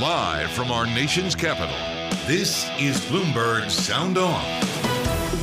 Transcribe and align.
Live 0.00 0.50
from 0.50 0.72
our 0.72 0.86
nation's 0.86 1.36
capital, 1.36 1.76
this 2.26 2.68
is 2.80 2.98
Bloomberg 3.02 3.70
Sound 3.70 4.18
On. 4.18 4.42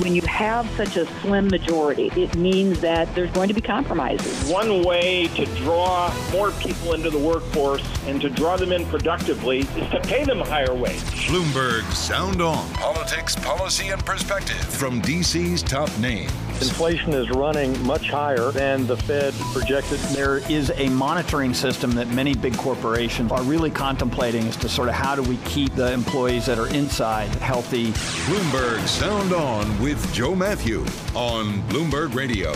When 0.02 0.14
you 0.14 0.24
have 0.24 0.70
such 0.72 0.98
a 0.98 1.06
slim 1.22 1.48
majority, 1.48 2.08
it 2.18 2.36
means 2.36 2.82
that 2.82 3.16
there's 3.16 3.32
going 3.32 3.48
to 3.48 3.54
be 3.54 3.62
compromises. 3.62 4.52
One 4.52 4.84
way 4.84 5.28
to 5.36 5.46
draw 5.56 6.14
more 6.34 6.52
people 6.52 6.92
into 6.92 7.10
the 7.10 7.18
workforce 7.18 7.82
and 8.08 8.20
to 8.20 8.30
draw 8.30 8.58
them 8.58 8.74
in 8.74 8.86
productively 8.88 9.60
is 9.60 9.90
to 9.92 10.02
pay 10.02 10.26
them 10.26 10.42
a 10.42 10.46
higher 10.46 10.74
wage. 10.74 11.00
Bloomberg 11.30 11.90
Sound 11.94 12.42
On. 12.42 12.70
Politics, 12.74 13.38
policy, 13.38 13.88
and 13.88 14.06
perspective 14.06 14.58
from 14.58 15.02
DC's 15.02 15.64
top 15.64 15.98
names. 15.98 16.30
Inflation 16.62 17.14
is 17.14 17.28
running 17.32 17.84
much 17.88 18.12
higher 18.12 18.52
than 18.52 18.86
the 18.86 18.96
Fed 18.96 19.34
projected. 19.52 19.98
There 20.16 20.38
is 20.48 20.72
a 20.76 20.90
monitoring 20.90 21.56
system 21.56 21.90
that 21.94 22.08
many 22.10 22.36
big 22.36 22.56
corporations 22.56 23.32
are 23.32 23.42
really 23.42 23.72
contemplating 23.72 24.48
as 24.48 24.56
to 24.58 24.70
sort 24.70 24.88
of 24.88 24.94
how 24.94 25.16
do 25.16 25.24
we 25.24 25.38
keep 25.38 25.74
the 25.74 25.92
employees 25.92 26.46
that 26.46 26.60
are 26.60 26.68
inside 26.68 27.30
healthy. 27.36 27.88
Bloomberg 28.28 28.88
Sound 28.88 29.34
On 29.34 29.82
with 29.82 30.14
Joe 30.14 30.36
Matthew 30.36 30.82
on 31.16 31.64
Bloomberg 31.64 32.14
Radio. 32.14 32.52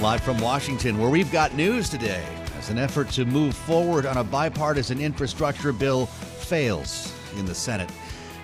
Live 0.00 0.22
from 0.22 0.38
Washington, 0.38 0.98
where 0.98 1.10
we've 1.10 1.30
got 1.30 1.54
news 1.54 1.90
today 1.90 2.24
as 2.56 2.70
an 2.70 2.78
effort 2.78 3.10
to 3.10 3.26
move 3.26 3.54
forward 3.54 4.06
on 4.06 4.16
a 4.16 4.24
bipartisan 4.24 5.02
infrastructure 5.02 5.74
bill 5.74 6.06
fails 6.06 7.12
in 7.36 7.44
the 7.44 7.54
Senate. 7.54 7.90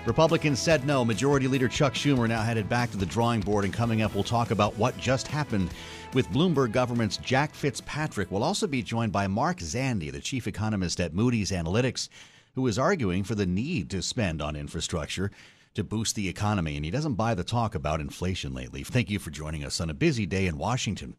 Republicans 0.07 0.57
said 0.61 0.85
no. 0.85 1.03
Majority 1.03 1.49
Leader 1.49 1.67
Chuck 1.67 1.93
Schumer 1.93 2.29
now 2.29 2.41
headed 2.41 2.69
back 2.69 2.89
to 2.91 2.97
the 2.97 3.05
drawing 3.05 3.41
board, 3.41 3.65
and 3.65 3.73
coming 3.73 4.01
up, 4.01 4.15
we'll 4.15 4.23
talk 4.23 4.51
about 4.51 4.77
what 4.77 4.97
just 4.97 5.27
happened 5.27 5.69
with 6.13 6.29
Bloomberg 6.29 6.71
government's 6.71 7.17
Jack 7.17 7.53
Fitzpatrick. 7.53 8.31
We'll 8.31 8.41
also 8.41 8.67
be 8.67 8.81
joined 8.81 9.11
by 9.11 9.27
Mark 9.27 9.57
Zandi, 9.57 10.09
the 10.09 10.21
chief 10.21 10.47
economist 10.47 11.01
at 11.01 11.13
Moody's 11.13 11.51
Analytics, 11.51 12.07
who 12.55 12.65
is 12.67 12.79
arguing 12.79 13.25
for 13.25 13.35
the 13.35 13.45
need 13.45 13.89
to 13.89 14.01
spend 14.01 14.41
on 14.41 14.55
infrastructure 14.55 15.29
to 15.73 15.83
boost 15.83 16.15
the 16.15 16.29
economy, 16.29 16.77
and 16.77 16.85
he 16.85 16.91
doesn't 16.91 17.15
buy 17.15 17.35
the 17.35 17.43
talk 17.43 17.75
about 17.75 17.99
inflation 17.99 18.53
lately. 18.53 18.83
Thank 18.83 19.09
you 19.09 19.19
for 19.19 19.29
joining 19.29 19.65
us 19.65 19.81
on 19.81 19.89
a 19.89 19.93
busy 19.93 20.25
day 20.25 20.47
in 20.47 20.57
Washington 20.57 21.17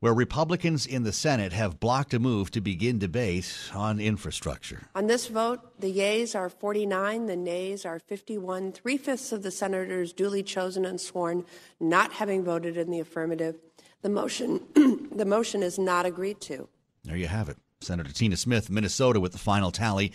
where 0.00 0.14
Republicans 0.14 0.86
in 0.86 1.02
the 1.02 1.12
Senate 1.12 1.52
have 1.52 1.80
blocked 1.80 2.14
a 2.14 2.18
move 2.18 2.50
to 2.52 2.60
begin 2.60 2.98
debate 2.98 3.52
on 3.74 3.98
infrastructure. 3.98 4.82
On 4.94 5.06
this 5.06 5.26
vote, 5.26 5.80
the 5.80 5.90
yeas 5.90 6.34
are 6.34 6.48
49, 6.48 7.26
the 7.26 7.36
nays 7.36 7.84
are 7.84 7.98
51. 7.98 8.72
Three 8.72 8.96
fifths 8.96 9.32
of 9.32 9.42
the 9.42 9.50
senators 9.50 10.12
duly 10.12 10.42
chosen 10.42 10.84
and 10.84 11.00
sworn 11.00 11.44
not 11.80 12.12
having 12.12 12.44
voted 12.44 12.76
in 12.76 12.90
the 12.90 13.00
affirmative. 13.00 13.56
The 14.02 14.08
motion, 14.08 14.60
the 15.12 15.24
motion 15.24 15.62
is 15.62 15.78
not 15.78 16.06
agreed 16.06 16.40
to. 16.42 16.68
There 17.04 17.16
you 17.16 17.26
have 17.26 17.48
it. 17.48 17.56
Senator 17.80 18.12
Tina 18.12 18.36
Smith, 18.36 18.70
Minnesota, 18.70 19.20
with 19.20 19.32
the 19.32 19.38
final 19.38 19.70
tally. 19.70 20.12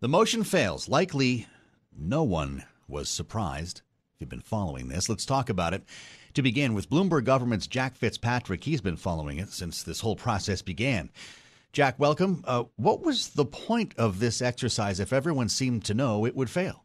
The 0.00 0.08
motion 0.08 0.42
fails. 0.44 0.88
Likely 0.88 1.46
no 1.96 2.22
one 2.22 2.64
was 2.88 3.08
surprised. 3.08 3.82
If 4.14 4.20
you've 4.20 4.30
been 4.30 4.40
following 4.40 4.88
this, 4.88 5.08
let's 5.08 5.26
talk 5.26 5.48
about 5.48 5.74
it. 5.74 5.82
To 6.34 6.42
begin 6.42 6.74
with, 6.74 6.88
Bloomberg 6.88 7.24
government's 7.24 7.66
Jack 7.66 7.96
Fitzpatrick, 7.96 8.62
he's 8.62 8.80
been 8.80 8.96
following 8.96 9.38
it 9.38 9.50
since 9.50 9.82
this 9.82 10.00
whole 10.00 10.14
process 10.14 10.62
began. 10.62 11.10
Jack, 11.72 11.98
welcome. 11.98 12.44
Uh, 12.46 12.64
what 12.76 13.02
was 13.02 13.30
the 13.30 13.44
point 13.44 13.94
of 13.98 14.20
this 14.20 14.40
exercise 14.40 15.00
if 15.00 15.12
everyone 15.12 15.48
seemed 15.48 15.84
to 15.86 15.94
know 15.94 16.24
it 16.24 16.36
would 16.36 16.50
fail? 16.50 16.84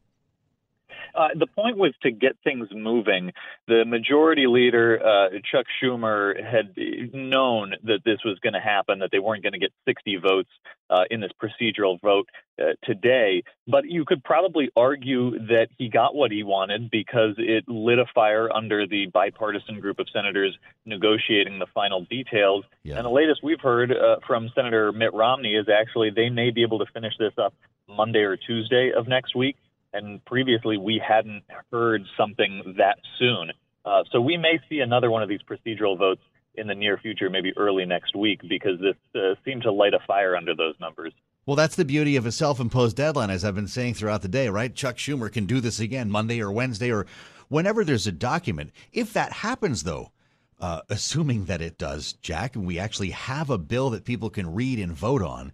Uh, 1.16 1.30
the 1.36 1.48
point 1.48 1.78
was 1.78 1.94
to 2.04 2.12
get 2.12 2.36
things 2.44 2.68
moving. 2.74 3.32
The 3.68 3.86
majority 3.86 4.48
leader, 4.48 5.00
uh, 5.02 5.30
Chuck 5.50 5.66
Schumer, 5.82 6.36
had 6.44 6.76
known 7.14 7.76
that 7.84 8.00
this 8.04 8.20
was 8.26 8.38
going 8.40 8.54
to 8.54 8.60
happen, 8.60 9.00
that 9.00 9.10
they 9.12 9.20
weren't 9.20 9.44
going 9.44 9.54
to 9.54 9.60
get 9.60 9.72
60 9.86 10.18
votes 10.18 10.50
uh, 10.90 11.04
in 11.10 11.22
this 11.22 11.32
procedural 11.42 12.00
vote 12.02 12.28
uh, 12.60 12.74
today. 12.84 13.44
But 13.68 13.86
you 13.86 14.06
could 14.06 14.24
probably 14.24 14.70
argue 14.76 15.40
that 15.48 15.68
he 15.78 15.90
got 15.90 16.16
what 16.16 16.32
he 16.32 16.44
wanted 16.44 16.92
because 16.92 17.36
it 17.38 17.68
lit 17.68 18.00
a 18.00 18.06
fire 18.14 18.52
under 18.54 18.86
the 18.86 19.08
bipartisan 19.08 19.80
group 19.80 20.00
of 20.00 20.08
senators 20.12 20.58
negotiating 20.86 21.60
the 21.60 21.68
final 21.74 22.06
details. 22.06 22.66
Yeah. 22.84 22.98
And 22.98 23.06
the 23.06 23.10
latest 23.10 23.42
we've 23.44 23.62
heard 23.62 23.92
uh, 23.92 24.18
from 24.28 24.50
Senator 24.54 24.92
Mitt 24.92 25.14
Romney 25.14 25.56
is 25.56 25.68
actually 25.70 26.12
they 26.12 26.30
may 26.30 26.52
be 26.52 26.62
able 26.62 26.80
to 26.80 26.86
finish 26.94 27.14
this 27.18 27.34
up 27.38 27.54
Monday 27.88 28.22
or 28.22 28.36
Tuesday 28.36 28.92
of 28.96 29.08
next 29.08 29.36
week 29.36 29.56
and 29.96 30.24
previously 30.26 30.78
we 30.78 31.02
hadn't 31.06 31.44
heard 31.72 32.04
something 32.18 32.76
that 32.78 32.98
soon. 33.18 33.52
Uh, 33.86 34.04
so 34.12 34.20
we 34.20 34.38
may 34.38 34.60
see 34.70 34.80
another 34.80 35.10
one 35.10 35.24
of 35.24 35.30
these 35.30 35.42
procedural 35.50 35.98
votes 35.98 36.22
in 36.56 36.68
the 36.68 36.76
near 36.76 36.98
future, 36.98 37.30
maybe 37.30 37.54
early 37.58 37.86
next 37.86 38.16
week, 38.16 38.42
because 38.48 38.80
this 38.80 38.96
uh, 39.16 39.36
seemed 39.44 39.62
to 39.64 39.72
light 39.72 39.94
a 39.94 40.00
fire 40.08 40.36
under 40.36 40.56
those 40.56 40.76
numbers. 40.80 41.14
Well, 41.46 41.56
that's 41.56 41.76
the 41.76 41.86
beauty 41.86 42.16
of 42.16 42.26
a 42.26 42.32
self 42.32 42.60
imposed 42.60 42.98
deadline, 42.98 43.30
as 43.30 43.46
I've 43.46 43.56
been 43.56 43.68
saying 43.68 43.94
throughout 43.94 44.22
the 44.22 44.28
day, 44.28 44.50
right? 44.50 44.74
Chuck 44.74 44.98
Schumer 44.98 45.32
can 45.32 45.46
do 45.46 45.60
this 45.62 45.80
again 45.80 46.10
Monday 46.10 46.42
or 46.42 46.52
Wednesday 46.52 46.92
or 46.92 47.06
whenever 47.50 47.84
there's 47.84 48.08
a 48.08 48.12
document. 48.12 48.72
If 48.92 49.14
that 49.14 49.32
happens, 49.32 49.84
though, 49.84 50.12
uh, 50.60 50.82
assuming 50.90 51.46
that 51.46 51.62
it 51.62 51.78
does, 51.78 52.14
Jack, 52.14 52.56
and 52.56 52.66
we 52.66 52.80
actually 52.80 53.12
have 53.12 53.50
a 53.50 53.58
bill 53.58 53.92
that 53.92 54.06
people 54.06 54.30
can 54.30 54.56
read 54.56 54.80
and 54.80 54.94
vote 54.94 55.22
on, 55.22 55.54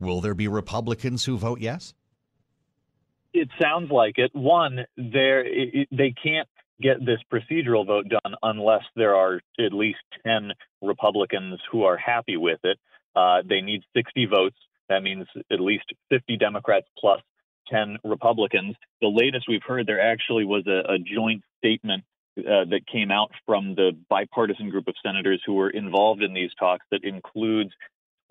will 0.00 0.20
there 0.20 0.34
be 0.34 0.48
Republicans 0.48 1.24
who 1.24 1.36
vote 1.36 1.60
yes? 1.60 1.92
It 3.34 3.48
sounds 3.60 3.90
like 3.90 4.18
it. 4.18 4.30
One, 4.34 4.84
there 4.96 5.44
they 5.90 6.14
can't 6.22 6.48
get 6.80 7.04
this 7.04 7.20
procedural 7.32 7.86
vote 7.86 8.08
done 8.08 8.34
unless 8.42 8.82
there 8.96 9.14
are 9.14 9.40
at 9.58 9.72
least 9.72 10.00
10 10.26 10.52
Republicans 10.82 11.60
who 11.70 11.84
are 11.84 11.96
happy 11.96 12.36
with 12.36 12.58
it. 12.64 12.78
Uh, 13.14 13.42
they 13.48 13.60
need 13.60 13.82
60 13.96 14.26
votes. 14.26 14.56
That 14.88 15.02
means 15.02 15.26
at 15.50 15.60
least 15.60 15.84
50 16.10 16.36
Democrats 16.36 16.86
plus 16.98 17.20
10 17.68 17.98
Republicans. 18.04 18.74
The 19.00 19.08
latest 19.08 19.46
we've 19.48 19.62
heard, 19.66 19.86
there 19.86 20.00
actually 20.00 20.44
was 20.44 20.66
a, 20.66 20.94
a 20.94 20.98
joint 20.98 21.42
statement 21.58 22.04
uh, 22.38 22.64
that 22.70 22.86
came 22.90 23.10
out 23.10 23.30
from 23.46 23.74
the 23.74 23.92
bipartisan 24.08 24.70
group 24.70 24.88
of 24.88 24.94
senators 25.04 25.42
who 25.46 25.54
were 25.54 25.70
involved 25.70 26.22
in 26.22 26.34
these 26.34 26.50
talks 26.58 26.84
that 26.90 27.04
includes 27.04 27.70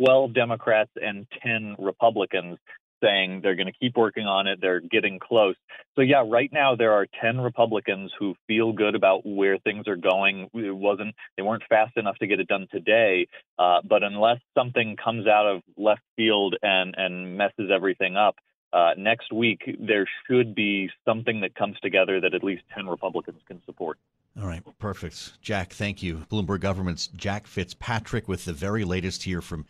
12 0.04 0.34
Democrats 0.34 0.92
and 0.96 1.28
10 1.44 1.76
Republicans 1.80 2.58
saying 3.02 3.42
they're 3.42 3.56
going 3.56 3.68
to 3.68 3.80
keep 3.80 3.96
working 3.98 4.26
on 4.26 4.48
it. 4.48 4.60
They're 4.62 4.80
getting 4.80 5.20
close. 5.20 5.56
So 5.96 6.02
yeah, 6.02 6.24
right 6.28 6.50
now 6.52 6.76
there 6.76 6.94
are 6.94 7.08
10 7.22 7.40
Republicans 7.40 8.12
who 8.18 8.36
feel 8.48 8.72
good 8.72 8.96
about 8.96 9.26
where 9.26 9.58
things 9.58 9.88
are 9.88 9.98
going. 9.98 10.50
It 10.54 10.76
wasn't 10.76 11.16
they 11.38 11.44
weren't 11.44 11.64
fast 11.70 11.98
enough 11.98 12.18
to 12.18 12.28
get 12.28 12.40
it 12.40 12.48
done 12.48 12.68
today, 12.72 13.28
uh, 13.60 13.80
but 13.88 14.04
unless 14.04 14.40
something 14.58 14.96
comes 15.04 15.28
out 15.28 15.48
of 15.48 15.62
left 15.78 16.02
field 16.16 16.56
and 16.62 16.96
and 16.98 17.38
messes 17.38 17.70
everything 17.74 18.16
up. 18.16 18.36
Uh, 18.74 18.92
next 18.98 19.34
week, 19.34 19.60
there 19.82 20.08
should 20.26 20.56
be 20.56 20.90
something 21.06 21.42
that 21.42 21.54
comes 21.56 21.78
together 21.82 22.22
that 22.22 22.34
at 22.34 22.42
least 22.42 22.62
10 22.74 22.88
Republicans 22.88 23.42
can 23.46 23.62
support. 23.66 23.98
All 24.40 24.48
right, 24.48 24.64
perfect. 24.80 25.42
Jack, 25.42 25.74
thank 25.74 26.02
you. 26.02 26.26
Bloomberg 26.32 26.62
Government's 26.62 27.08
Jack 27.08 27.48
Fitzpatrick 27.48 28.30
with 28.30 28.46
the 28.46 28.54
very 28.54 28.86
latest 28.86 29.24
here 29.24 29.42
from 29.42 29.66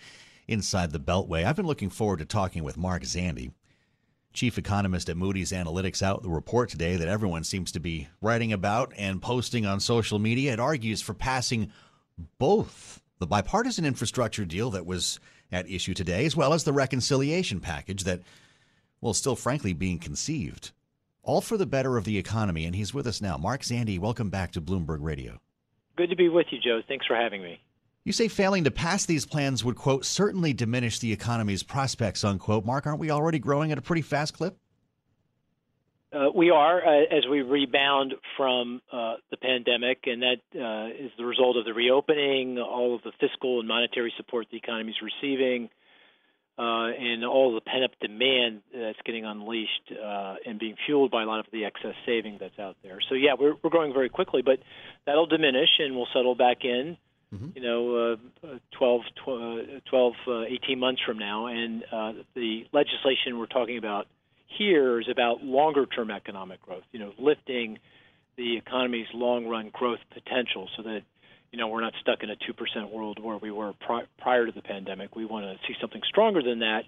inside 0.52 0.92
the 0.92 1.00
Beltway. 1.00 1.46
I've 1.46 1.56
been 1.56 1.66
looking 1.66 1.90
forward 1.90 2.20
to 2.20 2.26
talking 2.26 2.64
with 2.64 2.78
Mark 2.78 3.04
Zandi, 3.04 3.52
chief 4.34 4.58
economist 4.58 5.10
at 5.10 5.18
Moody's 5.18 5.52
Analytics, 5.52 6.04
out 6.04 6.24
the 6.24 6.30
report 6.30 6.70
today 6.70 6.98
that 6.98 7.08
everyone 7.08 7.44
seems 7.44 7.72
to 7.72 7.80
be 7.80 8.10
writing 8.22 8.52
about 8.52 8.94
and 8.98 9.22
posting 9.22 9.66
on 9.66 9.80
social 9.80 10.20
media. 10.20 10.54
It 10.54 10.60
argues 10.60 11.02
for 11.02 11.14
passing 11.14 11.72
both 12.38 13.02
the 13.20 13.28
bipartisan 13.28 13.86
infrastructure 13.86 14.46
deal 14.46 14.72
that 14.72 14.86
was 14.86 15.20
at 15.52 15.70
issue 15.70 15.94
today, 15.94 16.26
as 16.26 16.36
well 16.36 16.54
as 16.54 16.64
the 16.64 16.74
reconciliation 16.74 17.60
package 17.60 18.04
that, 18.04 18.22
well, 19.00 19.14
still 19.14 19.36
frankly 19.36 19.74
being 19.74 20.00
conceived. 20.00 20.72
All 21.24 21.42
for 21.42 21.56
the 21.56 21.66
better 21.66 21.98
of 21.98 22.04
the 22.04 22.18
economy, 22.18 22.66
and 22.66 22.76
he's 22.76 22.94
with 22.94 23.06
us 23.08 23.22
now. 23.22 23.38
Mark 23.38 23.62
Zandi, 23.62 24.00
welcome 24.00 24.30
back 24.30 24.52
to 24.54 24.62
Bloomberg 24.62 25.00
Radio. 25.02 25.40
Good 25.96 26.10
to 26.10 26.16
be 26.16 26.30
with 26.30 26.48
you, 26.52 26.60
Joe. 26.60 26.82
Thanks 26.88 27.06
for 27.06 27.16
having 27.16 27.44
me. 27.44 27.62
You 28.04 28.14
say 28.14 28.28
failing 28.28 28.64
to 28.64 28.72
pass 28.72 29.06
these 29.06 29.26
plans 29.26 29.64
would, 29.64 29.76
quote, 29.76 30.06
certainly 30.06 30.54
diminish 30.54 30.98
the 30.98 31.14
economy's 31.14 31.62
prospects, 31.62 32.24
unquote. 32.24 32.66
Mark, 32.66 32.88
aren't 32.88 33.00
we 33.00 33.12
already 33.12 33.38
growing 33.38 33.72
at 33.72 33.78
a 33.78 33.82
pretty 33.82 34.02
fast 34.02 34.34
clip? 34.34 34.58
Uh, 36.14 36.30
we 36.36 36.50
are 36.50 36.86
uh, 36.86 37.04
as 37.16 37.26
we 37.30 37.42
rebound 37.42 38.16
from 38.36 38.82
uh, 38.92 39.16
the 39.30 39.38
pandemic, 39.38 40.00
and 40.08 40.24
that 40.24 40.42
uh, 40.60 41.06
is 41.06 41.12
the 41.18 41.24
result 41.24 41.56
of 41.56 41.64
the 41.64 41.74
reopening, 41.74 42.58
all 42.58 42.96
of 42.96 43.02
the 43.04 43.14
fiscal 43.20 43.60
and 43.60 43.68
monetary 43.68 44.12
support 44.18 44.48
the 44.52 44.58
economy 44.58 44.92
is 44.92 44.98
receiving, 45.02 45.70
uh, 46.58 46.92
and 47.00 47.24
all 47.24 47.54
the 47.54 47.62
pent 47.62 47.86
up 47.86 47.92
demand 48.02 48.62
that's 48.76 49.00
getting 49.06 49.24
unleashed 49.24 49.94
uh, 49.94 50.36
and 50.46 50.60
being 50.60 50.76
fueled 50.86 51.12
by 51.12 51.24
a 51.24 51.26
lot 51.26 51.40
of 51.40 51.46
the 51.54 51.64
excess 51.64 51.96
saving 52.06 52.40
that's 52.42 52.60
out 52.60 52.76
there. 52.84 52.98
So 53.08 53.16
yeah, 53.16 53.36
we're 53.40 53.54
we're 53.64 53.70
growing 53.70 53.94
very 53.94 54.10
quickly, 54.10 54.42
but 54.42 54.60
that'll 55.06 55.28
diminish 55.28 55.70
and 55.80 55.96
we'll 55.96 56.10
settle 56.14 56.36
back 56.36 56.66
in. 56.66 56.98
Mm-hmm. 57.34 57.48
You 57.56 57.62
know, 57.62 58.18
uh, 58.44 58.58
12, 58.78 59.02
12 59.90 60.14
uh, 60.28 60.42
18 60.42 60.80
months 60.80 61.02
from 61.06 61.18
now, 61.18 61.48
and 61.48 61.84
uh, 61.92 62.14
the 62.36 62.66
legislation 62.74 63.40
we're 63.40 63.46
talking 63.46 63.78
about 63.78 64.08
here 64.58 65.00
is 65.00 65.08
about 65.10 65.42
longer 65.42 65.86
term 65.86 66.12
economic 66.12 66.62
growth. 66.62 66.84
You 66.92 67.00
know, 67.00 67.14
lifting 67.18 67.80
the 68.36 68.58
economy's 68.58 69.08
long 69.14 69.48
run 69.48 69.70
growth 69.72 70.00
potential 70.14 70.68
so 70.76 70.84
that 70.84 71.02
you 71.52 71.60
know 71.60 71.68
we're 71.68 71.82
not 71.82 71.94
stuck 72.02 72.22
in 72.22 72.30
a 72.30 72.36
2% 72.36 72.92
world 72.92 73.24
where 73.24 73.38
we 73.38 73.52
were 73.52 73.74
pri- 73.80 74.08
prior 74.20 74.46
to 74.46 74.52
the 74.52 74.62
pandemic. 74.62 75.16
We 75.16 75.26
want 75.26 75.46
to 75.46 75.68
see 75.68 75.76
something 75.80 76.02
stronger 76.10 76.42
than 76.44 76.60
that, 76.60 76.84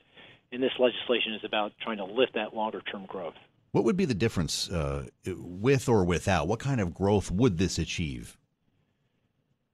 and 0.51 0.61
this 0.61 0.73
legislation 0.77 1.35
is 1.35 1.45
about 1.45 1.71
trying 1.81 1.97
to 1.97 2.05
lift 2.05 2.33
that 2.33 2.53
longer 2.53 2.81
term 2.81 3.05
growth. 3.05 3.35
What 3.71 3.85
would 3.85 3.97
be 3.97 4.05
the 4.05 4.13
difference 4.13 4.69
uh, 4.69 5.05
with 5.25 5.87
or 5.87 6.03
without? 6.03 6.47
What 6.47 6.59
kind 6.59 6.79
of 6.79 6.93
growth 6.93 7.31
would 7.31 7.57
this 7.57 7.79
achieve? 7.79 8.37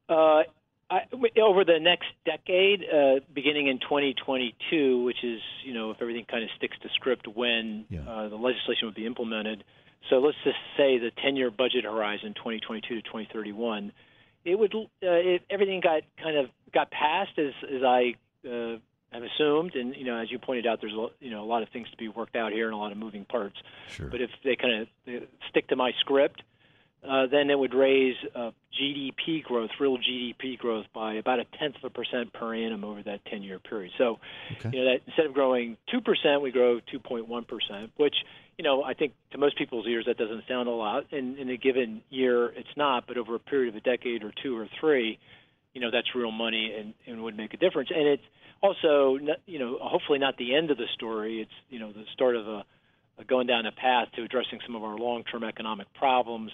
Uh, 0.08 0.44
I, 0.92 1.02
over 1.40 1.64
the 1.64 1.80
next 1.80 2.08
decade, 2.26 2.84
uh, 2.84 3.20
beginning 3.34 3.68
in 3.68 3.80
2022, 3.80 5.04
which 5.04 5.24
is, 5.24 5.40
you 5.64 5.74
know, 5.74 5.92
if 5.92 5.98
everything 6.02 6.26
kind 6.26 6.44
of 6.44 6.50
sticks 6.58 6.78
to 6.82 6.90
script 6.96 7.28
when 7.28 7.86
yeah. 7.90 8.02
uh, 8.02 8.30
the 8.30 8.36
legislation 8.36 8.88
would 8.88 8.96
be 8.96 9.06
implemented. 9.06 9.64
So 10.10 10.18
let's 10.18 10.38
just 10.44 10.58
say 10.78 10.98
the 10.98 11.12
10-year 11.24 11.52
budget 11.52 11.84
horizon, 11.84 12.34
2022 12.34 12.96
to 12.96 13.02
2031, 13.02 13.92
it 14.46 14.58
would 14.58 14.74
uh, 14.74 14.88
if 15.02 15.42
everything 15.50 15.82
got 15.82 16.04
kind 16.22 16.38
of 16.38 16.48
got 16.74 16.90
passed 16.90 17.38
as 17.38 17.52
as 17.64 17.84
I 17.84 18.16
uh, 18.48 18.78
have 19.12 19.24
assumed, 19.24 19.76
and 19.76 19.96
you 19.96 20.06
know, 20.06 20.18
as 20.18 20.32
you 20.32 20.40
pointed 20.40 20.66
out, 20.66 20.80
there's 20.82 20.94
a, 20.94 21.08
you 21.20 21.30
know 21.30 21.44
a 21.44 21.46
lot 21.46 21.62
of 21.62 21.70
things 21.70 21.90
to 21.92 21.98
be 21.98 22.08
worked 22.08 22.36
out 22.36 22.52
here 22.54 22.66
and 22.66 22.74
a 22.74 22.78
lot 22.78 22.92
of 22.92 22.98
moving 22.98 23.26
parts. 23.26 23.58
Sure. 23.90 24.08
But 24.08 24.22
if 24.22 24.30
they 24.44 24.56
kind 24.56 24.88
of 25.08 25.24
stick 25.50 25.68
to 25.68 25.76
my 25.76 25.92
script, 26.00 26.42
uh, 27.08 27.28
then 27.28 27.50
it 27.50 27.58
would 27.58 27.74
raise 27.74 28.16
uh, 28.36 28.52
GDP 28.80 29.42
growth, 29.42 29.70
real 29.80 29.98
GDP 29.98 30.58
growth, 30.58 30.86
by 30.94 31.14
about 31.14 31.40
a 31.40 31.46
tenth 31.58 31.76
of 31.78 31.86
a 31.86 31.90
percent 31.90 32.34
per 32.34 32.54
annum 32.54 32.84
over 32.84 33.02
that 33.04 33.24
10-year 33.26 33.60
period. 33.60 33.92
So, 33.98 34.20
okay. 34.58 34.70
you 34.74 34.84
know, 34.84 34.92
that 34.92 35.02
instead 35.08 35.26
of 35.26 35.34
growing 35.34 35.78
two 35.90 36.02
percent, 36.02 36.42
we 36.42 36.52
grow 36.52 36.80
2.1 36.94 37.48
percent, 37.48 37.92
which 37.96 38.16
you 38.58 38.64
know 38.64 38.84
I 38.84 38.94
think 38.94 39.14
to 39.32 39.38
most 39.38 39.58
people's 39.58 39.88
ears 39.88 40.06
that 40.08 40.18
doesn't 40.18 40.44
sound 40.48 40.68
a 40.68 40.72
lot. 40.72 41.06
And 41.12 41.38
in 41.38 41.50
a 41.50 41.58
given 41.58 42.02
year, 42.10 42.48
it's 42.48 42.76
not. 42.76 43.08
But 43.08 43.18
over 43.18 43.36
a 43.36 43.40
period 43.40 43.76
of 43.76 43.78
a 43.78 43.82
decade 43.82 44.24
or 44.24 44.34
two 44.44 44.58
or 44.58 44.68
three, 44.80 45.20
you 45.74 45.80
know, 45.80 45.92
that's 45.92 46.14
real 46.14 46.32
money 46.32 46.76
and, 46.78 46.94
and 47.08 47.24
would 47.24 47.38
make 47.38 47.54
a 47.54 47.58
difference. 47.58 47.90
And 47.96 48.08
it's 48.08 48.24
also, 48.62 49.18
you 49.46 49.60
know, 49.60 49.78
hopefully 49.82 50.20
not 50.20 50.36
the 50.36 50.54
end 50.54 50.70
of 50.70 50.78
the 50.78 50.88
story. 50.96 51.42
It's 51.42 51.52
you 51.70 51.80
know 51.80 51.94
the 51.94 52.04
start 52.12 52.36
of 52.36 52.46
a, 52.46 52.66
a 53.20 53.24
going 53.24 53.48
down 53.48 53.66
a 53.66 53.72
path 53.72 54.10
to 54.18 54.24
addressing 54.24 54.60
some 54.66 54.76
of 54.76 54.84
our 54.84 54.98
long-term 54.98 55.46
economic 55.46 55.94
problems 55.94 56.52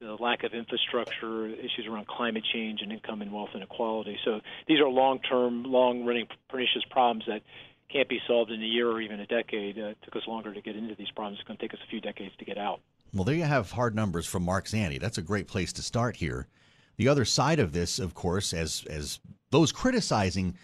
the 0.00 0.14
lack 0.20 0.44
of 0.44 0.52
infrastructure, 0.52 1.46
issues 1.46 1.86
around 1.88 2.06
climate 2.06 2.44
change, 2.52 2.80
and 2.82 2.92
income 2.92 3.22
and 3.22 3.32
wealth 3.32 3.50
inequality. 3.54 4.18
So 4.24 4.40
these 4.68 4.78
are 4.80 4.88
long-term, 4.88 5.64
long-running 5.64 6.26
pernicious 6.48 6.82
problems 6.90 7.24
that 7.26 7.42
can't 7.90 8.08
be 8.08 8.20
solved 8.26 8.50
in 8.50 8.62
a 8.62 8.66
year 8.66 8.90
or 8.90 9.00
even 9.00 9.20
a 9.20 9.26
decade. 9.26 9.78
Uh, 9.78 9.88
it 9.88 9.98
took 10.02 10.16
us 10.16 10.22
longer 10.26 10.52
to 10.52 10.60
get 10.60 10.76
into 10.76 10.94
these 10.94 11.10
problems. 11.14 11.38
It's 11.38 11.46
going 11.46 11.56
to 11.56 11.62
take 11.62 11.72
us 11.72 11.80
a 11.86 11.90
few 11.90 12.00
decades 12.00 12.34
to 12.38 12.44
get 12.44 12.58
out. 12.58 12.80
Well, 13.14 13.24
there 13.24 13.34
you 13.34 13.44
have 13.44 13.70
hard 13.70 13.94
numbers 13.94 14.26
from 14.26 14.42
Mark 14.42 14.66
Zandi. 14.66 15.00
That's 15.00 15.18
a 15.18 15.22
great 15.22 15.46
place 15.46 15.72
to 15.74 15.82
start 15.82 16.16
here. 16.16 16.48
The 16.96 17.08
other 17.08 17.24
side 17.24 17.58
of 17.60 17.72
this, 17.72 17.98
of 17.98 18.14
course, 18.14 18.52
as 18.52 18.84
as 18.88 19.20
those 19.50 19.70
criticizing 19.70 20.56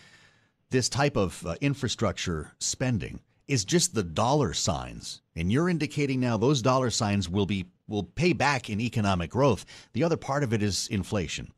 this 0.71 0.89
type 0.89 1.17
of 1.17 1.47
uh, 1.47 1.55
infrastructure 1.61 2.53
spending 2.59 3.21
is 3.53 3.65
just 3.67 3.95
the 3.95 4.03
dollar 4.03 4.55
signs. 4.55 5.21
And 5.37 5.53
you're 5.53 5.69
indicating 5.69 6.21
now 6.21 6.39
those 6.39 6.63
dollar 6.63 6.89
signs 6.89 7.29
will 7.29 7.47
be 7.47 7.67
will 7.87 8.05
pay 8.05 8.33
back 8.33 8.71
in 8.71 8.81
economic 8.81 9.31
growth. 9.31 9.67
The 9.93 10.03
other 10.05 10.17
part 10.17 10.43
of 10.43 10.55
it 10.55 10.63
is 10.63 10.89
inflation. 10.89 11.53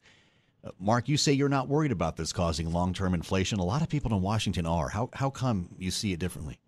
Uh, 0.64 0.70
Mark, 0.81 1.08
you 1.08 1.17
say 1.17 1.32
you're 1.32 1.49
not 1.49 1.69
worried 1.69 1.93
about 1.93 2.17
this 2.17 2.32
causing 2.32 2.73
long-term 2.73 3.14
inflation. 3.14 3.61
A 3.61 3.64
lot 3.64 3.82
of 3.82 3.88
people 3.88 4.12
in 4.12 4.23
Washington 4.23 4.67
are. 4.67 4.88
How 4.88 5.08
how 5.12 5.31
come 5.31 5.69
you 5.79 5.93
see 5.93 6.12
it 6.12 6.19
differently? 6.19 6.58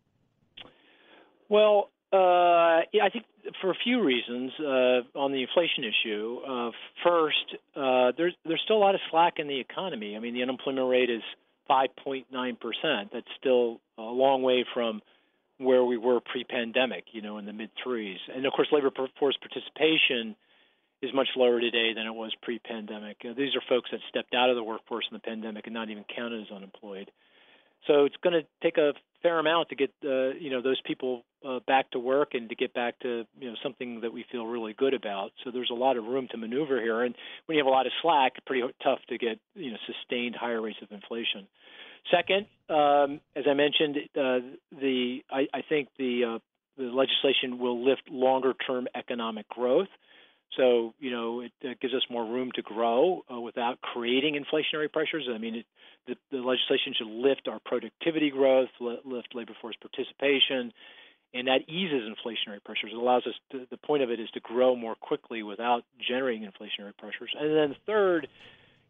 Well, 1.48 1.90
uh, 2.12 2.86
yeah, 2.92 3.04
I 3.04 3.10
think 3.10 3.24
for 3.60 3.70
a 3.70 3.76
few 3.82 4.02
reasons 4.04 4.52
uh, 4.60 5.18
on 5.18 5.32
the 5.32 5.42
inflation 5.42 5.82
issue. 5.84 6.38
Uh, 6.46 6.70
first, 7.02 7.56
uh, 7.74 8.12
there's 8.16 8.34
there's 8.44 8.60
still 8.64 8.76
a 8.76 8.84
lot 8.86 8.94
of 8.94 9.00
slack 9.10 9.34
in 9.38 9.48
the 9.48 9.58
economy. 9.58 10.16
I 10.16 10.20
mean, 10.20 10.34
the 10.34 10.42
unemployment 10.42 10.88
rate 10.88 11.10
is 11.10 11.22
5.9 11.68 12.24
percent. 12.60 13.10
That's 13.12 13.26
still 13.40 13.80
a 13.98 14.02
long 14.02 14.42
way 14.42 14.64
from 14.72 15.02
where 15.58 15.84
we 15.84 15.96
were 15.96 16.20
pre-pandemic, 16.20 17.04
you 17.12 17.22
know, 17.22 17.38
in 17.38 17.46
the 17.46 17.52
mid 17.52 17.70
threes. 17.82 18.18
And 18.34 18.44
of 18.46 18.52
course, 18.52 18.68
labor 18.72 18.90
force 19.18 19.36
participation 19.40 20.36
is 21.02 21.12
much 21.14 21.28
lower 21.36 21.60
today 21.60 21.92
than 21.94 22.06
it 22.06 22.14
was 22.14 22.34
pre-pandemic. 22.42 23.18
These 23.22 23.54
are 23.54 23.62
folks 23.68 23.90
that 23.92 24.00
stepped 24.08 24.34
out 24.34 24.50
of 24.50 24.56
the 24.56 24.64
workforce 24.64 25.06
in 25.10 25.14
the 25.14 25.20
pandemic 25.20 25.66
and 25.66 25.74
not 25.74 25.90
even 25.90 26.04
counted 26.14 26.42
as 26.42 26.50
unemployed. 26.54 27.10
So 27.86 28.04
it's 28.04 28.16
going 28.22 28.34
to 28.34 28.46
take 28.62 28.78
a 28.78 28.92
fair 29.22 29.38
amount 29.38 29.68
to 29.68 29.76
get 29.76 29.90
uh, 30.04 30.30
you 30.38 30.50
know 30.50 30.62
those 30.62 30.80
people 30.84 31.22
uh, 31.46 31.60
back 31.66 31.90
to 31.92 31.98
work 31.98 32.34
and 32.34 32.48
to 32.48 32.54
get 32.54 32.74
back 32.74 32.98
to 33.00 33.24
you 33.38 33.48
know 33.48 33.56
something 33.62 34.00
that 34.00 34.12
we 34.12 34.24
feel 34.30 34.46
really 34.46 34.72
good 34.72 34.94
about. 34.94 35.32
So 35.44 35.50
there's 35.50 35.70
a 35.70 35.74
lot 35.74 35.96
of 35.96 36.04
room 36.04 36.28
to 36.32 36.36
maneuver 36.36 36.80
here, 36.80 37.02
and 37.02 37.14
when 37.46 37.56
you 37.56 37.64
have 37.64 37.68
a 37.68 37.74
lot 37.74 37.86
of 37.86 37.92
slack, 38.02 38.44
pretty 38.46 38.66
tough 38.82 39.00
to 39.08 39.18
get 39.18 39.38
you 39.54 39.70
know 39.70 39.78
sustained 39.86 40.34
higher 40.34 40.60
rates 40.60 40.78
of 40.82 40.90
inflation. 40.90 41.46
Second, 42.10 42.46
um, 42.68 43.20
as 43.34 43.44
I 43.48 43.54
mentioned, 43.54 43.96
uh, 44.16 44.38
the 44.72 45.20
I, 45.30 45.46
I 45.52 45.62
think 45.68 45.88
the 45.98 46.36
uh, 46.36 46.38
the 46.76 46.84
legislation 46.84 47.58
will 47.58 47.84
lift 47.84 48.02
longer 48.10 48.54
term 48.66 48.86
economic 48.94 49.48
growth. 49.48 49.88
So 50.56 50.94
you 50.98 51.10
know 51.10 51.40
it, 51.40 51.52
gives 51.80 51.94
us 51.94 52.02
more 52.10 52.24
room 52.24 52.52
to 52.54 52.62
grow 52.62 53.22
uh, 53.32 53.40
without 53.40 53.80
creating 53.80 54.34
inflationary 54.34 54.92
pressures. 54.92 55.28
I 55.32 55.38
mean, 55.38 55.56
it, 55.56 55.66
the, 56.06 56.14
the 56.30 56.38
legislation 56.38 56.94
should 56.96 57.08
lift 57.08 57.48
our 57.48 57.58
productivity 57.64 58.30
growth, 58.30 58.68
lift 58.80 59.34
labor 59.34 59.54
force 59.60 59.76
participation, 59.80 60.72
and 61.34 61.48
that 61.48 61.68
eases 61.68 62.02
inflationary 62.08 62.62
pressures. 62.64 62.90
It 62.92 62.96
allows 62.96 63.26
us 63.26 63.34
to, 63.52 63.66
the 63.70 63.76
point 63.76 64.02
of 64.02 64.10
it 64.10 64.20
is 64.20 64.30
to 64.30 64.40
grow 64.40 64.76
more 64.76 64.94
quickly 64.94 65.42
without 65.42 65.84
generating 66.06 66.42
inflationary 66.42 66.96
pressures. 66.96 67.34
And 67.38 67.56
then 67.56 67.76
third, 67.84 68.28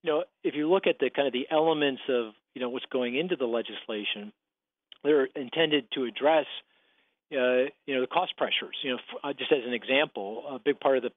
you 0.02 0.12
know, 0.12 0.24
if 0.44 0.54
you 0.54 0.70
look 0.70 0.86
at 0.86 0.98
the 0.98 1.10
kind 1.10 1.26
of 1.26 1.32
the 1.32 1.46
elements 1.50 2.02
of 2.08 2.34
you 2.56 2.62
know 2.62 2.70
what's 2.70 2.86
going 2.90 3.14
into 3.14 3.36
the 3.36 3.44
legislation, 3.44 4.32
they're 5.04 5.28
intended 5.36 5.84
to 5.92 6.04
address 6.04 6.46
uh, 7.30 7.68
you 7.84 7.94
know 7.94 8.00
the 8.00 8.06
cost 8.10 8.34
pressures. 8.38 8.74
You 8.82 8.92
know, 8.92 8.98
uh, 9.22 9.34
just 9.34 9.52
as 9.52 9.58
an 9.66 9.74
example, 9.74 10.42
a 10.48 10.58
big 10.58 10.80
part 10.80 10.96
of 10.96 11.02
the 11.02 11.10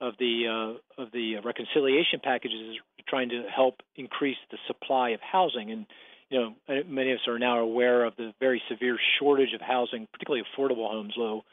of 0.00 0.14
the 0.18 0.46
uh, 0.48 1.02
of 1.02 1.12
the 1.12 1.36
reconciliation 1.44 2.20
packages 2.24 2.58
is 2.70 2.76
trying 3.06 3.28
to 3.28 3.44
help 3.54 3.82
increase 3.96 4.38
the 4.50 4.56
supply 4.66 5.10
of 5.10 5.20
housing, 5.20 5.70
and 5.70 5.84
you 6.30 6.40
know 6.40 6.82
many 6.88 7.12
of 7.12 7.16
us 7.16 7.28
are 7.28 7.38
now 7.38 7.58
aware 7.58 8.04
of 8.06 8.16
the 8.16 8.32
very 8.40 8.62
severe 8.70 8.98
shortage 9.18 9.52
of 9.52 9.60
housing, 9.60 10.08
particularly 10.10 10.42
affordable 10.42 10.90
homes, 10.90 11.12
low 11.18 11.44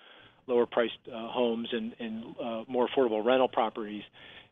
lower 0.47 0.65
priced 0.65 0.93
uh, 1.13 1.27
homes, 1.27 1.67
and, 1.73 1.93
and 1.99 2.23
uh, 2.41 2.63
more 2.69 2.87
affordable 2.87 3.25
rental 3.25 3.49
properties 3.49 4.03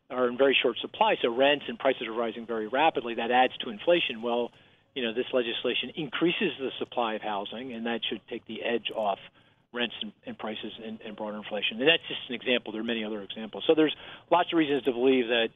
are 0.09 0.27
in 0.27 0.37
very 0.37 0.57
short 0.61 0.77
supply, 0.81 1.15
so 1.21 1.33
rents 1.33 1.63
and 1.69 1.79
prices 1.79 2.07
are 2.07 2.13
rising 2.13 2.45
very 2.45 2.67
rapidly. 2.67 3.15
That 3.15 3.31
adds 3.31 3.53
to 3.61 3.69
inflation. 3.69 4.21
Well, 4.21 4.51
you 4.95 5.03
know, 5.03 5.13
this 5.13 5.25
legislation 5.33 5.91
increases 5.95 6.51
the 6.59 6.69
supply 6.79 7.15
of 7.15 7.21
housing, 7.21 7.73
and 7.73 7.85
that 7.85 8.01
should 8.07 8.21
take 8.29 8.45
the 8.47 8.61
edge 8.63 8.91
off 8.95 9.19
rents 9.73 9.95
and, 10.01 10.11
and 10.25 10.37
prices 10.37 10.71
and, 10.85 10.99
and, 11.03 11.15
broader 11.15 11.37
inflation. 11.37 11.79
And 11.79 11.87
that's 11.87 12.03
just 12.07 12.21
an 12.29 12.35
example. 12.35 12.71
There 12.71 12.81
are 12.81 12.85
many 12.85 13.03
other 13.03 13.21
examples. 13.21 13.63
So 13.65 13.73
there's 13.75 13.95
lots 14.29 14.53
of 14.53 14.57
reasons 14.57 14.83
to 14.83 14.91
believe 14.91 15.27
that 15.27 15.49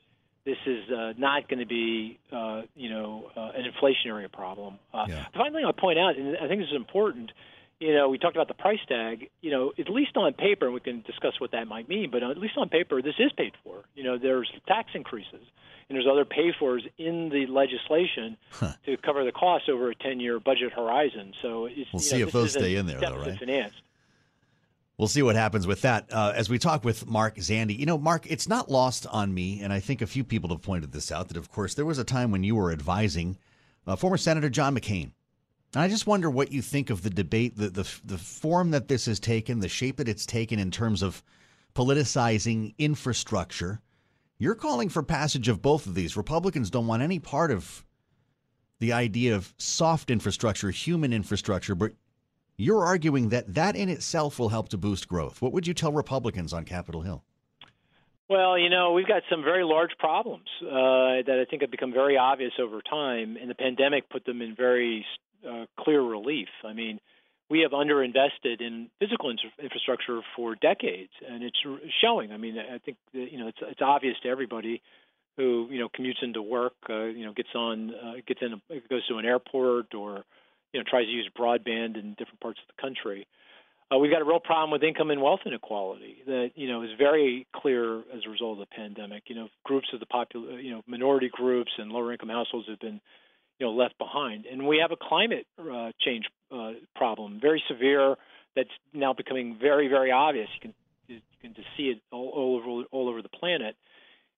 this 0.44 0.58
is 0.65 0.89
uh, 0.89 1.13
not 1.17 1.48
going 1.48 1.60
to 1.60 1.67
be, 1.67 2.17
uh, 2.32 2.63
you 2.75 2.89
know, 2.89 3.29
uh, 3.36 3.51
an 3.53 3.65
inflationary 3.70 4.32
problem. 4.32 4.79
Uh, 4.94 5.06
yeah. 5.08 5.25
The 5.34 5.38
final 5.38 5.53
thing 5.53 5.65
I'll 5.65 5.74
point 5.74 6.00
out, 6.00 6.15
and 6.15 6.38
I 6.38 6.48
think 6.48 6.62
this 6.62 6.70
is 6.70 6.75
important, 6.75 7.32
you 7.79 7.93
know, 7.93 8.10
we 8.10 8.17
talked 8.17 8.36
about 8.36 8.48
the 8.48 8.53
price 8.53 8.79
tag. 8.88 9.29
You 9.41 9.51
know, 9.51 9.74
at 9.77 9.89
least 9.89 10.17
on 10.17 10.34
paper, 10.34 10.65
and 10.65 10.74
we 10.74 10.79
can 10.79 11.01
discuss 11.01 11.39
what 11.39 11.51
that 11.51 11.67
might 11.67 11.88
mean, 11.88 12.10
but 12.12 12.24
at 12.24 12.38
least 12.38 12.57
on 12.57 12.69
paper, 12.69 13.01
this 13.01 13.15
is 13.19 13.31
paid 13.34 13.53
for. 13.63 13.84
You 13.96 14.03
know, 14.03 14.17
there's 14.17 14.51
tax 14.67 14.91
increases, 14.96 15.46
and 15.89 15.96
there's 15.96 16.07
other 16.12 16.25
pay 16.25 16.53
fors 16.57 16.84
in 16.98 17.29
the 17.29 17.46
legislation 17.48 18.38
huh. 18.51 18.74
to 18.86 18.98
cover 18.98 19.24
the 19.24 19.31
costs 19.31 19.69
over 19.69 19.91
a 19.91 19.96
10-year 19.96 20.39
budget 20.39 20.74
horizon. 20.74 21.34
So 21.41 21.65
it's, 21.65 21.91
we'll 21.93 22.00
see 22.00 22.19
know, 22.19 22.27
if 22.27 22.34
those 22.34 22.53
stay 22.53 22.75
in 22.75 22.88
there, 22.88 23.00
though, 23.00 23.17
right? 23.17 23.38
Finance. 23.38 23.74
We'll 24.98 25.07
see 25.07 25.22
what 25.22 25.36
happens 25.36 25.67
with 25.67 25.84
that 25.84 26.12
uh, 26.12 26.34
as 26.36 26.50
we 26.50 26.57
talk 26.57 26.84
with 26.84 27.05
Mark 27.05 27.36
Zandi. 27.36 27.77
You 27.77 27.86
know, 27.86 28.00
Mark, 28.00 28.25
it's 28.27 28.50
not 28.50 28.72
lost 28.72 29.05
on 29.05 29.31
me, 29.31 29.62
and 29.62 29.72
I 29.72 29.79
think 29.79 30.01
a 30.01 30.07
few 30.07 30.24
people 30.24 30.50
have 30.50 30.63
pointed 30.63 30.91
this 30.91 31.12
out 31.12 31.27
that, 31.27 31.38
of 31.38 31.51
course, 31.51 31.75
there 31.75 31.86
was 31.86 32.00
a 32.00 32.03
time 32.03 32.31
when 32.31 32.43
you 32.43 32.55
were 32.55 32.72
advising 32.72 33.38
uh, 33.86 33.96
former 33.96 34.17
Senator 34.17 34.50
John 34.50 34.75
McCain 34.75 35.12
I 35.76 35.88
just 35.88 36.08
wonder 36.08 36.30
what 36.30 36.52
you 36.52 36.62
think 36.62 36.90
of 36.90 37.04
the 37.04 37.10
debate, 37.10 37.58
the, 37.58 37.70
the 37.70 37.88
the 38.06 38.18
form 38.18 38.72
that 38.72 38.88
this 38.88 39.06
has 39.06 39.20
taken, 39.20 39.60
the 39.60 39.70
shape 39.70 39.98
that 39.98 40.08
it's 40.08 40.26
taken 40.26 40.60
in 40.60 40.72
terms 40.72 41.02
of 41.02 41.22
politicizing 41.76 42.74
infrastructure. 42.78 43.82
You're 44.40 44.56
calling 44.56 44.90
for 44.90 45.04
passage 45.04 45.48
of 45.50 45.62
both 45.62 45.86
of 45.86 45.94
these. 45.96 46.16
Republicans 46.16 46.70
don't 46.70 46.88
want 46.88 47.04
any 47.04 47.20
part 47.20 47.52
of 47.52 47.84
the 48.80 48.94
idea 48.94 49.36
of 49.36 49.54
soft 49.58 50.10
infrastructure, 50.10 50.70
human 50.72 51.12
infrastructure, 51.12 51.76
but 51.76 51.94
You're 52.60 52.84
arguing 52.84 53.30
that 53.30 53.54
that 53.54 53.76
in 53.76 53.88
itself 53.88 54.40
will 54.40 54.50
help 54.50 54.70
to 54.70 54.78
boost 54.78 55.08
growth. 55.08 55.42
What 55.42 55.54
would 55.54 55.68
you 55.68 55.76
tell 55.76 55.92
Republicans 55.92 56.54
on 56.54 56.66
Capitol 56.66 57.02
Hill? 57.02 57.24
Well, 58.30 58.58
you 58.58 58.70
know, 58.70 58.94
we've 58.94 59.08
got 59.08 59.22
some 59.30 59.44
very 59.44 59.64
large 59.64 59.92
problems 60.00 60.48
uh, 60.62 61.22
that 61.26 61.38
I 61.40 61.46
think 61.50 61.62
have 61.62 61.72
become 61.72 61.94
very 61.94 62.18
obvious 62.18 62.52
over 62.60 62.82
time, 62.82 63.38
and 63.40 63.50
the 63.50 63.56
pandemic 63.56 64.10
put 64.10 64.26
them 64.26 64.42
in 64.42 64.56
very 64.56 65.06
uh, 65.48 65.65
clear 65.79 66.01
relief. 66.01 66.48
I 66.63 66.74
mean, 66.74 67.00
we 67.50 67.62
have 67.62 67.72
underinvested 67.72 68.62
in 68.62 68.89
physical 69.00 69.34
infrastructure 69.62 70.22
for 70.36 70.56
decades, 70.56 71.12
and 71.27 71.44
it's 71.44 71.58
showing. 72.01 72.32
I 72.32 72.38
mean, 72.38 72.58
I 72.58 72.77
think 72.79 72.98
you 73.13 73.39
know 73.39 73.48
it's 73.48 73.60
it's 73.62 73.82
obvious 73.82 74.15
to 74.24 74.29
everybody 74.29 74.82
who 75.38 75.67
you 75.72 75.79
know 75.79 75.88
commutes 75.88 76.22
into 76.22 76.41
work, 76.41 76.74
uh, 76.89 77.03
you 77.03 77.25
know, 77.25 77.32
gets 77.32 77.50
on, 77.56 77.94
uh, 77.94 78.13
gets 78.27 78.41
in, 78.41 78.53
a, 78.53 78.79
goes 78.89 79.08
to 79.08 79.17
an 79.17 79.25
airport, 79.25 79.94
or 79.94 80.25
you 80.74 80.79
know, 80.79 80.84
tries 80.88 81.06
to 81.06 81.12
use 81.12 81.29
broadband 81.38 81.98
in 81.98 82.15
different 82.17 82.39
parts 82.41 82.60
of 82.60 82.75
the 82.75 82.82
country. 82.82 83.27
Uh, 83.89 83.98
we've 83.98 84.12
got 84.12 84.22
a 84.22 84.25
real 84.25 84.39
problem 84.39 84.72
with 84.72 84.84
income 84.84 85.12
and 85.12 85.22
wealth 85.22 85.39
inequality 85.46 86.17
that 86.25 86.51
you 86.56 86.67
know 86.67 86.84
is 86.84 86.89
very 86.98 87.48
clear 87.56 88.00
as 88.13 88.22
a 88.25 88.29
result 88.29 88.60
of 88.60 88.67
the 88.67 88.75
pandemic. 88.75 89.24
You 89.27 89.36
know, 89.36 89.48
groups 89.63 89.88
of 89.94 90.00
the 90.00 90.06
popular, 90.06 90.60
you 90.60 90.72
know, 90.72 90.82
minority 90.88 91.29
groups 91.32 91.72
and 91.77 91.91
lower 91.91 92.12
income 92.12 92.29
households 92.29 92.67
have 92.67 92.79
been, 92.79 93.00
you 93.60 93.66
know, 93.66 93.74
left 93.74 93.98
behind, 93.98 94.46
and 94.46 94.68
we 94.68 94.80
have 94.80 94.92
a 94.92 94.98
climate 94.98 95.48
uh, 95.60 95.92
change 96.00 96.26
uh, 96.52 96.74
problem, 96.96 97.40
very 97.42 97.64
severe, 97.68 98.16
that's 98.56 98.70
now 98.94 99.14
becoming 99.14 99.58
very, 99.60 99.88
very 99.88 100.12
obvious. 100.12 100.50
You 100.56 100.62
can 100.62 100.74
you 101.08 101.22
can 101.42 101.54
just 101.54 101.68
see 101.78 101.90
it 101.90 102.02
all, 102.12 102.30
all 102.30 102.56
over 102.58 102.84
all 102.92 103.10
over 103.10 103.22
the 103.22 103.30
planet. 103.30 103.76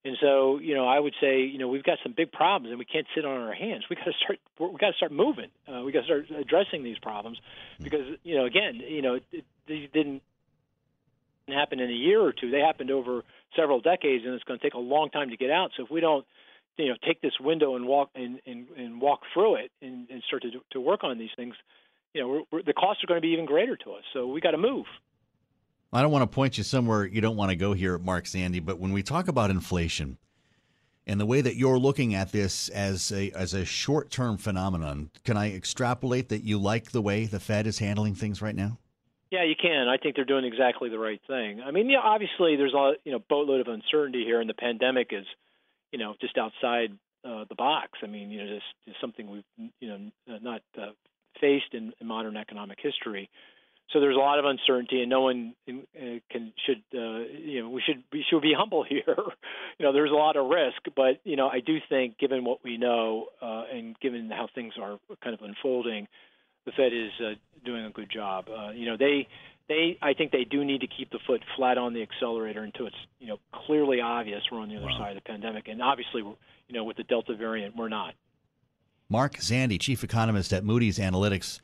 And 0.05 0.15
so, 0.21 0.59
you 0.59 0.75
know, 0.75 0.87
I 0.87 0.97
would 0.97 1.13
say, 1.19 1.41
you 1.41 1.57
know, 1.57 1.67
we've 1.67 1.83
got 1.83 1.97
some 2.03 2.13
big 2.15 2.31
problems, 2.31 2.71
and 2.71 2.79
we 2.79 2.85
can't 2.85 3.05
sit 3.13 3.25
on 3.25 3.41
our 3.41 3.53
hands. 3.53 3.83
We 3.89 3.97
got 3.97 4.05
to 4.05 4.13
start. 4.23 4.39
We 4.57 4.77
got 4.77 4.91
to 4.91 4.97
start 4.97 5.11
moving. 5.11 5.49
Uh, 5.67 5.81
we 5.83 5.91
got 5.91 6.01
to 6.01 6.05
start 6.05 6.25
addressing 6.31 6.83
these 6.83 6.97
problems 6.99 7.37
because, 7.81 8.05
you 8.23 8.35
know, 8.35 8.45
again, 8.45 8.75
you 8.75 9.01
know, 9.01 9.19
it, 9.31 9.45
these 9.67 9.89
didn't 9.93 10.21
happen 11.49 11.79
in 11.81 11.89
a 11.89 11.93
year 11.93 12.21
or 12.21 12.31
two. 12.31 12.49
They 12.49 12.59
happened 12.59 12.91
over 12.91 13.23
several 13.55 13.81
decades, 13.81 14.23
and 14.25 14.33
it's 14.35 14.43
going 14.45 14.59
to 14.59 14.63
take 14.63 14.73
a 14.73 14.79
long 14.79 15.09
time 15.09 15.31
to 15.31 15.37
get 15.37 15.51
out. 15.51 15.71
So 15.75 15.83
if 15.83 15.91
we 15.91 15.99
don't, 15.99 16.25
you 16.79 16.89
know, 16.89 16.95
take 17.05 17.21
this 17.21 17.33
window 17.39 17.75
and 17.75 17.85
walk 17.85 18.09
and 18.15 18.39
and, 18.45 18.67
and 18.77 19.01
walk 19.01 19.21
through 19.33 19.55
it 19.55 19.71
and, 19.81 20.09
and 20.09 20.23
start 20.27 20.43
to 20.43 20.51
to 20.71 20.81
work 20.81 21.03
on 21.03 21.17
these 21.17 21.29
things, 21.35 21.55
you 22.13 22.21
know, 22.21 22.27
we're, 22.27 22.41
we're, 22.51 22.63
the 22.63 22.73
costs 22.73 23.03
are 23.03 23.07
going 23.07 23.17
to 23.17 23.25
be 23.25 23.33
even 23.33 23.45
greater 23.45 23.75
to 23.77 23.91
us. 23.91 24.03
So 24.13 24.27
we 24.27 24.41
got 24.41 24.51
to 24.51 24.57
move. 24.57 24.85
I 25.91 26.01
don't 26.01 26.11
want 26.11 26.29
to 26.29 26.33
point 26.33 26.57
you 26.57 26.63
somewhere 26.63 27.05
you 27.05 27.21
don't 27.21 27.35
want 27.35 27.49
to 27.49 27.55
go 27.55 27.73
here, 27.73 27.97
Mark 27.97 28.25
Zandi. 28.25 28.63
but 28.63 28.79
when 28.79 28.93
we 28.93 29.01
talk 29.01 29.27
about 29.27 29.49
inflation 29.49 30.17
and 31.07 31.19
the 31.19 31.25
way 31.25 31.41
that 31.41 31.55
you're 31.55 31.79
looking 31.79 32.13
at 32.13 32.31
this 32.31 32.69
as 32.69 33.11
a 33.11 33.31
as 33.31 33.53
a 33.53 33.65
short 33.65 34.11
term 34.11 34.37
phenomenon, 34.37 35.09
can 35.23 35.37
I 35.37 35.53
extrapolate 35.53 36.29
that 36.29 36.43
you 36.43 36.59
like 36.59 36.91
the 36.91 37.01
way 37.01 37.25
the 37.25 37.39
Fed 37.39 37.65
is 37.65 37.79
handling 37.79 38.15
things 38.15 38.41
right 38.41 38.55
now? 38.55 38.77
Yeah, 39.31 39.43
you 39.43 39.55
can. 39.59 39.87
I 39.87 39.97
think 39.97 40.15
they're 40.15 40.25
doing 40.25 40.45
exactly 40.45 40.89
the 40.89 40.97
right 40.97 41.21
thing. 41.27 41.61
I 41.61 41.69
mean, 41.71 41.89
yeah, 41.89 41.99
obviously 41.99 42.55
there's 42.55 42.73
a 42.73 42.93
you 43.03 43.11
know 43.11 43.19
boatload 43.29 43.61
of 43.61 43.67
uncertainty 43.67 44.23
here, 44.23 44.41
and 44.41 44.49
the 44.49 44.55
pandemic 44.55 45.09
is, 45.11 45.25
you 45.91 45.99
know, 45.99 46.15
just 46.21 46.37
outside 46.37 46.91
uh, 47.25 47.45
the 47.49 47.55
box. 47.55 47.99
I 48.03 48.07
mean, 48.07 48.31
you 48.31 48.43
know, 48.43 48.53
this 48.53 48.63
is 48.87 48.95
something 49.01 49.29
we've 49.29 49.69
you 49.79 49.89
know 49.89 50.37
not 50.41 50.61
uh, 50.77 50.91
faced 51.41 51.73
in, 51.73 51.93
in 51.99 52.07
modern 52.07 52.37
economic 52.37 52.79
history. 52.81 53.29
So 53.91 53.99
there's 53.99 54.15
a 54.15 54.19
lot 54.19 54.37
of 54.37 54.45
uncertainty, 54.45 55.01
and 55.01 55.09
no 55.09 55.21
one 55.21 55.55
uh, 55.67 55.73
can 56.31 56.53
should 56.65 56.83
uh, 56.93 57.19
you 57.43 57.61
know 57.61 57.69
we 57.69 57.81
should 57.81 58.03
we 58.13 58.23
should 58.29 58.41
be 58.41 58.53
humble 58.57 58.83
here. 58.83 59.03
you 59.07 59.85
know, 59.85 59.91
there's 59.91 60.11
a 60.11 60.15
lot 60.15 60.37
of 60.37 60.47
risk, 60.47 60.81
but 60.95 61.19
you 61.23 61.35
know 61.35 61.47
I 61.47 61.59
do 61.59 61.77
think 61.89 62.17
given 62.17 62.45
what 62.45 62.63
we 62.63 62.77
know 62.77 63.27
uh, 63.41 63.63
and 63.73 63.99
given 63.99 64.29
how 64.29 64.47
things 64.53 64.73
are 64.79 64.99
kind 65.23 65.33
of 65.33 65.41
unfolding, 65.41 66.07
the 66.65 66.71
Fed 66.71 66.93
is 66.93 67.37
doing 67.65 67.85
a 67.85 67.89
good 67.89 68.09
job. 68.09 68.45
You 68.75 68.85
know, 68.85 68.97
they 68.97 69.27
they 69.69 69.97
I 70.01 70.13
think 70.13 70.31
they 70.31 70.43
do 70.43 70.65
need 70.65 70.81
to 70.81 70.87
keep 70.87 71.11
the 71.11 71.19
foot 71.25 71.41
flat 71.55 71.77
on 71.77 71.93
the 71.93 72.01
accelerator 72.01 72.63
until 72.63 72.87
it's 72.87 72.95
you 73.19 73.27
know 73.27 73.39
clearly 73.53 74.01
obvious 74.01 74.41
we're 74.51 74.59
on 74.59 74.67
the 74.67 74.75
other 74.75 74.87
wow. 74.87 74.97
side 74.97 75.15
of 75.15 75.23
the 75.23 75.29
pandemic, 75.29 75.69
and 75.69 75.81
obviously 75.81 76.21
you 76.21 76.73
know 76.75 76.83
with 76.83 76.97
the 76.97 77.03
Delta 77.03 77.35
variant 77.35 77.77
we're 77.77 77.87
not. 77.87 78.15
Mark 79.07 79.37
Zandi, 79.37 79.79
chief 79.79 80.03
economist 80.03 80.51
at 80.51 80.63
Moody's 80.63 80.99
Analytics. 80.99 81.61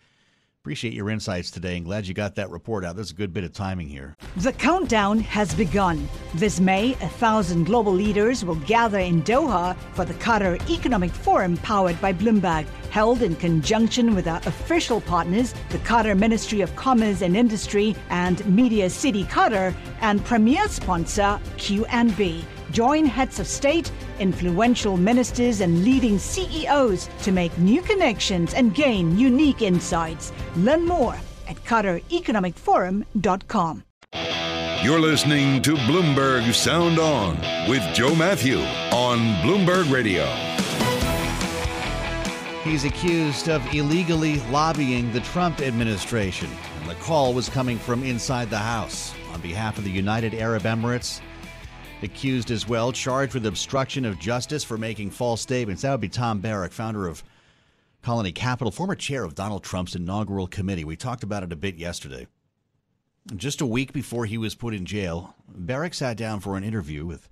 Appreciate 0.66 0.96
your 0.96 1.12
insights 1.12 1.52
today 1.52 1.78
and 1.78 1.86
glad 1.86 2.08
you 2.08 2.16
got 2.16 2.34
that 2.34 2.50
report 2.50 2.84
out. 2.84 2.96
There's 2.96 3.12
a 3.12 3.14
good 3.14 3.32
bit 3.32 3.44
of 3.44 3.54
timing 3.54 3.88
here. 3.88 4.18
The 4.38 4.52
countdown 4.52 5.20
has 5.20 5.54
begun. 5.54 6.10
This 6.34 6.60
May, 6.60 6.94
a 6.94 7.08
thousand 7.08 7.66
global 7.66 7.94
leaders 7.94 8.44
will 8.44 8.56
gather 8.56 8.98
in 8.98 9.22
Doha 9.22 9.78
for 9.94 10.06
the 10.06 10.16
Qatar 10.16 10.60
Economic 10.68 11.12
Forum 11.12 11.56
powered 11.58 12.02
by 12.02 12.14
Bloomberg, 12.14 12.66
held 12.90 13.22
in 13.22 13.36
conjunction 13.36 14.16
with 14.16 14.28
our 14.28 14.42
official 14.48 15.02
partners, 15.02 15.54
the 15.70 15.78
Qatar 15.78 16.18
Ministry 16.18 16.62
of 16.62 16.76
Commerce 16.76 17.22
and 17.22 17.38
Industry 17.38 17.96
and 18.10 18.44
Media 18.48 18.90
City 18.90 19.24
Qatar, 19.26 19.72
and 20.02 20.26
premier 20.26 20.68
sponsor 20.68 21.40
QNB. 21.58 22.44
Join 22.72 23.06
heads 23.06 23.40
of 23.40 23.48
state, 23.48 23.92
influential 24.20 24.98
ministers, 24.98 25.62
and 25.62 25.84
leading 25.84 26.20
CEOs 26.20 27.10
to 27.24 27.32
make 27.32 27.58
new 27.58 27.82
connections 27.82 28.54
and 28.54 28.76
gain 28.76 29.18
unique 29.18 29.62
insights. 29.62 30.34
Learn 30.58 30.86
more 30.86 31.16
at 31.48 31.64
QatarEconomicForum.com. 31.64 33.84
You're 34.84 35.00
listening 35.00 35.62
to 35.64 35.76
Bloomberg 35.76 36.54
Sound 36.54 37.00
On 37.00 37.38
with 37.68 37.82
Joe 37.96 38.14
Matthew 38.14 38.60
on 38.92 39.18
Bloomberg 39.42 39.92
Radio. 39.92 40.26
He's 42.64 42.84
accused 42.84 43.50
of 43.50 43.66
illegally 43.74 44.40
lobbying 44.52 45.12
the 45.12 45.22
Trump 45.22 45.62
administration. 45.62 46.50
And 46.80 46.90
the 46.90 46.96
call 46.96 47.34
was 47.34 47.48
coming 47.48 47.78
from 47.78 48.04
inside 48.04 48.50
the 48.50 48.58
House. 48.58 49.14
On 49.34 49.42
behalf 49.42 49.78
of 49.78 49.84
the 49.84 49.92
United 49.92 50.34
Arab 50.34 50.64
Emirates, 50.64 51.22
accused 52.02 52.52
as 52.52 52.68
well, 52.68 52.92
charged 52.92 53.34
with 53.34 53.46
obstruction 53.46 54.06
of 54.06 54.20
justice 54.20 54.64
for 54.64 54.78
making 54.78 55.12
false 55.12 55.42
statements. 55.42 55.82
That 55.82 55.92
would 55.92 56.02
be 56.02 56.10
Tom 56.10 56.40
Barrack, 56.40 56.72
founder 56.72 57.08
of 57.08 57.24
Colony 58.02 58.32
Capital, 58.32 58.72
former 58.72 58.96
chair 58.96 59.24
of 59.24 59.36
Donald 59.36 59.64
Trump's 59.64 59.96
inaugural 59.96 60.48
committee. 60.48 60.86
We 60.86 60.96
talked 60.96 61.24
about 61.24 61.44
it 61.44 61.52
a 61.52 61.56
bit 61.56 61.75
yesterday. 61.75 62.28
Just 63.36 63.62
a 63.62 63.66
week 63.66 63.92
before 63.94 64.25
he 64.25 64.38
was 64.38 64.54
put 64.54 64.75
in 64.75 64.86
jail, 64.86 65.36
Barrack 65.48 65.96
sat 65.96 66.16
down 66.16 66.40
for 66.40 66.58
an 66.58 66.64
interview 66.64 67.06
with 67.06 67.28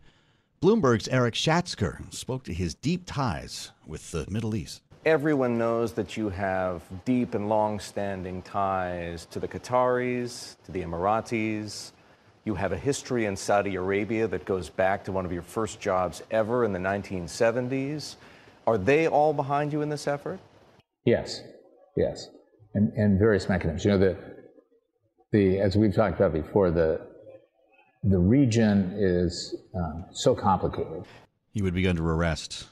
Bloomberg's 0.62 1.08
Eric 1.10 1.36
Schatzker 1.36 2.00
and 2.00 2.13
spoke 2.13 2.43
to 2.46 2.53
his 2.53 2.74
deep 2.74 3.03
ties 3.05 3.72
with 3.86 4.10
the 4.12 4.25
Middle 4.29 4.55
East. 4.55 4.82
Everyone 5.05 5.58
knows 5.58 5.93
that 5.93 6.15
you 6.15 6.29
have 6.29 6.82
deep 7.03 7.36
and 7.36 7.50
long 7.50 7.79
standing 7.79 8.41
ties 8.41 9.25
to 9.27 9.39
the 9.39 9.48
Qataris, 9.48 10.55
to 10.63 10.72
the 10.72 10.82
Emiratis, 10.82 11.91
you 12.45 12.55
have 12.55 12.71
a 12.71 12.77
history 12.77 13.25
in 13.25 13.35
Saudi 13.35 13.75
Arabia 13.75 14.27
that 14.27 14.45
goes 14.45 14.69
back 14.69 15.05
to 15.05 15.12
one 15.12 15.25
of 15.25 15.31
your 15.31 15.41
first 15.41 15.79
jobs 15.79 16.21
ever 16.31 16.65
in 16.65 16.73
the 16.73 16.79
1970s. 16.79 18.15
Are 18.67 18.77
they 18.77 19.07
all 19.07 19.33
behind 19.33 19.71
you 19.71 19.81
in 19.81 19.89
this 19.89 20.07
effort? 20.07 20.39
Yes, 21.05 21.41
yes, 21.95 22.29
and, 22.73 22.91
and 22.93 23.19
various 23.19 23.50
mechanisms. 23.50 23.85
You 23.85 23.91
know, 23.91 23.97
the, 23.97 24.17
the 25.31 25.59
as 25.59 25.75
we've 25.75 25.93
talked 25.93 26.17
about 26.19 26.33
before, 26.33 26.71
the 26.71 27.01
the 28.03 28.19
region 28.19 28.93
is 28.97 29.55
um, 29.75 30.05
so 30.12 30.35
complicated. 30.35 31.05
He 31.53 31.62
would 31.62 31.73
be 31.73 31.88
under 31.88 32.12
arrest 32.12 32.67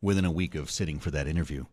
within 0.00 0.24
a 0.24 0.30
week 0.30 0.54
of 0.54 0.70
sitting 0.70 0.98
for 0.98 1.10
that 1.10 1.26
interview. 1.26 1.66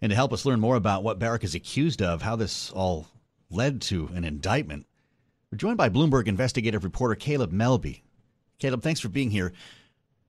And 0.00 0.10
to 0.10 0.16
help 0.16 0.32
us 0.32 0.44
learn 0.44 0.60
more 0.60 0.76
about 0.76 1.02
what 1.02 1.18
Barrack 1.18 1.44
is 1.44 1.54
accused 1.54 2.02
of, 2.02 2.22
how 2.22 2.36
this 2.36 2.70
all 2.70 3.06
led 3.50 3.80
to 3.82 4.10
an 4.14 4.24
indictment, 4.24 4.86
we're 5.56 5.68
joined 5.68 5.78
by 5.78 5.88
Bloomberg 5.88 6.26
investigative 6.28 6.84
reporter 6.84 7.14
Caleb 7.14 7.50
Melby. 7.50 8.02
Caleb, 8.58 8.82
thanks 8.82 9.00
for 9.00 9.08
being 9.08 9.30
here. 9.30 9.54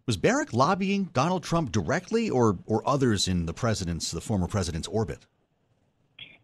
Was 0.06 0.16
Barrack 0.16 0.54
lobbying 0.54 1.10
Donald 1.12 1.44
Trump 1.44 1.74
directly 1.74 2.30
or, 2.30 2.58
or 2.66 2.82
others 2.88 3.28
in 3.28 3.46
the 3.46 3.54
president's, 3.54 4.10
the 4.10 4.22
former 4.22 4.48
president's 4.48 4.88
orbit? 4.88 5.26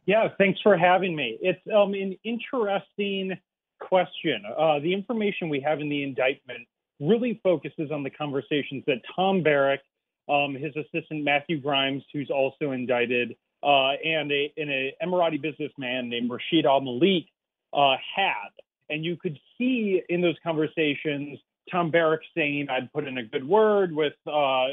Yeah, 0.06 0.28
thanks 0.38 0.60
for 0.60 0.76
having 0.76 1.16
me. 1.16 1.38
It's 1.42 1.62
um, 1.74 1.94
an 1.94 2.18
interesting 2.26 3.40
question. 3.80 4.44
Uh, 4.46 4.80
the 4.80 4.94
information 4.94 5.48
we 5.48 5.62
have 5.62 5.80
in 5.80 5.88
the 5.88 6.04
indictment 6.04 6.68
really 7.00 7.40
focuses 7.42 7.90
on 7.90 8.04
the 8.04 8.10
conversations 8.10 8.84
that 8.86 8.98
Tom 9.16 9.44
Barrack, 9.44 9.80
um, 10.28 10.56
his 10.56 10.76
assistant 10.76 11.24
Matthew 11.24 11.62
Grimes, 11.62 12.04
who's 12.12 12.30
also 12.30 12.72
indicted, 12.74 13.38
uh, 13.64 13.92
and, 14.04 14.30
a, 14.30 14.52
an 14.58 14.92
Emirati 15.02 15.42
businessman 15.42 16.10
named 16.10 16.30
Rashid 16.30 16.66
Al 16.66 16.82
Malik 16.82 17.28
uh, 17.72 17.96
had. 18.14 18.52
And 18.90 19.04
you 19.04 19.16
could 19.16 19.38
see 19.58 20.02
in 20.10 20.22
those 20.22 20.36
conversations 20.44 21.40
Tom 21.72 21.92
Barrack 21.92 22.22
saying 22.36 22.68
I'd 22.70 22.92
put 22.92 23.08
in 23.08 23.18
a 23.18 23.24
good 23.24 23.48
word 23.48 23.96
with 23.96 24.14
uh, 24.28 24.66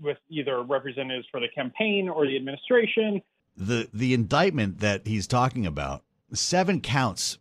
with 0.00 0.18
either 0.28 0.62
representatives 0.62 1.26
for 1.30 1.40
the 1.40 1.48
campaign 1.48 2.08
or 2.08 2.26
the 2.26 2.36
administration. 2.36 3.22
The 3.56 3.88
the 3.92 4.14
indictment 4.14 4.80
that 4.80 5.06
he's 5.06 5.26
talking 5.26 5.66
about, 5.66 6.02
seven 6.32 6.80
counts. 6.80 7.38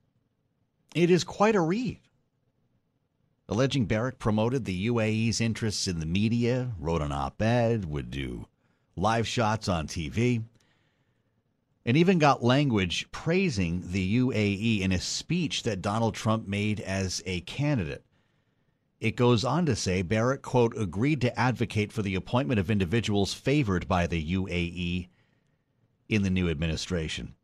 It 0.95 1.09
is 1.09 1.23
quite 1.23 1.55
a 1.55 1.61
read. 1.61 1.99
Alleging 3.49 3.85
Barrack 3.85 4.19
promoted 4.19 4.65
the 4.65 4.87
UAE's 4.87 5.41
interests 5.41 5.87
in 5.87 5.99
the 5.99 6.05
media, 6.05 6.71
wrote 6.79 7.01
an 7.01 7.11
op-ed, 7.11 7.85
would 7.85 8.09
do 8.09 8.45
live 8.95 9.27
shots 9.27 9.67
on 9.67 9.87
TV. 9.87 10.43
And 11.85 11.97
even 11.97 12.17
got 12.17 12.43
language 12.43 13.07
praising 13.11 13.83
the 13.85 14.17
UAE 14.17 14.81
in 14.81 14.91
a 14.91 14.99
speech 14.99 15.63
that 15.63 15.81
Donald 15.81 16.15
Trump 16.15 16.47
made 16.47 16.79
as 16.79 17.21
a 17.25 17.41
candidate. 17.41 18.05
It 18.99 19.17
goes 19.17 19.43
on 19.43 19.65
to 19.65 19.75
say 19.75 20.01
Barrack, 20.01 20.41
quote, 20.41 20.77
agreed 20.77 21.19
to 21.21 21.39
advocate 21.39 21.91
for 21.91 22.01
the 22.01 22.15
appointment 22.15 22.59
of 22.59 22.71
individuals 22.71 23.33
favored 23.33 23.85
by 23.87 24.07
the 24.07 24.33
UAE 24.33 25.09
in 26.07 26.23
the 26.23 26.29
new 26.29 26.49
administration. 26.49 27.35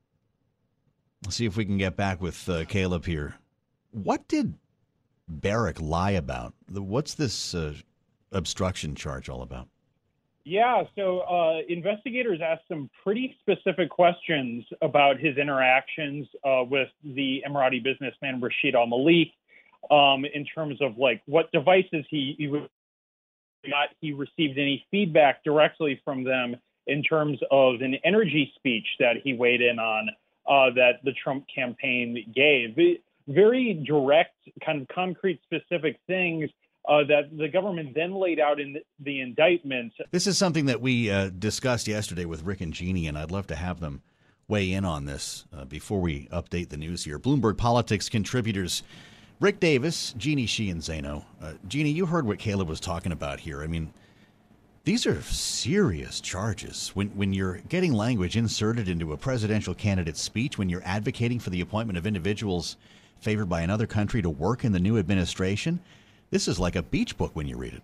Let's 1.26 1.36
see 1.36 1.46
if 1.46 1.58
we 1.58 1.66
can 1.66 1.78
get 1.78 1.98
back 1.98 2.22
with 2.22 2.48
uh, 2.48 2.64
Caleb 2.64 3.06
here. 3.06 3.36
What 3.92 4.26
did 4.30 4.54
Barrack 5.28 5.82
lie 5.82 6.12
about? 6.12 6.54
What's 6.70 7.14
this 7.16 7.54
uh, 7.54 7.74
obstruction 8.32 8.96
charge 8.96 9.28
all 9.28 9.42
about? 9.42 9.68
Yeah, 10.50 10.82
so 10.96 11.20
uh, 11.20 11.60
investigators 11.70 12.40
asked 12.44 12.64
some 12.68 12.90
pretty 13.04 13.38
specific 13.40 13.92
questions 13.92 14.66
about 14.82 15.20
his 15.20 15.38
interactions 15.38 16.28
uh, 16.44 16.64
with 16.68 16.88
the 17.04 17.44
Emirati 17.48 17.84
businessman 17.84 18.42
Rashid 18.42 18.74
Al 18.74 18.88
Malik 18.88 19.28
um, 19.92 20.26
in 20.26 20.46
terms 20.46 20.82
of 20.82 20.98
like 20.98 21.22
what 21.28 21.52
devices 21.52 22.04
he, 22.10 22.34
he 22.40 22.48
got. 23.70 23.90
He 24.02 24.12
received 24.12 24.58
any 24.58 24.88
feedback 24.90 25.44
directly 25.44 26.02
from 26.04 26.24
them 26.24 26.56
in 26.88 27.04
terms 27.04 27.38
of 27.52 27.82
an 27.82 27.98
energy 28.04 28.52
speech 28.56 28.88
that 29.00 29.18
he 29.24 29.36
weighed 29.36 29.62
in 29.62 29.78
on 29.78 30.10
uh, 30.48 30.74
that 30.74 30.94
the 31.04 31.12
Trump 31.24 31.46
campaign 31.54 32.26
gave. 32.36 32.76
Very 33.28 33.76
direct, 33.86 34.34
kind 34.66 34.82
of 34.82 34.88
concrete, 34.88 35.42
specific 35.44 36.00
things 36.08 36.50
uh, 36.90 37.04
that 37.04 37.38
the 37.38 37.48
government 37.48 37.94
then 37.94 38.14
laid 38.14 38.40
out 38.40 38.60
in 38.60 38.74
the, 38.74 38.82
the 39.00 39.22
indictment. 39.22 39.94
This 40.12 40.26
is 40.26 40.38
something 40.38 40.66
that 40.66 40.82
we 40.82 41.12
uh, 41.12 41.30
discussed 41.30 41.88
yesterday 41.88 42.26
with 42.26 42.44
Rick 42.44 42.62
and 42.62 42.74
Jeannie, 42.74 43.08
and 43.08 43.18
I'd 43.18 43.32
love 43.32 43.48
to 43.48 43.56
have 43.56 43.80
them 43.80 44.02
weigh 44.48 44.74
in 44.74 44.84
on 44.84 45.06
this 45.06 45.46
uh, 45.56 45.66
before 45.66 46.02
we 46.02 46.28
update 46.34 46.70
the 46.70 46.78
news 46.78 47.04
here. 47.04 47.20
Bloomberg 47.20 47.58
Politics 47.58 48.10
contributors 48.10 48.82
Rick 49.40 49.60
Davis, 49.60 50.14
Jeannie 50.18 50.48
Sheehan 50.48 50.80
Zaino. 50.80 51.24
Uh, 51.42 51.54
Jeannie, 51.68 51.92
you 51.92 52.08
heard 52.08 52.26
what 52.26 52.40
Caleb 52.40 52.68
was 52.68 52.80
talking 52.80 53.12
about 53.12 53.40
here. 53.40 53.62
I 53.62 53.68
mean, 53.68 53.94
these 54.84 55.06
are 55.06 55.22
serious 55.22 56.20
charges. 56.20 56.90
When, 56.96 57.10
when 57.10 57.32
you're 57.32 57.60
getting 57.70 57.94
language 57.94 58.36
inserted 58.36 58.90
into 58.90 59.14
a 59.14 59.18
presidential 59.18 59.76
candidate's 59.76 60.22
speech, 60.22 60.58
when 60.58 60.68
you're 60.68 60.82
advocating 60.84 61.40
for 61.40 61.52
the 61.52 61.62
appointment 61.62 61.98
of 61.98 62.08
individuals 62.08 62.78
favored 63.20 63.48
by 63.48 63.62
another 63.62 63.86
country 63.86 64.22
to 64.24 64.30
work 64.30 64.66
in 64.66 64.72
the 64.72 64.80
new 64.80 64.98
administration, 64.98 65.80
this 66.30 66.48
is 66.48 66.60
like 66.60 66.76
a 66.76 66.84
beach 66.84 67.18
book 67.18 67.32
when 67.36 67.48
you 67.48 67.58
read 67.58 67.74
it. 67.74 67.84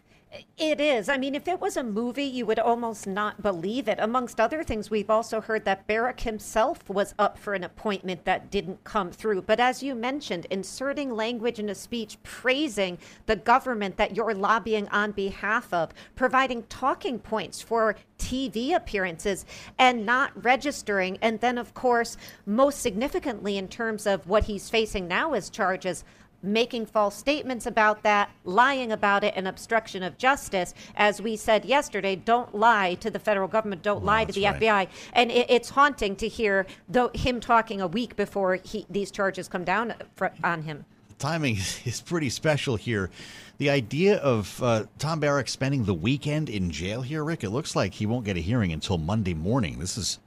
It 0.57 0.79
is. 0.81 1.09
I 1.09 1.17
mean, 1.17 1.35
if 1.35 1.47
it 1.47 1.59
was 1.59 1.77
a 1.77 1.83
movie, 1.83 2.23
you 2.23 2.45
would 2.45 2.59
almost 2.59 3.07
not 3.07 3.41
believe 3.41 3.87
it. 3.87 3.99
Amongst 3.99 4.39
other 4.39 4.63
things, 4.63 4.89
we've 4.89 5.09
also 5.09 5.41
heard 5.41 5.65
that 5.65 5.87
Barrack 5.87 6.21
himself 6.21 6.89
was 6.89 7.13
up 7.19 7.37
for 7.37 7.53
an 7.53 7.63
appointment 7.63 8.25
that 8.25 8.51
didn't 8.51 8.83
come 8.83 9.11
through. 9.11 9.43
But 9.43 9.59
as 9.59 9.83
you 9.83 9.95
mentioned, 9.95 10.45
inserting 10.49 11.13
language 11.15 11.59
in 11.59 11.69
a 11.69 11.75
speech 11.75 12.17
praising 12.23 12.97
the 13.25 13.35
government 13.35 13.97
that 13.97 14.15
you're 14.15 14.33
lobbying 14.33 14.87
on 14.89 15.11
behalf 15.11 15.73
of, 15.73 15.93
providing 16.15 16.63
talking 16.63 17.19
points 17.19 17.61
for 17.61 17.95
TV 18.17 18.73
appearances, 18.73 19.45
and 19.77 20.05
not 20.05 20.31
registering. 20.43 21.17
And 21.21 21.39
then, 21.39 21.57
of 21.57 21.73
course, 21.73 22.17
most 22.45 22.81
significantly, 22.81 23.57
in 23.57 23.67
terms 23.67 24.07
of 24.07 24.27
what 24.27 24.45
he's 24.45 24.69
facing 24.69 25.07
now 25.07 25.33
as 25.33 25.49
charges, 25.49 26.03
making 26.45 26.85
false 26.85 27.15
statements 27.15 27.65
about 27.65 28.03
that, 28.03 28.29
lying 28.43 28.91
about 28.91 29.23
it, 29.23 29.33
and 29.35 29.47
obstruction 29.47 30.03
of 30.03 30.17
justice. 30.17 30.73
As 30.95 31.21
we 31.21 31.35
said 31.35 31.65
yesterday, 31.65 32.15
don't 32.15 32.53
lie 32.55 32.95
to 32.95 33.09
the 33.09 33.19
federal 33.19 33.47
government, 33.47 33.81
don't 33.81 33.97
well, 33.97 34.07
lie 34.07 34.25
to 34.25 34.31
the 34.31 34.45
right. 34.45 34.59
FBI. 34.59 34.87
And 35.13 35.31
it, 35.31 35.49
it's 35.49 35.69
haunting 35.69 36.15
to 36.17 36.27
hear 36.27 36.65
though, 36.87 37.09
him 37.13 37.39
talking 37.39 37.81
a 37.81 37.87
week 37.87 38.15
before 38.15 38.55
he, 38.55 38.85
these 38.89 39.11
charges 39.11 39.47
come 39.47 39.63
down 39.63 39.93
for, 40.15 40.31
on 40.43 40.63
him. 40.63 40.85
The 41.09 41.15
timing 41.15 41.55
is 41.85 42.01
pretty 42.01 42.29
special 42.29 42.75
here. 42.75 43.09
The 43.57 43.69
idea 43.69 44.17
of 44.17 44.61
uh, 44.61 44.85
Tom 44.99 45.21
Barrack 45.21 45.47
spending 45.47 45.85
the 45.85 45.93
weekend 45.93 46.49
in 46.49 46.71
jail 46.71 47.01
here, 47.01 47.23
Rick, 47.23 47.43
it 47.43 47.51
looks 47.51 47.75
like 47.75 47.93
he 47.93 48.05
won't 48.05 48.25
get 48.25 48.35
a 48.35 48.41
hearing 48.41 48.73
until 48.73 48.97
Monday 48.97 49.33
morning. 49.33 49.79
This 49.79 49.97
is 49.97 50.19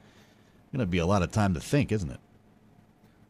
going 0.72 0.80
to 0.80 0.86
be 0.86 0.98
a 0.98 1.06
lot 1.06 1.22
of 1.22 1.30
time 1.30 1.54
to 1.54 1.60
think, 1.60 1.92
isn't 1.92 2.10
it? 2.10 2.20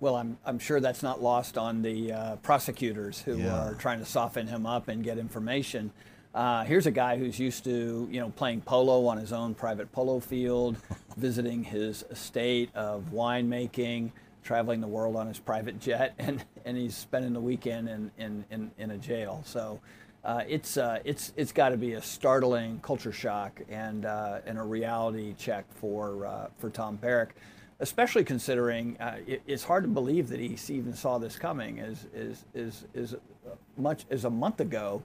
Well, 0.01 0.15
I'm, 0.15 0.39
I'm 0.45 0.59
sure 0.61 0.79
that's 0.79 1.03
not 1.03 1.23
lost 1.23 1.59
on 1.59 1.83
the 1.83 2.13
uh, 2.13 2.37
prosecutors 2.37 3.21
who 3.21 3.39
yeah. 3.39 3.71
are 3.71 3.75
trying 3.75 3.99
to 3.99 4.05
soften 4.05 4.47
him 4.47 4.65
up 4.65 4.89
and 4.89 5.03
get 5.03 5.19
information. 5.19 5.91
Uh, 6.35 6.63
here's 6.65 6.87
a 6.87 6.93
guy 6.93 7.19
who's 7.19 7.39
used 7.39 7.65
to, 7.65 8.07
you 8.11 8.21
know, 8.21 8.31
playing 8.31 8.61
polo 8.61 9.07
on 9.07 9.19
his 9.19 9.33
own 9.33 9.55
private 9.55 9.91
polo 9.91 10.21
field, 10.21 10.77
visiting 11.17 11.65
his 11.65 12.05
estate 12.11 12.71
of 12.77 13.07
winemaking, 13.13 14.13
traveling 14.45 14.81
the 14.81 14.87
world 14.87 15.17
on 15.17 15.27
his 15.27 15.41
private 15.41 15.81
jet, 15.81 16.15
and, 16.19 16.45
and 16.65 16.77
he's 16.77 16.97
spending 16.97 17.33
the 17.33 17.41
weekend 17.41 17.89
in, 17.89 18.11
in, 18.19 18.45
in, 18.51 18.71
in 18.79 18.91
a 18.93 18.99
jail. 18.99 19.43
So 19.45 19.81
uh, 20.23 20.43
it's, 20.47 20.77
uh, 20.77 21.01
it's, 21.05 21.33
it's 21.37 21.51
got 21.51 21.71
to 21.71 21.77
be 21.77 21.95
a 21.95 22.03
startling 22.03 22.79
culture 22.81 23.13
shock 23.13 23.61
and, 23.69 24.05
uh, 24.05 24.39
and 24.47 24.59
a 24.59 24.63
reality 24.63 25.35
check 25.37 25.65
for, 25.75 26.25
uh, 26.25 26.47
for 26.59 26.71
Tom 26.71 26.97
Barrack 26.97 27.35
especially 27.81 28.25
considering 28.25 28.97
uh, 28.99 29.19
it, 29.27 29.43
it's 29.47 29.65
hard 29.65 29.85
to 29.85 29.89
believe 29.89 30.29
that 30.29 30.41
he 30.41 30.57
even 30.73 30.95
saw 30.95 31.19
this 31.19 31.37
coming. 31.37 31.81
As 31.81 32.07
is 32.15 32.45
is 32.55 32.85
is 32.95 33.15
much 33.77 34.05
as 34.11 34.25
a 34.25 34.31
month 34.31 34.61
ago, 34.61 35.03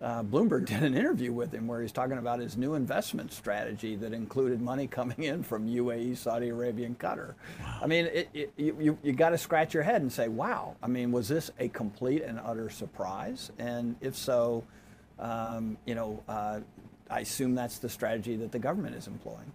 uh, 0.00 0.22
Bloomberg 0.22 0.66
did 0.66 0.82
an 0.82 0.94
interview 0.94 1.32
with 1.32 1.52
him 1.52 1.66
where 1.66 1.80
he's 1.80 1.92
talking 1.92 2.18
about 2.18 2.38
his 2.40 2.56
new 2.56 2.74
investment 2.74 3.32
strategy 3.32 3.96
that 3.96 4.12
included 4.12 4.60
money 4.60 4.86
coming 4.86 5.22
in 5.22 5.42
from 5.42 5.66
UAE, 5.66 6.16
Saudi 6.16 6.48
Arabia, 6.48 6.86
and 6.86 6.98
Qatar. 6.98 7.34
Wow. 7.60 7.78
I 7.82 7.86
mean, 7.86 8.06
it, 8.06 8.28
it, 8.34 8.52
you 8.58 8.98
you 9.02 9.12
got 9.12 9.30
to 9.30 9.38
scratch 9.38 9.72
your 9.74 9.82
head 9.82 10.02
and 10.02 10.12
say, 10.12 10.28
"Wow!" 10.28 10.76
I 10.82 10.88
mean, 10.88 11.12
was 11.12 11.28
this 11.28 11.50
a 11.58 11.68
complete 11.68 12.22
and 12.22 12.40
utter 12.44 12.68
surprise? 12.70 13.50
And 13.58 13.96
if 14.00 14.16
so, 14.16 14.64
um, 15.18 15.78
you 15.86 15.94
know, 15.94 16.22
uh, 16.28 16.60
I 17.08 17.20
assume 17.20 17.54
that's 17.54 17.78
the 17.78 17.88
strategy 17.88 18.36
that 18.36 18.52
the 18.52 18.58
government 18.58 18.94
is 18.94 19.06
employing. 19.06 19.52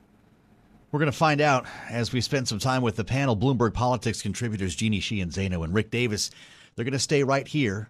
We're 0.92 1.00
going 1.00 1.12
to 1.12 1.18
find 1.18 1.42
out 1.42 1.66
as 1.90 2.14
we 2.14 2.22
spend 2.22 2.48
some 2.48 2.60
time 2.60 2.82
with 2.82 2.96
the 2.96 3.04
panel 3.04 3.36
Bloomberg 3.36 3.74
Politics 3.74 4.22
contributors 4.22 4.76
Jeannie 4.76 5.00
Sheehan 5.00 5.30
Zaino 5.30 5.64
and 5.64 5.74
Rick 5.74 5.92
Davis. 5.92 6.32
They're 6.76 6.86
going 6.86 6.94
to 6.94 7.00
stay 7.00 7.24
right 7.24 7.48
here. 7.48 7.90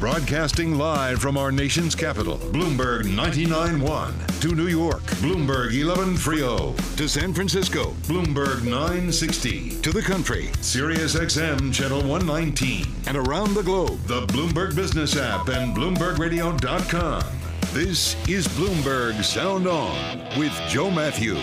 Broadcasting 0.00 0.78
live 0.78 1.20
from 1.20 1.36
our 1.36 1.52
nation's 1.52 1.94
capital, 1.94 2.38
Bloomberg 2.38 3.02
99.1. 3.02 4.40
To 4.40 4.54
New 4.54 4.68
York, 4.68 5.02
Bloomberg 5.20 5.72
11.30. 5.72 6.96
To 6.96 7.06
San 7.06 7.34
Francisco, 7.34 7.90
Bloomberg 8.04 8.62
960. 8.64 9.78
To 9.82 9.92
the 9.92 10.00
country, 10.00 10.48
Sirius 10.62 11.16
XM 11.16 11.70
Channel 11.70 12.00
119. 12.00 12.86
And 13.08 13.18
around 13.18 13.52
the 13.52 13.62
globe, 13.62 14.00
the 14.06 14.24
Bloomberg 14.28 14.74
Business 14.74 15.18
app 15.18 15.48
and 15.48 15.76
BloombergRadio.com. 15.76 17.39
This 17.72 18.16
is 18.28 18.48
Bloomberg 18.48 19.22
Sound 19.22 19.68
On 19.68 20.18
with 20.36 20.52
Joe 20.66 20.90
Matthew. 20.90 21.36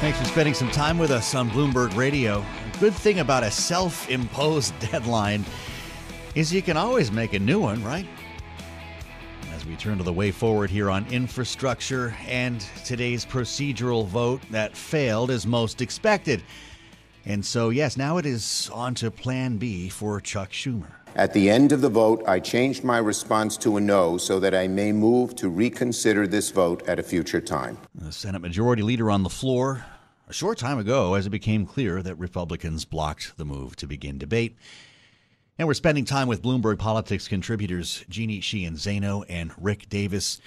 Thanks 0.00 0.18
for 0.18 0.24
spending 0.24 0.54
some 0.54 0.70
time 0.70 0.96
with 0.96 1.10
us 1.10 1.34
on 1.34 1.50
Bloomberg 1.50 1.94
Radio. 1.94 2.42
Good 2.80 2.94
thing 2.94 3.18
about 3.18 3.42
a 3.42 3.50
self 3.50 4.08
imposed 4.08 4.72
deadline 4.90 5.44
is 6.34 6.50
you 6.50 6.62
can 6.62 6.78
always 6.78 7.12
make 7.12 7.34
a 7.34 7.38
new 7.38 7.60
one, 7.60 7.84
right? 7.84 8.06
As 9.54 9.66
we 9.66 9.76
turn 9.76 9.98
to 9.98 10.02
the 10.02 10.14
way 10.14 10.30
forward 10.30 10.70
here 10.70 10.90
on 10.90 11.04
infrastructure 11.12 12.16
and 12.26 12.66
today's 12.86 13.26
procedural 13.26 14.06
vote 14.06 14.40
that 14.50 14.74
failed 14.74 15.30
as 15.30 15.46
most 15.46 15.82
expected. 15.82 16.42
And 17.26 17.44
so, 17.44 17.68
yes, 17.68 17.98
now 17.98 18.16
it 18.16 18.24
is 18.24 18.70
on 18.72 18.94
to 18.94 19.10
Plan 19.10 19.58
B 19.58 19.90
for 19.90 20.22
Chuck 20.22 20.52
Schumer. 20.52 20.97
At 21.16 21.32
the 21.32 21.50
end 21.50 21.72
of 21.72 21.80
the 21.80 21.88
vote, 21.88 22.22
I 22.26 22.38
changed 22.38 22.84
my 22.84 22.98
response 22.98 23.56
to 23.58 23.76
a 23.76 23.80
no 23.80 24.18
so 24.18 24.38
that 24.40 24.54
I 24.54 24.68
may 24.68 24.92
move 24.92 25.34
to 25.36 25.48
reconsider 25.48 26.26
this 26.26 26.50
vote 26.50 26.86
at 26.88 26.98
a 26.98 27.02
future 27.02 27.40
time. 27.40 27.78
The 27.94 28.12
Senate 28.12 28.40
Majority 28.40 28.82
Leader 28.82 29.10
on 29.10 29.22
the 29.22 29.28
floor 29.28 29.84
a 30.28 30.32
short 30.32 30.58
time 30.58 30.78
ago 30.78 31.14
as 31.14 31.26
it 31.26 31.30
became 31.30 31.66
clear 31.66 32.02
that 32.02 32.14
Republicans 32.16 32.84
blocked 32.84 33.36
the 33.36 33.44
move 33.44 33.74
to 33.76 33.86
begin 33.86 34.18
debate. 34.18 34.56
And 35.58 35.66
we're 35.66 35.74
spending 35.74 36.04
time 36.04 36.28
with 36.28 36.42
Bloomberg 36.42 36.78
Politics 36.78 37.26
contributors 37.26 38.04
Jeannie 38.08 38.40
Sheehan 38.40 38.74
Zaino 38.74 39.24
and 39.28 39.50
Rick 39.58 39.88
Davis. 39.88 40.40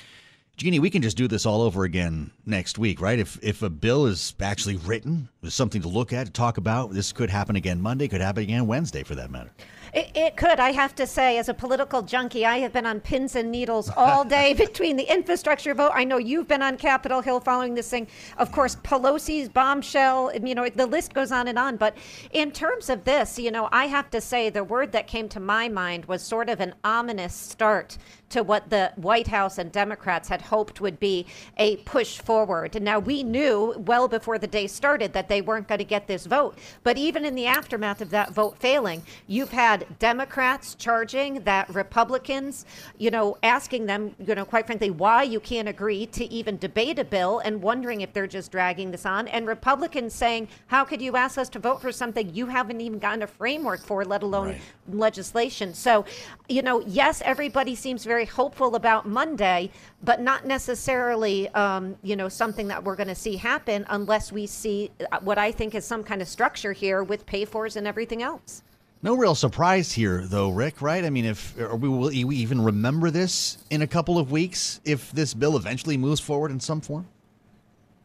Jeannie, 0.56 0.80
we 0.80 0.89
can 0.89 1.02
just 1.02 1.17
do 1.17 1.28
this 1.28 1.45
all 1.45 1.62
over 1.62 1.84
again 1.84 2.32
next 2.45 2.78
week, 2.78 3.02
right? 3.02 3.19
If 3.19 3.38
if 3.43 3.62
a 3.62 3.69
bill 3.69 4.06
is 4.06 4.34
actually 4.39 4.78
written, 4.78 5.28
there's 5.41 5.54
something 5.54 5.82
to 5.82 5.88
look 5.89 6.13
at, 6.13 6.28
to 6.28 6.32
talk 6.32 6.58
about. 6.58 6.93
This 6.93 7.12
could 7.12 7.30
happen 7.30 7.56
again 7.56 7.82
Monday, 7.82 8.08
could 8.08 8.21
happen 8.21 8.43
again 8.43 8.67
Wednesday, 8.67 9.04
for 9.04 9.15
that 9.15 9.32
matter. 9.32 9.52
It, 9.93 10.10
it, 10.15 10.38
could. 10.38 10.60
I 10.60 10.71
have 10.71 10.95
to 10.95 11.06
say, 11.06 11.38
as 11.38 11.49
a 11.49 11.54
political 11.54 12.01
junkie, 12.01 12.45
I 12.45 12.60
have 12.60 12.71
been 12.71 12.86
on 12.86 13.01
pins 13.01 13.36
and 13.36 13.51
needles 13.51 13.89
all 13.97 14.23
day 14.23 14.54
between 14.58 14.95
the 14.95 15.04
infrastructure 15.04 15.73
vote. 15.73 15.91
I 15.93 16.06
know 16.06 16.17
you've 16.17 16.47
been 16.47 16.62
on 16.62 16.77
Capitol 16.77 17.19
Hill 17.19 17.41
following 17.41 17.75
this 17.75 17.89
thing. 17.89 18.08
Of 18.38 18.54
course, 18.54 18.77
Pelosi's 18.77 19.49
bombshell. 19.49 20.32
You 20.41 20.56
know, 20.56 20.69
the 20.69 20.88
list 20.88 21.13
goes 21.13 21.34
on 21.34 21.49
and 21.49 21.60
on. 21.60 21.75
But 21.75 21.97
in 22.32 22.51
terms 22.51 22.89
of 22.89 23.04
this, 23.04 23.38
you 23.38 23.51
know, 23.51 23.67
I 23.73 23.88
have 23.88 24.10
to 24.12 24.21
say 24.21 24.49
the 24.49 24.63
word 24.63 24.93
that 24.93 25.08
came 25.08 25.27
to 25.30 25.41
my 25.41 25.67
mind 25.67 26.06
was 26.06 26.21
sort 26.21 26.47
of 26.49 26.62
an 26.62 26.73
ominous 26.86 27.34
start 27.36 27.97
to 28.32 28.43
what 28.43 28.69
the 28.69 28.91
White 28.95 29.27
House 29.27 29.58
and 29.58 29.71
Democrats 29.71 30.30
had 30.30 30.41
hoped 30.41 30.82
would 30.82 30.99
be 30.99 31.25
a 31.58 31.77
push 31.77 32.17
forward. 32.19 32.82
Now, 32.82 32.97
we 32.97 33.23
knew 33.23 33.75
well 33.77 34.08
before 34.08 34.39
the 34.39 34.47
day 34.47 34.67
started 34.67 35.13
that 35.13 35.27
they 35.27 35.41
weren't 35.41 35.67
going 35.67 35.80
to 35.80 35.86
get 35.86 36.08
this 36.08 36.25
vote. 36.25 36.58
But 36.84 36.97
even 36.97 37.25
in 37.25 37.36
the 37.36 37.45
aftermath 37.45 38.01
of 38.01 38.10
that 38.12 38.32
vote 38.32 38.58
failing, 38.58 39.04
you've 39.27 39.51
had 39.51 39.81
Democrats 40.00 40.76
charging 40.76 41.41
that 41.44 41.70
Republicans, 41.74 42.65
you 42.98 43.12
know, 43.12 43.38
asking 43.44 43.86
them, 43.86 44.15
you 44.26 44.36
know, 44.36 44.46
quite 44.46 44.65
frankly, 44.65 44.89
why 44.89 45.24
you 45.24 45.39
can't 45.39 45.67
agree 45.67 46.06
to 46.08 46.26
even 46.32 46.58
debate 46.58 47.00
a 47.00 47.04
bill 47.04 47.39
and 47.39 47.62
wondering 47.62 48.02
if 48.02 48.13
they're 48.13 48.28
just 48.28 48.52
dragging 48.52 48.91
this 48.91 49.06
on. 49.06 49.28
And 49.28 49.48
Republicans 49.48 50.13
saying, 50.13 50.48
how 50.67 50.84
could 50.84 51.02
you 51.02 51.15
ask 51.15 51.38
us 51.38 51.50
to 51.50 51.60
vote 51.60 51.82
for 51.82 51.91
something 51.91 52.34
you 52.34 52.46
haven't 52.46 52.82
even 52.82 53.00
gotten 53.00 53.24
a 53.24 53.28
framework 53.28 53.82
for, 53.82 54.06
let 54.06 54.24
alone 54.24 54.50
right. 54.50 54.62
legislation? 54.89 55.74
So, 55.74 56.06
you 56.48 56.62
know, 56.62 56.82
yes, 56.82 57.22
everybody 57.26 57.76
seems 57.76 58.04
very 58.04 58.26
hopeful 58.26 58.76
about 58.76 59.08
Monday, 59.08 59.72
but 60.04 60.22
not 60.22 60.46
necessarily, 60.46 61.50
um, 61.50 61.96
you 62.04 62.15
know, 62.15 62.30
something 62.30 62.67
that 62.67 62.84
we're 62.84 62.96
going 62.96 63.08
to 63.08 63.15
see 63.15 63.36
happen 63.36 63.86
unless 63.89 64.32
we 64.32 64.48
see 64.48 64.91
uh, 65.12 65.20
what 65.22 65.38
I 65.38 65.52
think 65.52 65.76
is 65.76 65.86
some 65.86 66.04
kind 66.04 66.22
of 66.22 66.28
structure 66.28 66.74
here 66.74 67.04
with 67.04 67.26
pay 67.26 67.46
fors 67.46 67.76
and 67.76 67.88
everything 67.88 68.24
else. 68.24 68.63
No 69.04 69.16
real 69.16 69.34
surprise 69.34 69.92
here, 69.92 70.26
though, 70.28 70.50
Rick. 70.50 70.82
Right? 70.82 71.04
I 71.04 71.10
mean, 71.10 71.26
if 71.26 71.56
we 71.58 71.90
will 71.90 72.10
we 72.10 72.36
even 72.36 72.62
remember 72.62 73.10
this 73.10 73.58
in 73.72 73.82
a 73.82 73.88
couple 73.88 74.20
of 74.20 74.32
weeks 74.32 74.80
if 74.86 75.12
this 75.12 75.34
bill 75.34 75.58
eventually 75.58 75.98
moves 75.98 76.20
forward 76.20 76.52
in 76.52 76.60
some 76.60 76.82
form. 76.82 77.08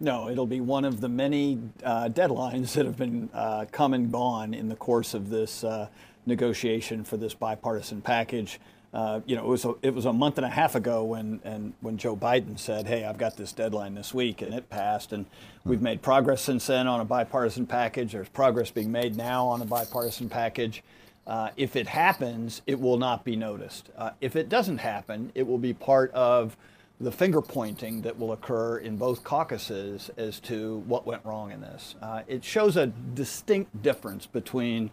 No, 0.00 0.28
it'll 0.28 0.46
be 0.46 0.60
one 0.60 0.84
of 0.84 1.00
the 1.00 1.08
many 1.08 1.58
uh, 1.82 2.08
deadlines 2.08 2.72
that 2.74 2.84
have 2.84 2.96
been 2.96 3.30
uh, 3.32 3.64
come 3.72 3.94
and 3.94 4.12
gone 4.12 4.52
in 4.52 4.68
the 4.68 4.76
course 4.76 5.14
of 5.14 5.30
this 5.30 5.64
uh, 5.64 5.88
negotiation 6.26 7.02
for 7.04 7.16
this 7.16 7.32
bipartisan 7.34 8.02
package. 8.02 8.60
Uh, 8.94 9.20
you 9.26 9.36
know, 9.36 9.44
it 9.44 9.48
was 9.48 9.64
a, 9.64 9.74
it 9.82 9.94
was 9.94 10.04
a 10.04 10.12
month 10.12 10.38
and 10.38 10.46
a 10.46 10.50
half 10.50 10.74
ago 10.74 11.04
when 11.04 11.40
and 11.44 11.74
when 11.80 11.98
Joe 11.98 12.16
Biden 12.16 12.58
said, 12.58 12.86
"Hey, 12.86 13.04
I've 13.04 13.18
got 13.18 13.36
this 13.36 13.52
deadline 13.52 13.94
this 13.94 14.14
week," 14.14 14.42
and 14.42 14.54
it 14.54 14.70
passed. 14.70 15.12
And 15.12 15.26
we've 15.64 15.82
made 15.82 16.02
progress 16.02 16.42
since 16.42 16.66
then 16.66 16.86
on 16.86 17.00
a 17.00 17.04
bipartisan 17.04 17.66
package. 17.66 18.12
There's 18.12 18.28
progress 18.28 18.70
being 18.70 18.90
made 18.90 19.16
now 19.16 19.46
on 19.46 19.60
a 19.60 19.66
bipartisan 19.66 20.28
package. 20.28 20.82
Uh, 21.26 21.50
if 21.56 21.74
it 21.74 21.88
happens, 21.88 22.62
it 22.66 22.80
will 22.80 22.96
not 22.96 23.24
be 23.24 23.34
noticed. 23.34 23.90
Uh, 23.96 24.10
if 24.20 24.36
it 24.36 24.48
doesn't 24.48 24.78
happen, 24.78 25.32
it 25.34 25.46
will 25.46 25.58
be 25.58 25.74
part 25.74 26.12
of 26.12 26.56
the 27.00 27.12
finger 27.12 27.42
pointing 27.42 28.00
that 28.02 28.18
will 28.18 28.32
occur 28.32 28.78
in 28.78 28.96
both 28.96 29.22
caucuses 29.22 30.10
as 30.16 30.40
to 30.40 30.78
what 30.86 31.04
went 31.04 31.22
wrong 31.24 31.50
in 31.50 31.60
this. 31.60 31.94
Uh, 32.00 32.22
it 32.26 32.42
shows 32.42 32.76
a 32.76 32.86
distinct 32.86 33.82
difference 33.82 34.24
between 34.24 34.90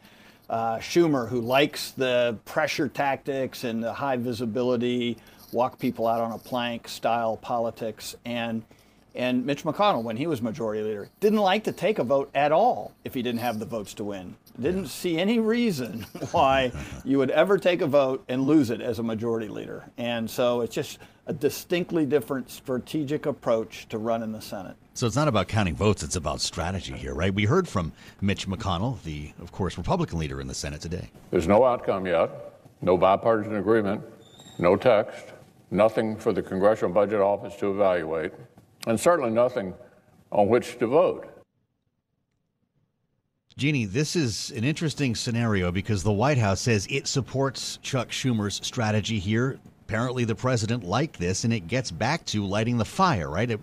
uh, 0.49 0.77
Schumer, 0.77 1.27
who 1.27 1.41
likes 1.41 1.91
the 1.91 2.37
pressure 2.45 2.87
tactics 2.87 3.63
and 3.63 3.83
the 3.83 3.93
high 3.93 4.17
visibility, 4.17 5.17
walk 5.51 5.79
people 5.79 6.07
out 6.07 6.21
on 6.21 6.31
a 6.31 6.37
plank 6.37 6.87
style 6.87 7.37
politics, 7.37 8.15
and 8.25 8.63
and 9.15 9.45
Mitch 9.45 9.63
McConnell, 9.63 10.03
when 10.03 10.17
he 10.17 10.25
was 10.25 10.41
majority 10.41 10.81
leader, 10.81 11.07
didn't 11.19 11.39
like 11.39 11.65
to 11.65 11.71
take 11.71 11.99
a 11.99 12.03
vote 12.03 12.31
at 12.33 12.51
all 12.51 12.93
if 13.03 13.13
he 13.13 13.21
didn't 13.21 13.41
have 13.41 13.59
the 13.59 13.65
votes 13.65 13.93
to 13.95 14.03
win. 14.03 14.35
Didn't 14.59 14.87
see 14.87 15.17
any 15.17 15.39
reason 15.39 16.01
why 16.31 16.71
you 17.03 17.17
would 17.17 17.31
ever 17.31 17.57
take 17.57 17.81
a 17.81 17.87
vote 17.87 18.23
and 18.27 18.43
lose 18.43 18.69
it 18.69 18.81
as 18.81 18.99
a 18.99 19.03
majority 19.03 19.47
leader. 19.47 19.89
And 19.97 20.29
so 20.29 20.61
it's 20.61 20.75
just 20.75 20.99
a 21.25 21.33
distinctly 21.33 22.05
different 22.05 22.49
strategic 22.49 23.25
approach 23.25 23.87
to 23.89 23.97
run 23.97 24.21
in 24.21 24.31
the 24.31 24.41
Senate. 24.41 24.75
So 24.93 25.07
it's 25.07 25.15
not 25.15 25.27
about 25.27 25.47
counting 25.47 25.75
votes, 25.75 26.03
it's 26.03 26.15
about 26.15 26.39
strategy 26.39 26.93
here, 26.93 27.15
right? 27.15 27.33
We 27.33 27.45
heard 27.45 27.67
from 27.67 27.93
Mitch 28.21 28.47
McConnell, 28.47 29.01
the, 29.03 29.31
of 29.41 29.51
course, 29.51 29.77
Republican 29.77 30.19
leader 30.19 30.39
in 30.39 30.47
the 30.47 30.53
Senate 30.53 30.81
today. 30.81 31.09
There's 31.31 31.47
no 31.47 31.65
outcome 31.65 32.05
yet, 32.05 32.29
no 32.81 32.95
bipartisan 32.97 33.55
agreement, 33.55 34.03
no 34.59 34.75
text, 34.75 35.33
nothing 35.71 36.15
for 36.15 36.31
the 36.31 36.43
Congressional 36.43 36.93
Budget 36.93 37.21
Office 37.21 37.55
to 37.55 37.71
evaluate, 37.71 38.33
and 38.85 38.99
certainly 38.99 39.31
nothing 39.31 39.73
on 40.31 40.47
which 40.47 40.77
to 40.77 40.85
vote. 40.85 41.32
Jeannie, 43.55 43.85
this 43.85 44.15
is 44.15 44.51
an 44.51 44.63
interesting 44.63 45.15
scenario 45.15 45.71
because 45.71 46.03
the 46.03 46.11
White 46.11 46.39
House 46.39 46.61
says 46.61 46.87
it 46.89 47.07
supports 47.07 47.77
Chuck 47.83 48.09
Schumer's 48.09 48.59
strategy 48.65 49.19
here 49.19 49.59
apparently 49.93 50.23
the 50.23 50.33
president 50.33 50.83
liked 50.83 51.19
this, 51.19 51.43
and 51.43 51.53
it 51.53 51.67
gets 51.67 51.91
back 51.91 52.25
to 52.25 52.43
lighting 52.45 52.77
the 52.77 52.85
fire, 52.85 53.29
right? 53.29 53.51
It, 53.51 53.61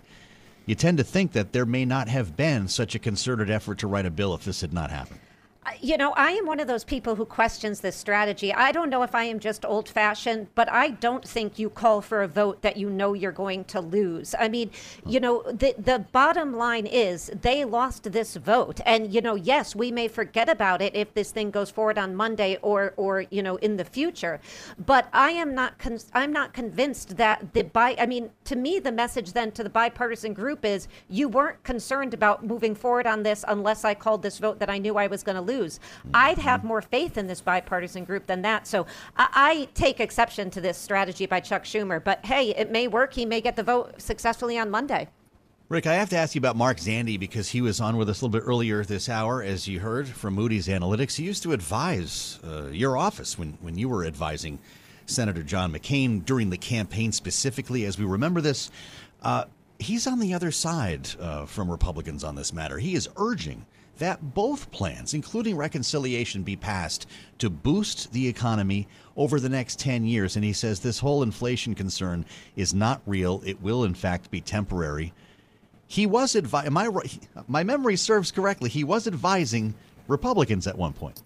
you 0.65 0.75
tend 0.75 0.97
to 0.99 1.03
think 1.03 1.33
that 1.33 1.51
there 1.51 1.65
may 1.65 1.83
not 1.83 2.07
have 2.07 2.37
been 2.37 2.69
such 2.69 2.95
a 2.95 2.99
concerted 2.99 3.49
effort 3.49 3.79
to 3.79 3.87
write 3.87 4.05
a 4.05 4.11
bill 4.11 4.33
if 4.33 4.45
this 4.45 4.61
had 4.61 4.71
not 4.71 4.91
happened. 4.91 5.19
You 5.79 5.97
know, 5.97 6.13
I 6.15 6.31
am 6.31 6.45
one 6.45 6.59
of 6.59 6.67
those 6.67 6.83
people 6.83 7.15
who 7.15 7.25
questions 7.25 7.79
this 7.79 7.95
strategy. 7.95 8.53
I 8.53 8.71
don't 8.71 8.89
know 8.89 9.03
if 9.03 9.15
I 9.15 9.23
am 9.23 9.39
just 9.39 9.65
old 9.65 9.87
fashioned, 9.87 10.47
but 10.55 10.71
I 10.71 10.89
don't 10.89 11.27
think 11.27 11.59
you 11.59 11.69
call 11.69 12.01
for 12.01 12.23
a 12.23 12.27
vote 12.27 12.61
that 12.61 12.77
you 12.77 12.89
know 12.89 13.13
you're 13.13 13.31
going 13.31 13.63
to 13.65 13.79
lose. 13.79 14.35
I 14.39 14.47
mean, 14.47 14.71
you 15.05 15.19
know, 15.19 15.43
the 15.43 15.75
the 15.77 15.99
bottom 16.11 16.55
line 16.55 16.85
is 16.85 17.31
they 17.41 17.63
lost 17.63 18.11
this 18.11 18.35
vote. 18.35 18.79
And 18.85 19.13
you 19.13 19.21
know, 19.21 19.35
yes, 19.35 19.75
we 19.75 19.91
may 19.91 20.07
forget 20.07 20.49
about 20.49 20.81
it 20.81 20.95
if 20.95 21.13
this 21.13 21.31
thing 21.31 21.51
goes 21.51 21.69
forward 21.69 21.97
on 21.97 22.15
Monday 22.15 22.57
or 22.61 22.93
or 22.97 23.21
you 23.29 23.43
know, 23.43 23.57
in 23.57 23.77
the 23.77 23.85
future. 23.85 24.39
But 24.85 25.07
I 25.13 25.31
am 25.31 25.53
not 25.53 25.77
con- 25.77 25.99
I'm 26.13 26.33
not 26.33 26.53
convinced 26.53 27.17
that 27.17 27.53
the 27.53 27.63
by 27.63 27.95
I 27.99 28.05
mean, 28.05 28.31
to 28.45 28.55
me 28.55 28.79
the 28.79 28.91
message 28.91 29.33
then 29.33 29.51
to 29.51 29.63
the 29.63 29.69
bipartisan 29.69 30.33
group 30.33 30.65
is 30.65 30.87
you 31.09 31.29
weren't 31.29 31.63
concerned 31.63 32.13
about 32.13 32.45
moving 32.45 32.75
forward 32.75 33.07
on 33.07 33.23
this 33.23 33.45
unless 33.47 33.85
I 33.85 33.93
called 33.93 34.23
this 34.23 34.39
vote 34.39 34.59
that 34.59 34.69
I 34.69 34.77
knew 34.77 34.97
I 34.97 35.07
was 35.07 35.23
going 35.23 35.35
to 35.35 35.41
lose 35.41 35.60
I'd 36.13 36.37
have 36.37 36.63
more 36.63 36.81
faith 36.81 37.17
in 37.17 37.27
this 37.27 37.41
bipartisan 37.41 38.05
group 38.05 38.27
than 38.27 38.41
that. 38.41 38.67
So 38.67 38.85
I, 39.17 39.27
I 39.33 39.69
take 39.73 39.99
exception 39.99 40.49
to 40.51 40.61
this 40.61 40.77
strategy 40.77 41.25
by 41.25 41.39
Chuck 41.39 41.63
Schumer. 41.63 42.03
But 42.03 42.25
hey, 42.25 42.49
it 42.55 42.71
may 42.71 42.87
work. 42.87 43.13
He 43.13 43.25
may 43.25 43.41
get 43.41 43.55
the 43.55 43.63
vote 43.63 44.01
successfully 44.01 44.57
on 44.57 44.69
Monday. 44.69 45.07
Rick, 45.69 45.87
I 45.87 45.93
have 45.93 46.09
to 46.09 46.17
ask 46.17 46.35
you 46.35 46.39
about 46.39 46.57
Mark 46.57 46.79
Zandi 46.79 47.17
because 47.17 47.47
he 47.47 47.61
was 47.61 47.79
on 47.79 47.95
with 47.95 48.09
us 48.09 48.21
a 48.21 48.25
little 48.25 48.39
bit 48.41 48.45
earlier 48.45 48.83
this 48.83 49.07
hour, 49.07 49.41
as 49.41 49.69
you 49.69 49.79
heard 49.79 50.05
from 50.09 50.33
Moody's 50.33 50.67
Analytics. 50.67 51.15
He 51.15 51.23
used 51.23 51.43
to 51.43 51.53
advise 51.53 52.39
uh, 52.45 52.67
your 52.73 52.97
office 52.97 53.39
when, 53.39 53.57
when 53.61 53.77
you 53.77 53.87
were 53.87 54.03
advising 54.03 54.59
Senator 55.05 55.43
John 55.43 55.71
McCain 55.71 56.25
during 56.25 56.49
the 56.49 56.57
campaign 56.57 57.13
specifically. 57.13 57.85
As 57.85 57.97
we 57.97 58.03
remember 58.03 58.41
this, 58.41 58.69
uh, 59.23 59.45
he's 59.79 60.07
on 60.07 60.19
the 60.19 60.33
other 60.33 60.51
side 60.51 61.07
uh, 61.21 61.45
from 61.45 61.71
Republicans 61.71 62.25
on 62.25 62.35
this 62.35 62.51
matter. 62.51 62.77
He 62.77 62.93
is 62.93 63.07
urging 63.15 63.65
that 64.01 64.33
both 64.33 64.71
plans, 64.71 65.13
including 65.13 65.55
reconciliation, 65.55 66.41
be 66.41 66.55
passed 66.55 67.07
to 67.37 67.51
boost 67.51 68.11
the 68.11 68.27
economy 68.27 68.87
over 69.15 69.39
the 69.39 69.47
next 69.47 69.79
10 69.79 70.05
years. 70.05 70.35
And 70.35 70.43
he 70.43 70.53
says 70.53 70.79
this 70.79 70.97
whole 70.97 71.21
inflation 71.21 71.75
concern 71.75 72.25
is 72.55 72.73
not 72.73 73.01
real. 73.05 73.43
It 73.45 73.61
will, 73.61 73.83
in 73.83 73.93
fact, 73.93 74.31
be 74.31 74.41
temporary. 74.41 75.13
He 75.85 76.07
was 76.07 76.35
advising, 76.35 76.73
my, 76.73 76.89
my 77.47 77.63
memory 77.63 77.95
serves 77.95 78.31
correctly, 78.31 78.69
he 78.71 78.83
was 78.83 79.05
advising 79.05 79.75
Republicans 80.07 80.65
at 80.65 80.77
one 80.77 80.93
point. 80.93 81.21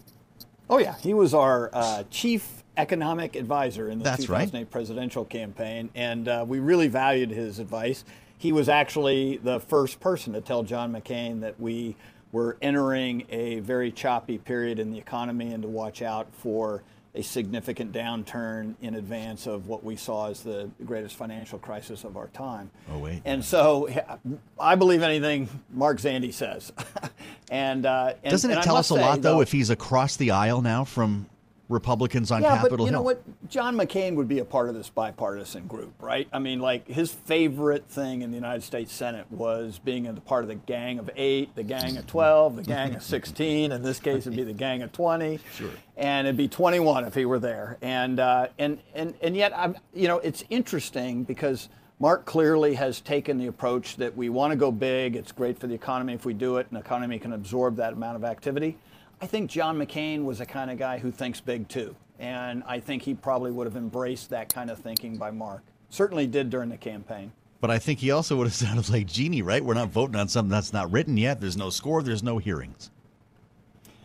Oh, 0.70 0.80
yeah. 0.80 0.96
He 0.98 1.14
was 1.14 1.34
our 1.34 1.70
uh, 1.72 2.04
chief 2.12 2.64
economic 2.76 3.38
advisor 3.38 3.90
in 3.90 4.00
the 4.00 4.04
That's 4.04 4.26
2008 4.26 4.60
right. 4.60 4.70
presidential 4.70 5.24
campaign, 5.24 5.90
and 5.96 6.28
uh, 6.28 6.44
we 6.46 6.60
really 6.60 6.90
valued 6.90 7.30
his 7.30 7.60
advice. 7.60 8.04
He 8.38 8.52
was 8.52 8.68
actually 8.68 9.38
the 9.38 9.62
first 9.62 10.02
person 10.02 10.34
to 10.34 10.42
tell 10.42 10.64
John 10.64 10.92
McCain 10.92 11.40
that 11.40 11.58
we 11.58 11.96
we're 12.36 12.58
entering 12.62 13.26
a 13.30 13.62
very 13.62 13.94
choppy 13.94 14.38
period 14.38 14.78
in 14.78 14.92
the 14.92 14.98
economy 14.98 15.54
and 15.54 15.64
to 15.64 15.70
watch 15.70 16.02
out 16.02 16.28
for 16.34 16.84
a 17.14 17.24
significant 17.24 17.94
downturn 17.94 18.76
in 18.82 18.96
advance 18.96 19.48
of 19.48 19.70
what 19.70 19.86
we 19.86 19.96
saw 19.96 20.30
as 20.30 20.42
the 20.42 20.70
greatest 20.86 21.16
financial 21.16 21.58
crisis 21.58 22.04
of 22.04 22.18
our 22.18 22.28
time. 22.28 22.70
Oh, 22.92 23.00
wait. 23.00 23.22
And 23.24 23.44
so 23.46 23.88
I 24.60 24.76
believe 24.76 25.02
anything 25.02 25.48
Mark 25.72 25.98
Zandi 26.00 26.34
says. 26.34 26.74
and, 27.50 27.86
uh, 27.86 28.16
and, 28.22 28.32
Doesn't 28.32 28.52
it 28.52 28.56
and 28.56 28.64
tell 28.64 28.76
us 28.76 28.90
a 28.90 28.96
lot, 28.96 29.22
though, 29.22 29.36
though, 29.36 29.42
if 29.42 29.54
he's 29.54 29.70
across 29.70 30.18
the 30.18 30.32
aisle 30.32 30.62
now 30.62 30.84
from 30.84 31.28
Republicans 31.68 32.32
on 32.32 32.44
yeah, 32.44 32.58
Capitol 32.58 32.78
but 32.78 32.84
you 32.84 32.90
Hill. 32.90 33.00
know 33.00 33.02
what? 33.02 33.50
John 33.50 33.76
McCain 33.76 34.16
would 34.16 34.28
be 34.28 34.40
a 34.40 34.46
part 34.46 34.70
of 34.70 34.76
this 34.76 34.90
bipartisan 34.90 35.66
group, 35.66 35.94
right? 36.00 36.28
I 36.32 36.38
mean, 36.38 36.60
like 36.60 36.88
his 36.88 37.12
favorite 37.12 37.88
thing 37.90 38.22
in 38.22 38.30
the 38.30 38.36
United 38.36 38.62
States 38.62 38.94
Senate 38.94 39.26
was 39.32 39.80
being 39.80 40.06
a 40.06 40.14
part 40.14 40.44
of 40.44 40.48
the 40.48 40.56
gang 40.56 41.00
of 41.00 41.10
eight, 41.16 41.56
the 41.56 41.64
gang 41.64 41.98
of 41.98 42.06
12, 42.06 42.58
the 42.58 42.64
gang 42.64 42.96
of 42.96 43.02
16. 43.02 43.72
In 43.72 43.82
this 43.82 44.00
case, 44.00 44.28
it'd 44.28 44.36
be 44.38 44.44
the 44.44 44.54
gang 44.54 44.84
of 44.84 44.92
20. 44.92 45.40
Sure. 45.56 45.70
And 45.98 46.28
it'd 46.28 46.38
be 46.38 46.48
21 46.48 47.06
if 47.06 47.16
he 47.16 47.26
were 47.26 47.40
there. 47.40 47.78
And, 47.82 48.20
uh, 48.20 48.48
and, 48.60 48.80
and, 48.94 49.16
and 49.22 49.36
yet, 49.36 49.52
I'm, 49.58 49.76
you 49.94 50.08
know, 50.08 50.20
it's 50.20 50.44
interesting 50.52 51.24
because 51.24 51.70
Mark 52.00 52.26
clearly 52.26 52.76
has 52.76 53.00
taken 53.02 53.38
the 53.38 53.48
approach 53.48 53.96
that 53.96 54.16
we 54.16 54.30
want 54.30 54.52
to 54.52 54.58
go 54.58 54.72
big. 54.72 55.16
It's 55.16 55.32
great 55.32 55.58
for 55.58 55.68
the 55.68 55.74
economy 55.74 56.14
if 56.14 56.26
we 56.26 56.34
do 56.34 56.58
it, 56.58 56.68
and 56.70 56.76
the 56.76 56.82
economy 56.82 57.18
can 57.18 57.34
absorb 57.34 57.78
that 57.78 57.94
amount 57.94 58.18
of 58.18 58.24
activity. 58.24 58.78
I 59.22 59.28
think 59.28 59.50
John 59.50 59.78
McCain 59.78 60.24
was 60.24 60.40
the 60.40 60.46
kind 60.46 60.70
of 60.70 60.78
guy 60.78 61.00
who 61.00 61.12
thinks 61.12 61.40
big 61.40 61.68
too. 61.68 61.96
And 62.20 62.64
I 62.66 62.80
think 62.80 63.02
he 63.02 63.14
probably 63.14 63.52
would 63.52 63.68
have 63.68 63.76
embraced 63.76 64.30
that 64.30 64.54
kind 64.54 64.70
of 64.70 64.80
thinking 64.80 65.18
by 65.18 65.32
Mark. 65.32 65.64
Certainly 65.90 66.28
did 66.28 66.50
during 66.50 66.70
the 66.70 66.78
campaign. 66.78 67.32
But 67.62 67.72
I 67.72 67.80
think 67.80 68.00
he 68.00 68.12
also 68.12 68.36
would 68.38 68.48
have 68.48 68.54
sounded 68.54 68.90
like 68.90 69.08
Jeannie, 69.08 69.42
right? 69.42 69.64
We're 69.64 69.74
not 69.74 69.90
voting 69.90 70.16
on 70.16 70.28
something 70.28 70.50
that's 70.50 70.74
not 70.74 70.92
written 70.92 71.18
yet. 71.18 71.40
There's 71.42 71.58
no 71.58 71.70
score, 71.70 72.04
there's 72.04 72.24
no 72.24 72.38
hearings. 72.38 72.92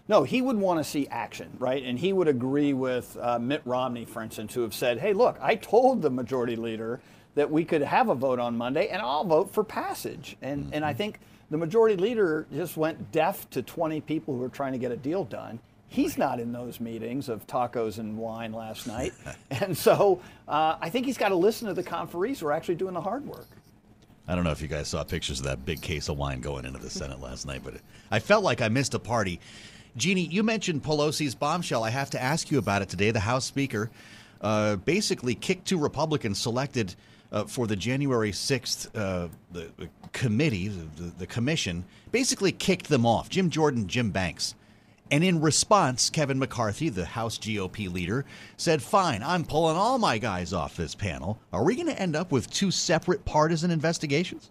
No, 0.09 0.25
he 0.25 0.43
would 0.43 0.57
want 0.57 0.81
to 0.81 0.85
see 0.85 1.07
action, 1.07 1.57
right? 1.61 1.85
And 1.85 1.97
he 1.97 2.13
would 2.13 2.27
agree 2.27 2.73
with 2.73 3.17
uh, 3.21 3.39
Mitt 3.39 3.63
Romney, 3.65 4.05
for 4.05 4.23
instance, 4.23 4.53
who 4.53 4.63
have 4.63 4.75
said, 4.75 4.99
hey, 4.99 5.13
look, 5.13 5.39
I 5.41 5.55
told 5.55 6.03
the 6.03 6.11
majority 6.11 6.57
leader 6.57 7.01
that 7.37 7.49
we 7.49 7.65
could 7.65 7.83
have 7.83 8.09
a 8.09 8.15
vote 8.17 8.41
on 8.41 8.57
Monday, 8.57 8.89
and 8.89 9.01
I'll 9.01 9.23
vote 9.25 9.55
for 9.55 9.63
passage. 9.63 10.37
And, 10.43 10.65
mm-hmm. 10.65 10.75
and 10.75 10.85
I 10.85 10.95
think 10.95 11.21
the 11.51 11.57
majority 11.57 11.97
leader 11.97 12.47
just 12.53 12.77
went 12.77 13.13
deaf 13.13 13.49
to 13.51 13.63
20 13.63 14.01
people 14.03 14.35
who 14.35 14.41
were 14.41 14.49
trying 14.49 14.73
to 14.73 14.79
get 14.79 14.93
a 14.93 14.97
deal 14.97 15.25
done. 15.25 15.59
He's 15.89 16.17
not 16.17 16.39
in 16.39 16.53
those 16.53 16.79
meetings 16.79 17.29
of 17.29 17.47
tacos 17.49 17.99
and 17.99 18.17
wine 18.17 18.53
last 18.53 18.87
night. 18.87 19.13
and 19.51 19.77
so 19.77 20.23
uh, 20.47 20.77
I 20.81 20.89
think 20.89 21.07
he's 21.07 21.19
got 21.19 21.31
to 21.31 21.35
listen 21.35 21.67
to 21.67 21.75
the 21.75 21.83
conferees 21.83 22.39
who 22.39 22.47
are 22.47 22.53
actually 22.53 22.77
doing 22.77 22.95
the 22.95 23.01
hard 23.01 23.27
work. 23.27 23.49
I 24.29 24.37
don't 24.37 24.45
know 24.45 24.53
if 24.53 24.63
you 24.63 24.69
guys 24.69 24.87
saw 24.87 25.03
pictures 25.03 25.41
of 25.41 25.47
that 25.47 25.65
big 25.65 25.83
case 25.83 26.09
of 26.09 26.17
wine 26.17 26.41
going 26.41 26.65
into 26.65 26.79
the 26.79 26.91
Senate 26.91 27.21
last 27.21 27.47
night, 27.47 27.63
but 27.65 27.75
I 28.13 28.21
felt 28.21 28.45
like 28.45 28.61
I 28.61 28.69
missed 28.69 28.95
a 28.95 29.01
party. 29.01 29.41
Jeannie, 29.97 30.27
you 30.27 30.45
mentioned 30.45 30.85
Pelosi's 30.85 31.35
bombshell. 31.35 31.83
I 31.83 31.91
have 31.91 32.11
to 32.11 32.23
ask 32.23 32.49
you 32.53 32.59
about 32.59 32.83
it 32.83 32.89
today. 32.89 33.11
The 33.11 33.19
House 33.19 33.45
Speaker 33.45 33.91
uh, 34.41 34.77
basically 34.77 35.35
kicked 35.35 35.67
two 35.67 35.79
Republicans 35.79 36.39
selected 36.39 36.95
uh, 37.33 37.45
for 37.45 37.67
the 37.67 37.77
January 37.77 38.33
6th 38.33 38.89
uh, 38.95 39.29
the, 39.53 39.71
the, 39.77 39.89
committee, 40.13 40.69
the, 40.69 41.13
the 41.19 41.27
commission, 41.27 41.85
basically 42.11 42.53
kicked 42.53 42.89
them 42.89 43.07
off 43.07 43.29
Jim 43.29 43.51
Jordan, 43.51 43.87
Jim 43.87 44.11
Banks. 44.11 44.55
And 45.13 45.25
in 45.25 45.41
response, 45.41 46.09
Kevin 46.09 46.39
McCarthy, 46.39 46.89
the 46.89 47.05
House 47.05 47.37
GOP 47.37 47.93
leader, 47.93 48.25
said, 48.57 48.81
Fine, 48.81 49.25
I'm 49.25 49.45
pulling 49.45 49.77
all 49.77 49.99
my 49.99 50.19
guys 50.19 50.53
off 50.53 50.77
this 50.77 50.95
panel. 50.95 51.41
Are 51.53 51.65
we 51.65 51.75
going 51.75 51.89
to 51.89 52.01
end 52.01 52.15
up 52.15 52.31
with 52.31 52.51
two 52.51 52.71
separate 52.71 53.25
partisan 53.25 53.73
investigations? 53.73 54.51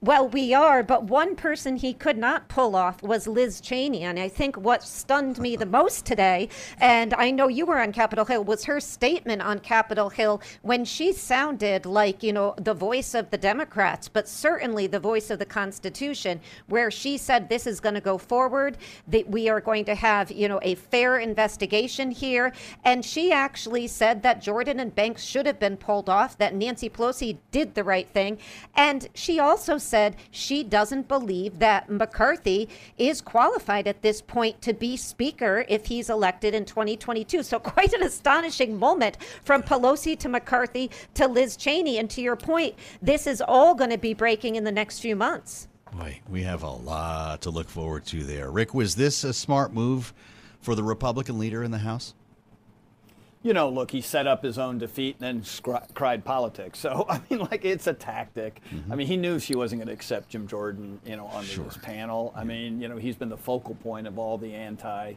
Well, 0.00 0.28
we 0.28 0.52
are, 0.52 0.82
but 0.82 1.04
one 1.04 1.36
person 1.36 1.76
he 1.76 1.94
could 1.94 2.18
not 2.18 2.48
pull 2.48 2.74
off 2.74 3.02
was 3.02 3.26
Liz 3.26 3.60
Cheney. 3.60 4.02
And 4.02 4.18
I 4.18 4.28
think 4.28 4.56
what 4.56 4.82
stunned 4.82 5.38
me 5.38 5.56
the 5.56 5.66
most 5.66 6.04
today, 6.04 6.48
and 6.78 7.14
I 7.14 7.30
know 7.30 7.48
you 7.48 7.66
were 7.66 7.78
on 7.78 7.92
Capitol 7.92 8.24
Hill, 8.24 8.44
was 8.44 8.64
her 8.64 8.80
statement 8.80 9.40
on 9.42 9.60
Capitol 9.60 10.10
Hill 10.10 10.42
when 10.62 10.84
she 10.84 11.12
sounded 11.12 11.86
like, 11.86 12.22
you 12.22 12.32
know, 12.32 12.54
the 12.58 12.74
voice 12.74 13.14
of 13.14 13.30
the 13.30 13.38
Democrats, 13.38 14.08
but 14.08 14.28
certainly 14.28 14.86
the 14.86 15.00
voice 15.00 15.30
of 15.30 15.38
the 15.38 15.46
Constitution, 15.46 16.40
where 16.66 16.90
she 16.90 17.16
said 17.16 17.48
this 17.48 17.66
is 17.66 17.80
going 17.80 17.94
to 17.94 18.00
go 18.00 18.18
forward, 18.18 18.76
that 19.08 19.28
we 19.30 19.48
are 19.48 19.60
going 19.60 19.84
to 19.84 19.94
have, 19.94 20.30
you 20.30 20.48
know, 20.48 20.60
a 20.62 20.74
fair 20.74 21.18
investigation 21.18 22.10
here. 22.10 22.52
And 22.84 23.04
she 23.04 23.32
actually 23.32 23.86
said 23.86 24.22
that 24.22 24.42
Jordan 24.42 24.80
and 24.80 24.94
Banks 24.94 25.22
should 25.22 25.46
have 25.46 25.60
been 25.60 25.76
pulled 25.76 26.08
off, 26.10 26.36
that 26.38 26.54
Nancy 26.54 26.90
Pelosi 26.90 27.38
did 27.50 27.74
the 27.74 27.84
right 27.84 28.08
thing. 28.08 28.38
And 28.74 29.08
she 29.14 29.29
also 29.38 29.60
also 29.60 29.76
said 29.76 30.16
she 30.30 30.64
doesn't 30.64 31.06
believe 31.06 31.58
that 31.58 31.90
McCarthy 31.90 32.68
is 32.96 33.20
qualified 33.20 33.86
at 33.86 34.00
this 34.00 34.22
point 34.22 34.62
to 34.62 34.72
be 34.72 34.96
Speaker 34.96 35.66
if 35.68 35.86
he's 35.86 36.08
elected 36.08 36.54
in 36.54 36.64
2022. 36.64 37.42
So, 37.42 37.58
quite 37.60 37.92
an 37.92 38.02
astonishing 38.02 38.78
moment 38.78 39.18
from 39.44 39.62
Pelosi 39.62 40.18
to 40.20 40.28
McCarthy 40.28 40.90
to 41.14 41.28
Liz 41.28 41.56
Cheney. 41.56 41.98
And 41.98 42.08
to 42.10 42.22
your 42.22 42.36
point, 42.36 42.74
this 43.02 43.26
is 43.26 43.42
all 43.42 43.74
going 43.74 43.90
to 43.90 43.98
be 43.98 44.14
breaking 44.14 44.56
in 44.56 44.64
the 44.64 44.72
next 44.72 45.00
few 45.00 45.14
months. 45.14 45.68
Boy, 45.92 46.20
we 46.28 46.42
have 46.42 46.62
a 46.62 46.70
lot 46.70 47.42
to 47.42 47.50
look 47.50 47.68
forward 47.68 48.06
to 48.06 48.24
there. 48.24 48.50
Rick, 48.50 48.72
was 48.72 48.94
this 48.94 49.24
a 49.24 49.32
smart 49.32 49.74
move 49.74 50.14
for 50.60 50.74
the 50.74 50.82
Republican 50.82 51.38
leader 51.38 51.62
in 51.62 51.70
the 51.70 51.78
House? 51.78 52.14
You 53.42 53.54
know, 53.54 53.68
look, 53.68 53.90
he 53.90 54.00
set 54.00 54.26
up 54.26 54.42
his 54.42 54.58
own 54.58 54.78
defeat 54.78 55.16
and 55.20 55.38
then 55.38 55.42
scri- 55.42 55.94
cried 55.94 56.24
politics. 56.24 56.78
So, 56.78 57.06
I 57.08 57.20
mean, 57.30 57.40
like, 57.40 57.64
it's 57.64 57.86
a 57.86 57.94
tactic. 57.94 58.60
Mm-hmm. 58.70 58.92
I 58.92 58.96
mean, 58.96 59.06
he 59.06 59.16
knew 59.16 59.38
she 59.38 59.56
wasn't 59.56 59.80
going 59.80 59.88
to 59.88 59.94
accept 59.94 60.30
Jim 60.30 60.46
Jordan, 60.46 61.00
you 61.04 61.16
know, 61.16 61.26
on 61.26 61.44
sure. 61.44 61.64
this 61.64 61.78
panel. 61.78 62.32
I 62.36 62.44
mean, 62.44 62.80
you 62.80 62.88
know, 62.88 62.96
he's 62.96 63.16
been 63.16 63.30
the 63.30 63.38
focal 63.38 63.74
point 63.76 64.06
of 64.06 64.18
all 64.18 64.36
the 64.36 64.54
anti 64.54 65.14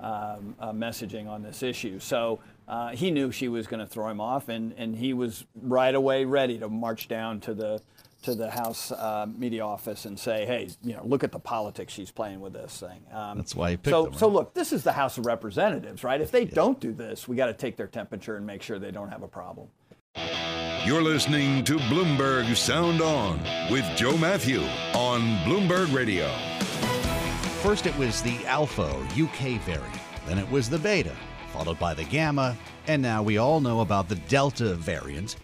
um, 0.00 0.54
uh, 0.60 0.72
messaging 0.72 1.28
on 1.28 1.42
this 1.42 1.62
issue. 1.62 1.98
So 1.98 2.40
uh, 2.68 2.90
he 2.90 3.10
knew 3.10 3.30
she 3.30 3.48
was 3.48 3.66
going 3.66 3.80
to 3.80 3.86
throw 3.86 4.08
him 4.08 4.20
off, 4.20 4.48
and, 4.48 4.74
and 4.76 4.96
he 4.96 5.12
was 5.12 5.44
right 5.62 5.94
away 5.94 6.24
ready 6.24 6.58
to 6.58 6.68
march 6.68 7.08
down 7.08 7.40
to 7.40 7.54
the 7.54 7.80
to 8.24 8.34
the 8.34 8.50
House 8.50 8.90
uh, 8.90 9.26
media 9.36 9.64
office 9.64 10.04
and 10.04 10.18
say, 10.18 10.46
"Hey, 10.46 10.68
you 10.82 10.94
know, 10.94 11.04
look 11.04 11.22
at 11.24 11.32
the 11.32 11.38
politics 11.38 11.92
she's 11.92 12.10
playing 12.10 12.40
with 12.40 12.52
this 12.54 12.80
thing." 12.80 13.02
Um, 13.12 13.38
That's 13.38 13.54
why 13.54 13.70
he 13.72 13.76
picked 13.76 13.90
so. 13.90 14.04
them, 14.04 14.12
right? 14.12 14.20
So 14.20 14.28
look, 14.28 14.54
this 14.54 14.72
is 14.72 14.82
the 14.82 14.92
House 14.92 15.18
of 15.18 15.26
Representatives, 15.26 16.02
right? 16.02 16.20
If 16.20 16.30
they 16.30 16.44
yeah. 16.44 16.54
don't 16.54 16.80
do 16.80 16.92
this, 16.92 17.28
we 17.28 17.36
got 17.36 17.46
to 17.46 17.54
take 17.54 17.76
their 17.76 17.86
temperature 17.86 18.36
and 18.36 18.46
make 18.46 18.62
sure 18.62 18.78
they 18.78 18.90
don't 18.90 19.10
have 19.10 19.22
a 19.22 19.28
problem. 19.28 19.68
You're 20.84 21.02
listening 21.02 21.64
to 21.64 21.76
Bloomberg 21.76 22.54
Sound 22.56 23.00
On 23.00 23.40
with 23.70 23.84
Joe 23.96 24.16
Matthew 24.16 24.60
on 24.94 25.20
Bloomberg 25.38 25.94
Radio. 25.94 26.30
First, 27.62 27.86
it 27.86 27.96
was 27.96 28.22
the 28.22 28.44
Alpha 28.46 28.90
UK 29.18 29.60
variant, 29.62 30.00
then 30.26 30.38
it 30.38 30.50
was 30.50 30.68
the 30.68 30.78
Beta, 30.78 31.14
followed 31.52 31.78
by 31.78 31.94
the 31.94 32.04
Gamma, 32.04 32.56
and 32.86 33.00
now 33.00 33.22
we 33.22 33.38
all 33.38 33.60
know 33.60 33.80
about 33.80 34.08
the 34.08 34.16
Delta 34.16 34.74
variant. 34.74 35.36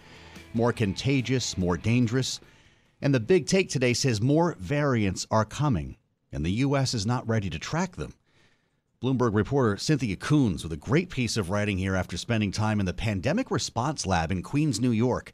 More 0.53 0.71
contagious, 0.71 1.57
more 1.57 1.77
dangerous. 1.77 2.39
And 3.01 3.15
the 3.15 3.19
big 3.19 3.47
take 3.47 3.69
today 3.69 3.93
says 3.93 4.21
more 4.21 4.55
variants 4.59 5.25
are 5.31 5.45
coming, 5.45 5.97
and 6.31 6.45
the 6.45 6.51
U.S. 6.51 6.93
is 6.93 7.05
not 7.05 7.27
ready 7.27 7.49
to 7.49 7.57
track 7.57 7.95
them. 7.95 8.13
Bloomberg 9.01 9.33
reporter 9.33 9.77
Cynthia 9.77 10.15
Koons 10.15 10.61
with 10.61 10.71
a 10.71 10.77
great 10.77 11.09
piece 11.09 11.35
of 11.35 11.49
writing 11.49 11.79
here 11.79 11.95
after 11.95 12.15
spending 12.15 12.51
time 12.51 12.79
in 12.79 12.85
the 12.85 12.93
Pandemic 12.93 13.49
Response 13.49 14.05
Lab 14.05 14.31
in 14.31 14.43
Queens, 14.43 14.79
New 14.79 14.91
York, 14.91 15.33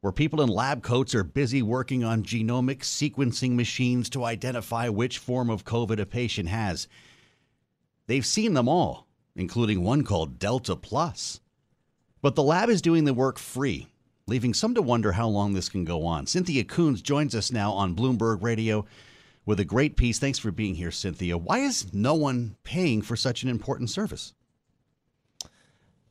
where 0.00 0.12
people 0.12 0.40
in 0.40 0.48
lab 0.48 0.82
coats 0.82 1.14
are 1.14 1.22
busy 1.22 1.62
working 1.62 2.02
on 2.02 2.24
genomic 2.24 2.80
sequencing 2.80 3.52
machines 3.52 4.10
to 4.10 4.24
identify 4.24 4.88
which 4.88 5.18
form 5.18 5.48
of 5.48 5.64
COVID 5.64 6.00
a 6.00 6.06
patient 6.06 6.48
has. 6.48 6.88
They've 8.08 8.26
seen 8.26 8.54
them 8.54 8.68
all, 8.68 9.06
including 9.36 9.84
one 9.84 10.02
called 10.02 10.40
Delta 10.40 10.74
Plus. 10.74 11.40
But 12.22 12.34
the 12.34 12.42
lab 12.42 12.68
is 12.68 12.82
doing 12.82 13.04
the 13.04 13.14
work 13.14 13.38
free 13.38 13.89
leaving 14.30 14.54
some 14.54 14.74
to 14.74 14.80
wonder 14.80 15.12
how 15.12 15.26
long 15.26 15.52
this 15.52 15.68
can 15.68 15.84
go 15.84 16.06
on. 16.06 16.24
Cynthia 16.24 16.62
Koons 16.62 17.02
joins 17.02 17.34
us 17.34 17.50
now 17.50 17.72
on 17.72 17.96
Bloomberg 17.96 18.42
Radio 18.42 18.86
with 19.44 19.58
a 19.58 19.64
great 19.64 19.96
piece. 19.96 20.20
Thanks 20.20 20.38
for 20.38 20.52
being 20.52 20.76
here, 20.76 20.92
Cynthia. 20.92 21.36
Why 21.36 21.58
is 21.58 21.92
no 21.92 22.14
one 22.14 22.56
paying 22.62 23.02
for 23.02 23.16
such 23.16 23.42
an 23.42 23.48
important 23.48 23.90
service? 23.90 24.32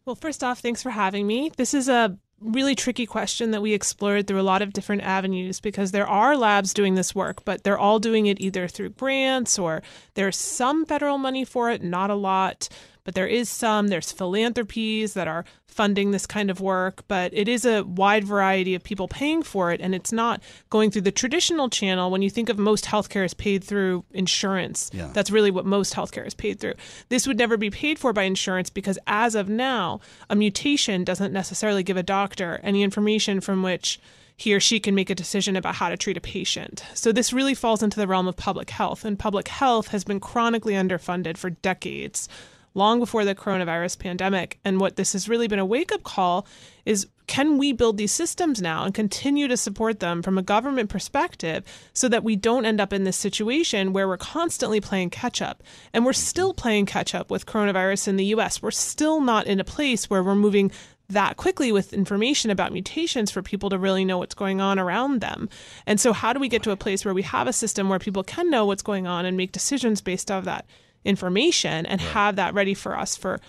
Well, 0.04 0.16
first 0.16 0.44
off, 0.44 0.60
thanks 0.60 0.84
for 0.84 0.90
having 0.90 1.26
me. 1.26 1.52
This 1.56 1.74
is 1.74 1.88
a 1.88 2.18
really 2.42 2.76
tricky 2.76 3.06
question 3.06 3.52
that 3.52 3.62
we 3.62 3.74
explored 3.74 4.28
through 4.28 4.42
a 4.42 4.44
lot 4.44 4.62
of 4.62 4.74
different 4.74 5.04
avenues 5.04 5.60
because 5.60 5.92
there 5.92 6.08
are 6.08 6.36
labs 6.36 6.74
doing 6.74 6.96
this 6.96 7.16
work, 7.16 7.46
but 7.46 7.64
they're 7.64 7.80
all 7.80 8.00
doing 8.00 8.26
it 8.26 8.42
either 8.42 8.68
through 8.68 8.90
grants 8.90 9.58
or 9.58 9.82
there's 10.16 10.38
some 10.38 10.86
federal 10.86 11.18
money 11.18 11.46
for 11.46 11.70
it, 11.70 11.84
not 11.84 12.10
a 12.10 12.16
lot 12.16 12.68
but 13.10 13.16
there 13.16 13.26
is 13.26 13.50
some. 13.50 13.88
There's 13.88 14.12
philanthropies 14.12 15.16
that 15.16 15.28
are 15.28 15.44
funding 15.66 16.12
this 16.12 16.28
kind 16.28 16.52
of 16.52 16.62
work, 16.62 17.04
but 17.08 17.34
it 17.34 17.48
is 17.48 17.66
a 17.66 17.84
wide 17.84 18.24
variety 18.24 18.76
of 18.76 18.84
people 18.84 19.08
paying 19.08 19.42
for 19.42 19.72
it, 19.72 19.82
and 19.82 19.96
it's 19.96 20.12
not 20.12 20.44
going 20.70 20.92
through 20.92 21.02
the 21.02 21.12
traditional 21.12 21.70
channel. 21.70 22.12
When 22.12 22.22
you 22.22 22.30
think 22.30 22.50
of 22.50 22.60
most 22.60 22.86
healthcare 22.86 23.26
is 23.26 23.34
paid 23.34 23.64
through 23.64 24.06
insurance, 24.12 24.92
yeah. 24.94 25.10
that's 25.12 25.32
really 25.32 25.50
what 25.50 25.66
most 25.66 25.96
healthcare 25.96 26.28
is 26.28 26.36
paid 26.36 26.60
through. 26.60 26.76
This 27.10 27.26
would 27.26 27.40
never 27.40 27.58
be 27.58 27.72
paid 27.72 27.98
for 27.98 28.14
by 28.14 28.26
insurance 28.26 28.70
because, 28.70 29.00
as 29.08 29.34
of 29.34 29.50
now, 29.50 30.00
a 30.30 30.36
mutation 30.36 31.04
doesn't 31.04 31.34
necessarily 31.34 31.82
give 31.82 31.98
a 31.98 32.04
doctor 32.04 32.60
any 32.62 32.84
information 32.84 33.42
from 33.42 33.64
which 33.64 34.00
he 34.38 34.54
or 34.54 34.60
she 34.60 34.80
can 34.80 34.94
make 34.94 35.10
a 35.10 35.16
decision 35.16 35.56
about 35.56 35.76
how 35.76 35.90
to 35.90 35.98
treat 35.98 36.16
a 36.16 36.22
patient. 36.22 36.86
So 36.94 37.12
this 37.12 37.34
really 37.34 37.56
falls 37.56 37.84
into 37.84 38.00
the 38.00 38.08
realm 38.08 38.28
of 38.28 38.38
public 38.38 38.70
health, 38.70 39.04
and 39.04 39.18
public 39.18 39.48
health 39.48 39.88
has 39.88 40.04
been 40.04 40.20
chronically 40.20 40.76
underfunded 40.76 41.38
for 41.38 41.50
decades 41.50 42.30
long 42.74 43.00
before 43.00 43.26
the 43.26 43.36
coronavirus 43.36 44.00
pandemic. 44.00 44.60
And 44.64 44.80
what 44.80 44.96
this 44.96 45.14
has 45.14 45.30
really 45.30 45.48
been 45.48 45.60
a 45.60 45.66
wake 45.66 45.92
up 45.92 46.04
call 46.04 46.46
is 46.86 47.08
can 47.28 47.60
we 47.60 47.74
build 47.74 47.98
these 47.98 48.12
systems 48.12 48.60
now 48.62 48.84
and 48.84 48.94
continue 48.94 49.48
to 49.48 49.56
support 49.56 50.00
them 50.00 50.24
from 50.24 50.38
a 50.38 50.42
government 50.42 50.90
perspective 50.90 51.64
so 51.94 52.10
that 52.10 52.24
we 52.24 52.36
don't 52.36 52.66
end 52.66 52.82
up 52.82 52.92
in 52.92 53.04
this 53.04 53.18
situation 53.18 53.94
where 53.94 54.08
we're 54.08 54.18
constantly 54.18 54.82
playing 54.82 55.12
catch 55.12 55.42
up? 55.42 55.62
And 55.94 56.06
we're 56.06 56.14
still 56.14 56.54
playing 56.54 56.88
catch 56.88 57.14
up 57.14 57.30
with 57.30 57.46
coronavirus 57.46 58.08
in 58.08 58.16
the 58.16 58.26
US. 58.26 58.62
We're 58.62 58.72
still 58.72 59.22
not 59.22 59.46
in 59.46 59.60
a 59.60 59.64
place 59.64 60.10
where 60.10 60.24
we're 60.24 60.34
moving 60.34 60.72
that 61.10 61.38
quickly 61.38 61.72
with 61.72 61.94
information 61.94 62.52
about 62.52 62.72
mutations 62.72 63.32
for 63.32 63.42
people 63.42 63.70
to 63.70 63.78
really 63.78 64.06
know 64.06 64.20
what's 64.20 64.36
going 64.36 64.62
on 64.62 64.80
around 64.80 65.22
them. 65.22 65.50
And 65.86 66.00
so, 66.00 66.14
how 66.14 66.34
do 66.34 66.40
we 66.40 66.48
get 66.48 66.64
to 66.64 66.72
a 66.72 66.78
place 66.78 67.04
where 67.04 67.14
we 67.14 67.24
have 67.24 67.48
a 67.48 67.54
system 67.54 67.90
where 67.90 68.00
people 68.00 68.24
can 68.24 68.50
know 68.50 68.66
what's 68.66 68.84
going 68.84 69.08
on 69.08 69.26
and 69.26 69.36
make 69.36 69.52
decisions 69.52 70.02
based 70.02 70.32
off 70.32 70.46
that? 70.46 70.66
Information 71.10 71.86
and 71.86 72.00
right. 72.00 72.12
have 72.12 72.36
that 72.38 72.54
ready 72.54 72.74
for 72.74 72.98
us 72.98 73.18
for 73.18 73.40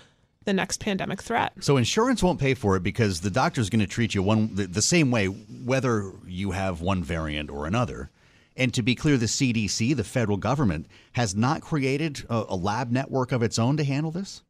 the 0.44 0.52
next 0.52 0.80
pandemic 0.80 1.22
threat. 1.22 1.52
So 1.60 1.76
insurance 1.76 2.22
won't 2.22 2.40
pay 2.40 2.54
for 2.54 2.74
it 2.74 2.82
because 2.82 3.20
the 3.20 3.30
doctor's 3.30 3.68
going 3.68 3.80
to 3.80 3.86
treat 3.86 4.14
you 4.14 4.22
one 4.22 4.54
the, 4.54 4.66
the 4.66 4.82
same 4.82 5.10
way 5.10 5.26
whether 5.26 6.12
you 6.26 6.52
have 6.52 6.80
one 6.80 7.04
variant 7.04 7.50
or 7.50 7.66
another. 7.66 8.10
And 8.56 8.74
to 8.74 8.82
be 8.82 8.94
clear, 8.94 9.16
the 9.16 9.26
CDC, 9.26 9.94
the 9.94 10.04
federal 10.04 10.36
government, 10.36 10.86
has 11.12 11.34
not 11.34 11.60
created 11.60 12.24
a, 12.28 12.44
a 12.48 12.56
lab 12.56 12.90
network 12.90 13.32
of 13.32 13.42
its 13.42 13.58
own 13.58 13.76
to 13.76 13.84
handle 13.84 14.10
this? 14.10 14.42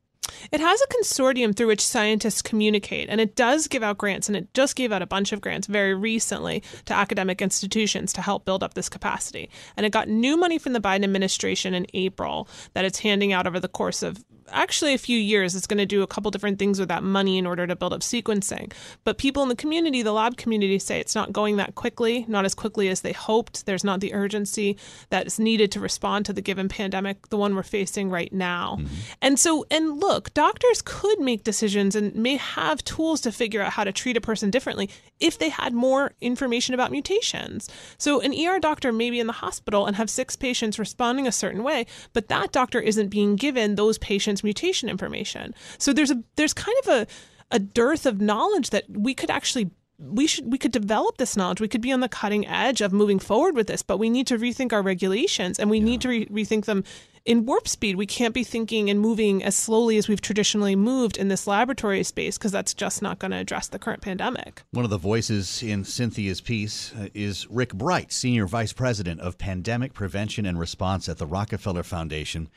It 0.52 0.60
has 0.60 0.80
a 0.80 0.86
consortium 0.86 1.54
through 1.54 1.68
which 1.68 1.86
scientists 1.86 2.42
communicate, 2.42 3.08
and 3.08 3.20
it 3.20 3.36
does 3.36 3.68
give 3.68 3.82
out 3.82 3.98
grants, 3.98 4.28
and 4.28 4.36
it 4.36 4.52
just 4.54 4.76
gave 4.76 4.92
out 4.92 5.02
a 5.02 5.06
bunch 5.06 5.32
of 5.32 5.40
grants 5.40 5.66
very 5.66 5.94
recently 5.94 6.62
to 6.86 6.94
academic 6.94 7.42
institutions 7.42 8.12
to 8.12 8.22
help 8.22 8.44
build 8.44 8.62
up 8.62 8.74
this 8.74 8.88
capacity. 8.88 9.50
And 9.76 9.86
it 9.86 9.92
got 9.92 10.08
new 10.08 10.36
money 10.36 10.58
from 10.58 10.72
the 10.72 10.80
Biden 10.80 11.04
administration 11.04 11.74
in 11.74 11.86
April 11.94 12.48
that 12.74 12.84
it's 12.84 13.00
handing 13.00 13.32
out 13.32 13.46
over 13.46 13.60
the 13.60 13.68
course 13.68 14.02
of 14.02 14.24
actually 14.52 14.94
a 14.94 14.98
few 14.98 15.18
years. 15.18 15.54
It's 15.54 15.66
going 15.66 15.78
to 15.78 15.86
do 15.86 16.02
a 16.02 16.06
couple 16.06 16.30
different 16.30 16.58
things 16.58 16.78
with 16.78 16.88
that 16.88 17.02
money 17.02 17.38
in 17.38 17.46
order 17.46 17.66
to 17.66 17.76
build 17.76 17.92
up 17.92 18.00
sequencing. 18.00 18.72
But 19.04 19.18
people 19.18 19.42
in 19.42 19.48
the 19.48 19.56
community, 19.56 20.02
the 20.02 20.12
lab 20.12 20.36
community, 20.36 20.78
say 20.78 21.00
it's 21.00 21.14
not 21.14 21.32
going 21.32 21.56
that 21.56 21.74
quickly, 21.74 22.24
not 22.28 22.44
as 22.44 22.54
quickly 22.54 22.88
as 22.88 23.00
they 23.00 23.12
hoped. 23.12 23.66
There's 23.66 23.84
not 23.84 24.00
the 24.00 24.14
urgency 24.14 24.76
that 25.10 25.26
is 25.26 25.38
needed 25.38 25.72
to 25.72 25.80
respond 25.80 26.26
to 26.26 26.32
the 26.32 26.42
given 26.42 26.68
pandemic, 26.68 27.28
the 27.28 27.36
one 27.36 27.54
we're 27.54 27.62
facing 27.62 28.10
right 28.10 28.32
now. 28.32 28.76
Mm-hmm. 28.78 28.94
And 29.22 29.38
so, 29.38 29.66
and 29.70 30.00
look, 30.00 30.34
doctors 30.34 30.82
could 30.82 31.20
make 31.20 31.44
decisions 31.44 31.94
and 31.94 32.14
may 32.14 32.36
have 32.36 32.84
tools 32.84 33.20
to 33.22 33.32
figure 33.32 33.62
out 33.62 33.72
how 33.72 33.84
to 33.84 33.92
treat 33.92 34.16
a 34.16 34.20
person 34.20 34.50
differently 34.50 34.90
if 35.18 35.38
they 35.38 35.50
had 35.50 35.74
more 35.74 36.12
information 36.20 36.74
about 36.74 36.90
mutations. 36.90 37.68
So, 37.98 38.20
an 38.20 38.34
ER 38.34 38.58
doctor 38.58 38.92
may 38.92 39.10
be 39.10 39.20
in 39.20 39.26
the 39.26 39.32
hospital 39.34 39.86
and 39.86 39.96
have 39.96 40.10
six 40.10 40.36
patients 40.36 40.78
responding 40.78 41.26
a 41.26 41.32
certain 41.32 41.62
way, 41.62 41.86
but 42.12 42.28
that 42.28 42.52
doctor 42.52 42.80
isn't 42.80 43.08
being 43.08 43.36
given 43.36 43.74
those 43.74 43.98
patients 43.98 44.39
mutation 44.44 44.88
information. 44.88 45.54
So 45.78 45.92
there's 45.92 46.10
a 46.10 46.22
there's 46.36 46.54
kind 46.54 46.76
of 46.84 46.88
a 46.88 47.06
a 47.50 47.58
dearth 47.58 48.06
of 48.06 48.20
knowledge 48.20 48.70
that 48.70 48.84
we 48.88 49.14
could 49.14 49.30
actually 49.30 49.70
we 50.00 50.26
should 50.26 50.50
we 50.50 50.58
could 50.58 50.72
develop 50.72 51.18
this 51.18 51.36
knowledge. 51.36 51.60
We 51.60 51.68
could 51.68 51.82
be 51.82 51.92
on 51.92 52.00
the 52.00 52.08
cutting 52.08 52.46
edge 52.46 52.80
of 52.80 52.92
moving 52.92 53.18
forward 53.18 53.54
with 53.54 53.66
this, 53.66 53.82
but 53.82 53.98
we 53.98 54.08
need 54.08 54.26
to 54.28 54.38
rethink 54.38 54.72
our 54.72 54.82
regulations 54.82 55.58
and 55.58 55.70
we 55.70 55.78
yeah. 55.78 55.84
need 55.84 56.00
to 56.02 56.08
re- 56.08 56.26
rethink 56.26 56.64
them 56.64 56.84
in 57.26 57.44
warp 57.44 57.68
speed. 57.68 57.96
We 57.96 58.06
can't 58.06 58.32
be 58.32 58.44
thinking 58.44 58.88
and 58.88 58.98
moving 58.98 59.44
as 59.44 59.54
slowly 59.54 59.98
as 59.98 60.08
we've 60.08 60.20
traditionally 60.20 60.74
moved 60.74 61.18
in 61.18 61.28
this 61.28 61.46
laboratory 61.46 62.02
space 62.02 62.38
because 62.38 62.52
that's 62.52 62.72
just 62.72 63.02
not 63.02 63.18
going 63.18 63.30
to 63.32 63.36
address 63.36 63.68
the 63.68 63.78
current 63.78 64.00
pandemic. 64.00 64.62
One 64.70 64.84
of 64.84 64.90
the 64.90 64.98
voices 64.98 65.62
in 65.62 65.84
Cynthia's 65.84 66.40
piece 66.40 66.94
uh, 66.94 67.08
is 67.12 67.46
Rick 67.50 67.74
Bright, 67.74 68.10
Senior 68.10 68.46
Vice 68.46 68.72
President 68.72 69.20
of 69.20 69.36
Pandemic 69.36 69.92
Prevention 69.92 70.46
and 70.46 70.58
Response 70.58 71.08
at 71.08 71.18
the 71.18 71.26
Rockefeller 71.26 71.82
Foundation 71.82 72.48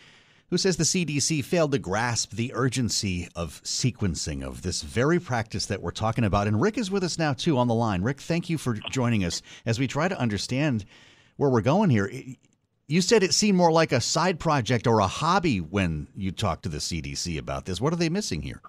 who 0.53 0.57
says 0.59 0.77
the 0.77 0.83
CDC 0.83 1.43
failed 1.43 1.71
to 1.71 1.79
grasp 1.79 2.33
the 2.33 2.51
urgency 2.53 3.27
of 3.35 3.59
sequencing 3.63 4.43
of 4.43 4.61
this 4.61 4.83
very 4.83 5.19
practice 5.19 5.65
that 5.65 5.81
we're 5.81 5.89
talking 5.89 6.23
about. 6.23 6.45
And 6.45 6.61
Rick 6.61 6.77
is 6.77 6.91
with 6.91 7.03
us 7.03 7.17
now, 7.17 7.33
too, 7.33 7.57
on 7.57 7.67
the 7.67 7.73
line. 7.73 8.03
Rick, 8.03 8.21
thank 8.21 8.51
you 8.51 8.59
for 8.59 8.75
joining 8.91 9.23
us 9.23 9.41
as 9.65 9.79
we 9.79 9.87
try 9.87 10.07
to 10.07 10.19
understand 10.19 10.85
where 11.37 11.49
we're 11.49 11.61
going 11.61 11.89
here. 11.89 12.07
You 12.87 13.01
said 13.01 13.23
it 13.23 13.33
seemed 13.33 13.57
more 13.57 13.71
like 13.71 13.91
a 13.91 13.99
side 13.99 14.39
project 14.39 14.85
or 14.85 14.99
a 14.99 15.07
hobby 15.07 15.57
when 15.57 16.07
you 16.15 16.31
talked 16.31 16.61
to 16.63 16.69
the 16.69 16.77
CDC 16.77 17.39
about 17.39 17.65
this. 17.65 17.81
What 17.81 17.91
are 17.91 17.95
they 17.95 18.09
missing 18.09 18.43
here? 18.43 18.61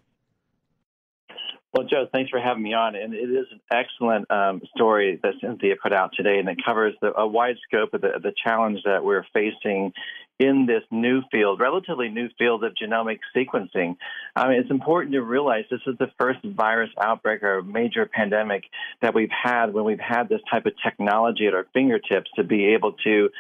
Well, 1.75 1.87
Joe, 1.87 2.07
thanks 2.11 2.31
for 2.31 2.41
having 2.41 2.63
me 2.63 2.73
on. 2.73 2.95
And 2.95 3.13
it 3.13 3.29
is 3.29 3.47
an 3.51 3.61
excellent 3.71 4.31
um, 4.31 4.63
story 4.75 5.19
that 5.23 5.35
Cynthia 5.41 5.75
put 5.83 5.93
out 5.93 6.13
today, 6.17 6.39
and 6.39 6.49
it 6.49 6.57
covers 6.65 6.95
the, 7.03 7.13
a 7.19 7.27
wide 7.27 7.57
scope 7.67 7.93
of 7.93 8.01
the, 8.01 8.13
the 8.23 8.33
challenge 8.43 8.79
that 8.85 9.05
we're 9.05 9.27
facing 9.35 9.93
in 10.39 10.67
this 10.67 10.83
new 10.91 11.23
field, 11.31 11.61
relatively 11.61 12.09
new 12.09 12.29
field 12.39 12.65
of 12.65 12.73
genomic 12.75 13.21
sequencing. 13.37 13.97
It's 14.37 14.71
important 14.71 15.13
to 15.13 15.23
realize 15.23 15.65
this 15.71 15.81
is 15.87 15.97
the 15.99 16.11
first 16.19 16.41
virus 16.45 16.91
outbreak 17.01 17.43
or 17.43 17.63
major 17.63 18.07
pandemic 18.07 18.65
that 19.01 19.15
we've 19.15 19.31
had 19.31 19.73
when 19.73 19.85
we've 19.85 20.01
had 20.01 20.29
this 20.29 20.41
type 20.51 20.67
of 20.67 20.73
technology 20.83 21.47
at 21.47 21.55
our 21.55 21.67
fingertips 21.73 22.31
to 22.37 22.43
be 22.43 22.75
able 22.75 22.93
to 23.05 23.31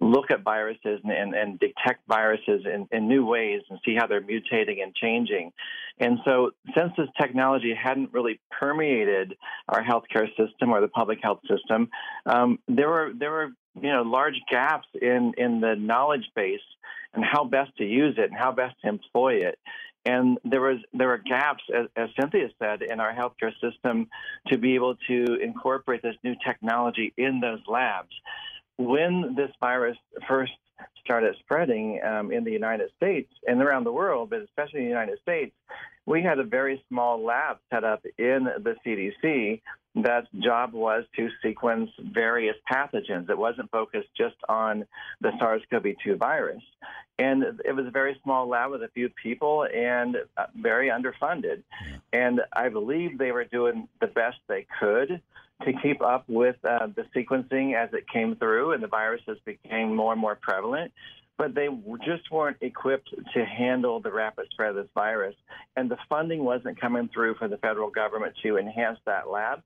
look 0.00 0.30
at 0.30 0.42
viruses 0.42 1.00
and, 1.04 1.12
and, 1.12 1.34
and 1.34 1.60
detect 1.60 2.00
viruses 2.08 2.64
in, 2.64 2.88
in, 2.90 3.06
new 3.06 3.24
ways 3.24 3.60
and 3.68 3.78
see 3.84 3.94
how 3.94 4.06
they're 4.06 4.22
mutating 4.22 4.82
and 4.82 4.94
changing. 4.94 5.52
And 5.98 6.18
so, 6.24 6.52
since 6.74 6.92
this 6.96 7.08
technology 7.20 7.74
hadn't 7.74 8.14
really 8.14 8.40
permeated 8.50 9.36
our 9.68 9.84
healthcare 9.84 10.26
system 10.38 10.70
or 10.70 10.80
the 10.80 10.88
public 10.88 11.18
health 11.22 11.40
system, 11.46 11.90
um, 12.24 12.58
there 12.66 12.88
were 12.88 13.12
there 13.14 13.30
were 13.30 13.50
you 13.74 13.90
know 13.90 14.02
large 14.02 14.40
gaps 14.50 14.86
in 15.00 15.34
in 15.36 15.60
the 15.60 15.74
knowledge 15.76 16.30
base 16.34 16.60
and 17.14 17.24
how 17.24 17.44
best 17.44 17.76
to 17.78 17.84
use 17.84 18.14
it 18.18 18.30
and 18.30 18.38
how 18.38 18.52
best 18.52 18.76
to 18.82 18.88
employ 18.88 19.34
it. 19.34 19.58
And 20.06 20.38
there 20.44 20.62
was 20.62 20.78
there 20.94 21.08
were 21.08 21.18
gaps, 21.18 21.62
as, 21.74 21.86
as 21.96 22.08
Cynthia 22.18 22.48
said, 22.58 22.82
in 22.82 23.00
our 23.00 23.12
healthcare 23.12 23.52
system 23.60 24.08
to 24.48 24.56
be 24.56 24.74
able 24.74 24.96
to 25.08 25.34
incorporate 25.42 26.02
this 26.02 26.16
new 26.24 26.34
technology 26.46 27.12
in 27.16 27.40
those 27.40 27.60
labs 27.68 28.14
when 28.78 29.34
this 29.36 29.50
virus 29.60 29.96
first 30.26 30.52
started 31.04 31.34
spreading 31.40 32.00
um, 32.02 32.32
in 32.32 32.44
the 32.44 32.50
United 32.50 32.90
States 32.96 33.30
and 33.46 33.60
around 33.60 33.84
the 33.84 33.92
world, 33.92 34.30
but 34.30 34.40
especially 34.40 34.80
in 34.80 34.84
the 34.86 34.90
United 34.90 35.18
States, 35.20 35.52
we 36.06 36.22
had 36.22 36.38
a 36.38 36.44
very 36.44 36.82
small 36.88 37.22
lab 37.22 37.58
set 37.70 37.84
up 37.84 38.02
in 38.18 38.44
the 38.44 38.74
CDC 38.84 39.60
that 39.96 40.26
job 40.38 40.72
was 40.72 41.04
to 41.16 41.28
sequence 41.42 41.90
various 41.98 42.56
pathogens. 42.70 43.28
It 43.28 43.36
wasn't 43.36 43.70
focused 43.70 44.08
just 44.16 44.36
on 44.48 44.84
the 45.20 45.32
SARS-CoV-2 45.38 46.16
virus. 46.16 46.62
And 47.18 47.42
it 47.64 47.74
was 47.74 47.86
a 47.86 47.90
very 47.90 48.18
small 48.22 48.48
lab 48.48 48.70
with 48.70 48.82
a 48.82 48.88
few 48.88 49.10
people 49.10 49.66
and 49.66 50.16
uh, 50.36 50.46
very 50.56 50.88
underfunded. 50.88 51.62
And 52.12 52.40
I 52.52 52.68
believe 52.68 53.18
they 53.18 53.32
were 53.32 53.44
doing 53.44 53.88
the 54.00 54.06
best 54.06 54.38
they 54.48 54.66
could 54.78 55.20
to 55.64 55.72
keep 55.82 56.00
up 56.00 56.24
with 56.28 56.56
uh, 56.64 56.86
the 56.86 57.04
sequencing 57.14 57.74
as 57.74 57.92
it 57.92 58.08
came 58.08 58.36
through 58.36 58.72
and 58.72 58.82
the 58.82 58.88
viruses 58.88 59.38
became 59.44 59.94
more 59.94 60.12
and 60.12 60.20
more 60.20 60.38
prevalent. 60.40 60.92
But 61.40 61.54
they 61.54 61.68
just 62.04 62.30
weren't 62.30 62.58
equipped 62.60 63.14
to 63.32 63.44
handle 63.46 63.98
the 63.98 64.12
rapid 64.12 64.48
spread 64.50 64.70
of 64.70 64.76
this 64.76 64.90
virus. 64.94 65.34
And 65.74 65.90
the 65.90 65.96
funding 66.06 66.44
wasn't 66.44 66.78
coming 66.78 67.08
through 67.08 67.36
for 67.36 67.48
the 67.48 67.56
federal 67.56 67.88
government 67.88 68.34
to 68.42 68.58
enhance 68.58 68.98
that 69.06 69.30
lab. 69.30 69.62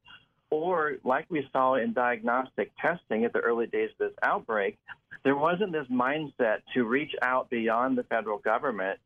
Or, 0.50 0.98
like 1.02 1.26
we 1.30 1.44
saw 1.52 1.74
in 1.74 1.92
diagnostic 1.92 2.70
testing 2.80 3.24
at 3.24 3.32
the 3.32 3.40
early 3.40 3.66
days 3.66 3.90
of 3.98 4.08
this 4.08 4.16
outbreak, 4.22 4.78
there 5.24 5.34
wasn't 5.34 5.72
this 5.72 5.88
mindset 5.90 6.58
to 6.74 6.84
reach 6.84 7.10
out 7.22 7.50
beyond 7.50 7.98
the 7.98 8.04
federal 8.04 8.38
government 8.38 9.00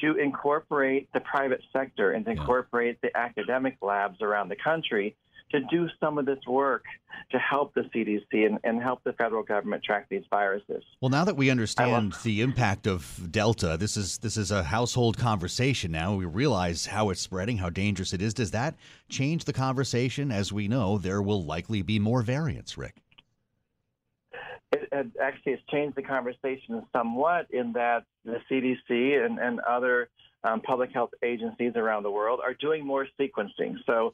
to 0.00 0.14
incorporate 0.14 1.08
the 1.14 1.20
private 1.20 1.62
sector 1.72 2.12
and 2.12 2.24
to 2.26 2.30
incorporate 2.30 3.00
the 3.00 3.10
academic 3.16 3.76
labs 3.82 4.22
around 4.22 4.50
the 4.50 4.56
country 4.62 5.16
to 5.50 5.60
do 5.70 5.88
some 6.00 6.18
of 6.18 6.26
this 6.26 6.38
work 6.46 6.84
to 7.30 7.38
help 7.38 7.74
the 7.74 7.82
CDC 7.82 8.46
and, 8.46 8.58
and, 8.64 8.82
help 8.82 9.02
the 9.04 9.12
federal 9.12 9.42
government 9.42 9.84
track 9.84 10.06
these 10.10 10.24
viruses. 10.28 10.82
Well, 11.00 11.10
now 11.10 11.24
that 11.24 11.36
we 11.36 11.50
understand 11.50 12.14
the 12.22 12.40
impact 12.40 12.86
of 12.86 13.28
Delta, 13.30 13.76
this 13.78 13.96
is 13.96 14.18
this 14.18 14.36
is 14.36 14.50
a 14.50 14.62
household 14.62 15.16
conversation 15.16 15.92
now. 15.92 16.14
We 16.14 16.24
realize 16.24 16.86
how 16.86 17.10
it's 17.10 17.20
spreading, 17.20 17.58
how 17.58 17.70
dangerous 17.70 18.12
it 18.12 18.20
is. 18.20 18.34
Does 18.34 18.50
that 18.50 18.74
change 19.08 19.44
the 19.44 19.52
conversation? 19.52 20.32
As 20.32 20.52
we 20.52 20.66
know, 20.68 20.98
there 20.98 21.22
will 21.22 21.44
likely 21.44 21.82
be 21.82 21.98
more 21.98 22.22
variants, 22.22 22.76
Rick. 22.76 22.96
It, 24.72 24.88
it 24.90 25.06
actually 25.22 25.52
has 25.52 25.60
changed 25.70 25.96
the 25.96 26.02
conversation 26.02 26.84
somewhat 26.92 27.46
in 27.50 27.72
that 27.74 28.04
the 28.24 28.38
CDC 28.50 29.24
and, 29.24 29.38
and 29.38 29.60
other 29.60 30.08
um, 30.44 30.60
public 30.60 30.92
health 30.92 31.10
agencies 31.22 31.72
around 31.74 32.02
the 32.02 32.10
world 32.10 32.40
are 32.44 32.54
doing 32.54 32.86
more 32.86 33.06
sequencing. 33.18 33.76
So, 33.86 34.12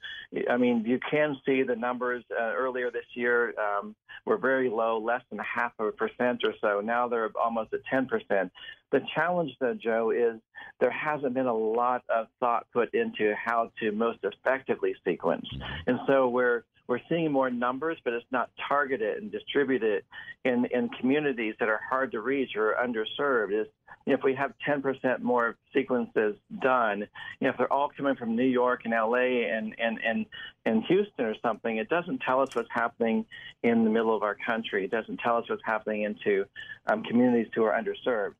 I 0.48 0.56
mean, 0.56 0.84
you 0.86 0.98
can 1.10 1.36
see 1.44 1.62
the 1.62 1.76
numbers 1.76 2.24
uh, 2.30 2.52
earlier 2.56 2.90
this 2.90 3.04
year 3.14 3.54
um, 3.58 3.94
were 4.24 4.38
very 4.38 4.70
low, 4.70 4.98
less 4.98 5.22
than 5.30 5.40
a 5.40 5.44
half 5.44 5.72
of 5.78 5.86
a 5.86 5.92
percent 5.92 6.42
or 6.44 6.54
so. 6.60 6.80
Now 6.80 7.08
they're 7.08 7.30
almost 7.42 7.72
at 7.74 7.80
10 7.90 8.06
percent. 8.06 8.52
The 8.92 9.00
challenge, 9.14 9.52
though, 9.60 9.74
Joe, 9.74 10.10
is 10.10 10.40
there 10.80 10.90
hasn't 10.90 11.34
been 11.34 11.46
a 11.46 11.54
lot 11.54 12.02
of 12.08 12.26
thought 12.40 12.66
put 12.72 12.92
into 12.94 13.34
how 13.34 13.70
to 13.80 13.92
most 13.92 14.18
effectively 14.22 14.94
sequence, 15.04 15.46
and 15.86 15.98
so 16.06 16.28
we're 16.28 16.64
we're 16.90 16.98
seeing 17.08 17.30
more 17.30 17.50
numbers, 17.50 17.96
but 18.02 18.12
it's 18.12 18.26
not 18.32 18.50
targeted 18.68 19.22
and 19.22 19.30
distributed 19.30 20.02
in, 20.44 20.66
in 20.72 20.88
communities 21.00 21.54
that 21.60 21.68
are 21.68 21.80
hard 21.88 22.10
to 22.10 22.20
reach 22.20 22.56
or 22.56 22.74
underserved. 22.84 23.58
Is 23.58 23.68
if 24.06 24.24
we 24.24 24.34
have 24.34 24.52
10% 24.68 25.20
more 25.20 25.56
sequences 25.72 26.34
done, 26.60 26.98
you 26.98 27.06
know, 27.42 27.50
if 27.50 27.56
they're 27.58 27.72
all 27.72 27.90
coming 27.96 28.16
from 28.16 28.34
New 28.34 28.42
York 28.42 28.80
and 28.84 28.92
LA 28.92 29.46
and, 29.46 29.72
and, 29.78 30.00
and, 30.04 30.26
and 30.66 30.82
Houston 30.88 31.26
or 31.26 31.36
something, 31.40 31.76
it 31.76 31.88
doesn't 31.88 32.22
tell 32.26 32.40
us 32.40 32.48
what's 32.54 32.68
happening 32.72 33.24
in 33.62 33.84
the 33.84 33.90
middle 33.90 34.16
of 34.16 34.24
our 34.24 34.36
country. 34.44 34.84
It 34.84 34.90
doesn't 34.90 35.18
tell 35.18 35.36
us 35.36 35.48
what's 35.48 35.62
happening 35.64 36.02
into 36.02 36.44
um, 36.88 37.04
communities 37.04 37.52
who 37.54 37.62
are 37.62 37.80
underserved. 37.80 38.34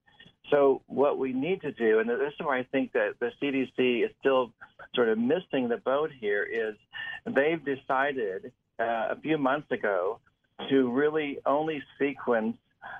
So 0.51 0.83
what 0.89 1.19
we 1.19 1.33
need 1.33 1.61
to 1.61 1.71
do, 1.71 2.01
and 2.01 2.11
this 2.11 2.33
is 2.33 2.45
where 2.45 2.59
I 2.59 2.65
think 2.65 2.93
that 2.95 3.21
the 3.21 3.31
CDC 3.41 4.05
is 4.05 4.11
still 4.19 4.53
sort 4.97 5.09
of 5.09 5.19
missing 5.19 5.69
the 5.69 5.77
boat 5.77 6.11
here, 6.19 6.43
is 6.43 6.75
they've 7.25 7.63
decided 7.65 8.53
uh, 8.79 9.09
a 9.11 9.17
few 9.21 9.39
months 9.39 9.71
ago 9.71 10.19
to 10.69 10.91
really 10.91 11.39
only 11.47 11.83
sequence 11.99 12.57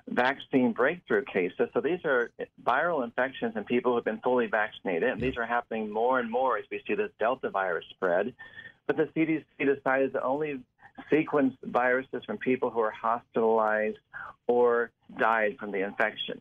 vaccine 0.09 0.73
breakthrough 0.73 1.25
cases. 1.25 1.69
So 1.73 1.81
these 1.81 2.01
are 2.05 2.31
viral 2.63 3.05
infections 3.05 3.55
in 3.57 3.65
people 3.65 3.93
who 3.93 3.97
have 3.97 4.05
been 4.05 4.21
fully 4.21 4.47
vaccinated, 4.47 5.09
and 5.09 5.21
these 5.21 5.37
are 5.37 5.47
happening 5.47 5.91
more 5.91 6.19
and 6.19 6.31
more 6.31 6.59
as 6.59 6.65
we 6.71 6.83
see 6.87 6.95
this 6.95 7.11
Delta 7.19 7.51
virus 7.51 7.85
spread. 7.91 8.35
But 8.87 8.97
the 8.97 9.05
CDC 9.17 9.45
decided 9.59 10.13
to 10.15 10.23
only 10.23 10.61
sequence 11.11 11.55
viruses 11.63 12.23
from 12.27 12.39
people 12.39 12.71
who 12.71 12.81
are 12.81 12.91
hospitalized 12.91 13.99
or 14.47 14.91
died 15.19 15.57
from 15.59 15.71
the 15.71 15.85
infection. 15.85 16.41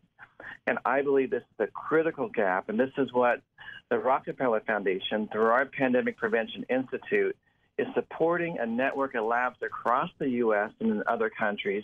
And 0.68 0.80
I 0.86 1.02
believe 1.02 1.30
this 1.30 1.44
is 1.44 1.68
a 1.68 1.68
critical 1.68 2.28
gap, 2.28 2.70
and 2.70 2.80
this 2.80 2.92
is 2.98 3.12
what 3.14 3.42
the 3.90 3.98
Rockefeller 3.98 4.62
Foundation, 4.62 5.30
through 5.32 5.48
our 5.48 5.66
Pandemic 5.66 6.18
Prevention 6.18 6.66
Institute, 6.70 7.36
is 7.80 7.88
supporting 7.94 8.58
a 8.60 8.66
network 8.66 9.16
of 9.16 9.26
labs 9.26 9.58
across 9.62 10.10
the 10.20 10.30
U.S. 10.30 10.72
and 10.80 10.92
in 10.92 11.04
other 11.08 11.30
countries 11.30 11.84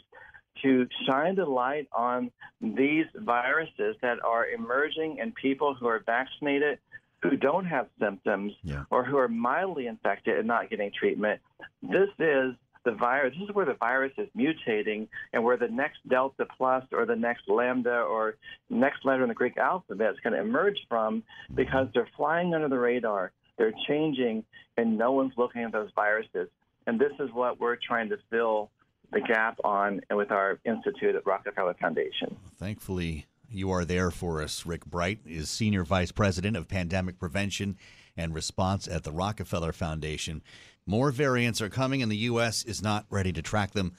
to 0.61 0.87
shine 1.07 1.35
the 1.35 1.45
light 1.45 1.87
on 1.91 2.31
these 2.61 3.05
viruses 3.15 3.95
that 4.01 4.23
are 4.23 4.47
emerging 4.47 5.17
in 5.21 5.31
people 5.33 5.75
who 5.75 5.87
are 5.87 6.01
vaccinated, 6.05 6.79
who 7.21 7.35
don't 7.35 7.65
have 7.65 7.87
symptoms, 7.99 8.53
yeah. 8.63 8.83
or 8.89 9.03
who 9.03 9.17
are 9.17 9.27
mildly 9.27 9.87
infected 9.87 10.37
and 10.37 10.47
not 10.47 10.69
getting 10.69 10.91
treatment. 10.97 11.41
This 11.81 12.09
is 12.19 12.53
the 12.85 12.91
virus. 12.91 13.33
This 13.37 13.49
is 13.49 13.55
where 13.55 13.65
the 13.65 13.73
virus 13.73 14.13
is 14.17 14.29
mutating, 14.37 15.07
and 15.33 15.43
where 15.43 15.57
the 15.57 15.67
next 15.67 15.97
delta 16.07 16.45
plus 16.57 16.83
or 16.93 17.05
the 17.05 17.15
next 17.15 17.49
lambda 17.49 18.01
or 18.01 18.35
next 18.69 19.03
letter 19.03 19.23
in 19.23 19.29
the 19.29 19.35
Greek 19.35 19.57
alphabet 19.57 20.11
is 20.11 20.19
going 20.23 20.33
to 20.33 20.39
emerge 20.39 20.77
from 20.87 21.23
because 21.53 21.87
they're 21.93 22.07
flying 22.15 22.53
under 22.53 22.69
the 22.69 22.77
radar. 22.77 23.31
They're 23.57 23.73
changing, 23.87 24.43
and 24.77 24.97
no 24.97 25.11
one's 25.11 25.33
looking 25.37 25.63
at 25.63 25.71
those 25.71 25.89
viruses. 25.95 26.49
And 26.87 26.99
this 26.99 27.13
is 27.19 27.29
what 27.33 27.59
we're 27.59 27.77
trying 27.77 28.09
to 28.09 28.17
fill 28.29 28.69
the 29.11 29.21
gap 29.21 29.57
on 29.63 30.01
with 30.11 30.31
our 30.31 30.59
institute 30.65 31.15
at 31.15 31.25
Rockefeller 31.25 31.75
Foundation. 31.79 32.35
Thankfully, 32.57 33.25
you 33.49 33.71
are 33.71 33.85
there 33.85 34.11
for 34.11 34.41
us. 34.41 34.65
Rick 34.65 34.85
Bright 34.85 35.19
is 35.25 35.49
Senior 35.49 35.83
Vice 35.83 36.11
President 36.11 36.57
of 36.57 36.67
Pandemic 36.67 37.19
Prevention 37.19 37.77
and 38.17 38.33
Response 38.33 38.87
at 38.87 39.03
the 39.03 39.11
Rockefeller 39.11 39.71
Foundation. 39.71 40.41
More 40.85 41.11
variants 41.11 41.61
are 41.61 41.69
coming, 41.69 42.01
and 42.01 42.11
the 42.11 42.17
U.S. 42.17 42.63
is 42.63 42.81
not 42.81 43.05
ready 43.09 43.31
to 43.33 43.41
track 43.41 43.71
them. 43.71 43.93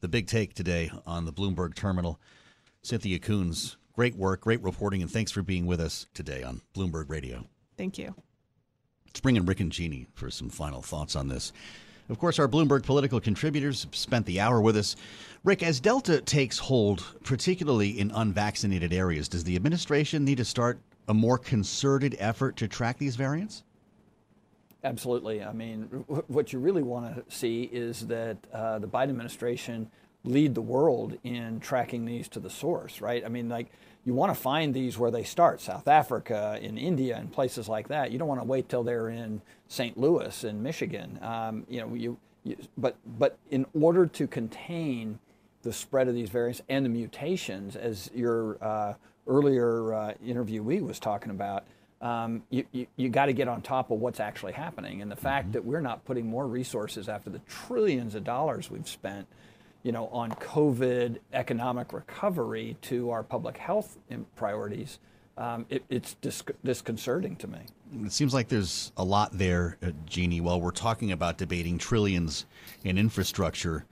The 0.00 0.08
big 0.08 0.26
take 0.26 0.54
today 0.54 0.90
on 1.06 1.24
the 1.24 1.32
Bloomberg 1.32 1.74
terminal. 1.74 2.20
Cynthia 2.82 3.18
Koons, 3.18 3.76
great 3.94 4.16
work, 4.16 4.42
great 4.42 4.62
reporting, 4.62 5.00
and 5.00 5.10
thanks 5.10 5.30
for 5.30 5.42
being 5.42 5.66
with 5.66 5.80
us 5.80 6.06
today 6.12 6.42
on 6.42 6.60
Bloomberg 6.74 7.08
Radio. 7.08 7.46
Thank 7.76 7.98
you. 7.98 8.14
Let's 9.14 9.20
bring 9.20 9.36
in 9.36 9.46
Rick 9.46 9.60
and 9.60 9.70
Jeannie 9.70 10.08
for 10.14 10.28
some 10.28 10.48
final 10.48 10.82
thoughts 10.82 11.14
on 11.14 11.28
this. 11.28 11.52
Of 12.08 12.18
course, 12.18 12.40
our 12.40 12.48
Bloomberg 12.48 12.82
political 12.82 13.20
contributors 13.20 13.86
spent 13.92 14.26
the 14.26 14.40
hour 14.40 14.60
with 14.60 14.76
us. 14.76 14.96
Rick, 15.44 15.62
as 15.62 15.78
Delta 15.78 16.20
takes 16.20 16.58
hold, 16.58 17.04
particularly 17.22 18.00
in 18.00 18.10
unvaccinated 18.10 18.92
areas, 18.92 19.28
does 19.28 19.44
the 19.44 19.54
administration 19.54 20.24
need 20.24 20.38
to 20.38 20.44
start 20.44 20.80
a 21.06 21.14
more 21.14 21.38
concerted 21.38 22.16
effort 22.18 22.56
to 22.56 22.66
track 22.66 22.98
these 22.98 23.14
variants? 23.14 23.62
Absolutely. 24.82 25.44
I 25.44 25.52
mean, 25.52 25.84
what 26.26 26.52
you 26.52 26.58
really 26.58 26.82
want 26.82 27.14
to 27.14 27.32
see 27.32 27.70
is 27.72 28.08
that 28.08 28.36
uh, 28.52 28.80
the 28.80 28.88
Biden 28.88 29.10
administration 29.10 29.88
lead 30.24 30.56
the 30.56 30.62
world 30.62 31.16
in 31.22 31.60
tracking 31.60 32.04
these 32.04 32.26
to 32.30 32.40
the 32.40 32.50
source, 32.50 33.00
right? 33.00 33.24
I 33.24 33.28
mean, 33.28 33.48
like 33.48 33.70
you 34.04 34.14
want 34.14 34.34
to 34.34 34.40
find 34.40 34.74
these 34.74 34.98
where 34.98 35.10
they 35.10 35.24
start, 35.24 35.60
South 35.60 35.88
Africa, 35.88 36.58
in 36.60 36.76
India, 36.76 37.16
and 37.16 37.32
places 37.32 37.68
like 37.68 37.88
that. 37.88 38.12
You 38.12 38.18
don't 38.18 38.28
want 38.28 38.40
to 38.40 38.46
wait 38.46 38.68
till 38.68 38.82
they're 38.82 39.08
in 39.08 39.40
St. 39.68 39.96
Louis 39.98 40.44
in 40.44 40.62
Michigan. 40.62 41.18
Um, 41.22 41.64
you 41.68 41.80
know, 41.80 41.94
you, 41.94 42.18
you, 42.44 42.56
but 42.76 42.96
but 43.18 43.38
in 43.50 43.66
order 43.72 44.06
to 44.06 44.26
contain 44.26 45.18
the 45.62 45.72
spread 45.72 46.08
of 46.08 46.14
these 46.14 46.28
variants 46.28 46.60
and 46.68 46.84
the 46.84 46.90
mutations, 46.90 47.76
as 47.76 48.10
your 48.14 48.62
uh, 48.62 48.94
earlier 49.26 49.94
uh, 49.94 50.12
interviewee 50.24 50.82
was 50.82 50.98
talking 50.98 51.30
about, 51.30 51.64
um, 52.02 52.42
you, 52.50 52.64
you, 52.72 52.86
you 52.96 53.08
got 53.08 53.26
to 53.26 53.32
get 53.32 53.48
on 53.48 53.62
top 53.62 53.90
of 53.90 53.98
what's 53.98 54.20
actually 54.20 54.52
happening. 54.52 55.00
And 55.00 55.10
the 55.10 55.16
fact 55.16 55.46
mm-hmm. 55.46 55.52
that 55.52 55.64
we're 55.64 55.80
not 55.80 56.04
putting 56.04 56.26
more 56.26 56.46
resources 56.46 57.08
after 57.08 57.30
the 57.30 57.40
trillions 57.40 58.14
of 58.14 58.24
dollars 58.24 58.70
we've 58.70 58.88
spent, 58.88 59.26
you 59.84 59.92
know, 59.92 60.08
on 60.08 60.30
COVID 60.32 61.18
economic 61.32 61.92
recovery 61.92 62.76
to 62.82 63.10
our 63.10 63.22
public 63.22 63.56
health 63.56 63.98
priorities, 64.34 64.98
um, 65.36 65.66
it, 65.68 65.84
it's 65.90 66.14
dis- 66.14 66.42
disconcerting 66.64 67.36
to 67.36 67.46
me. 67.46 67.58
It 68.02 68.12
seems 68.12 68.32
like 68.34 68.48
there's 68.48 68.92
a 68.96 69.04
lot 69.04 69.30
there, 69.32 69.76
uh, 69.82 69.90
Jeannie. 70.06 70.40
While 70.40 70.60
we're 70.60 70.70
talking 70.70 71.12
about 71.12 71.38
debating 71.38 71.76
trillions 71.78 72.46
in 72.82 72.98
infrastructure, 72.98 73.84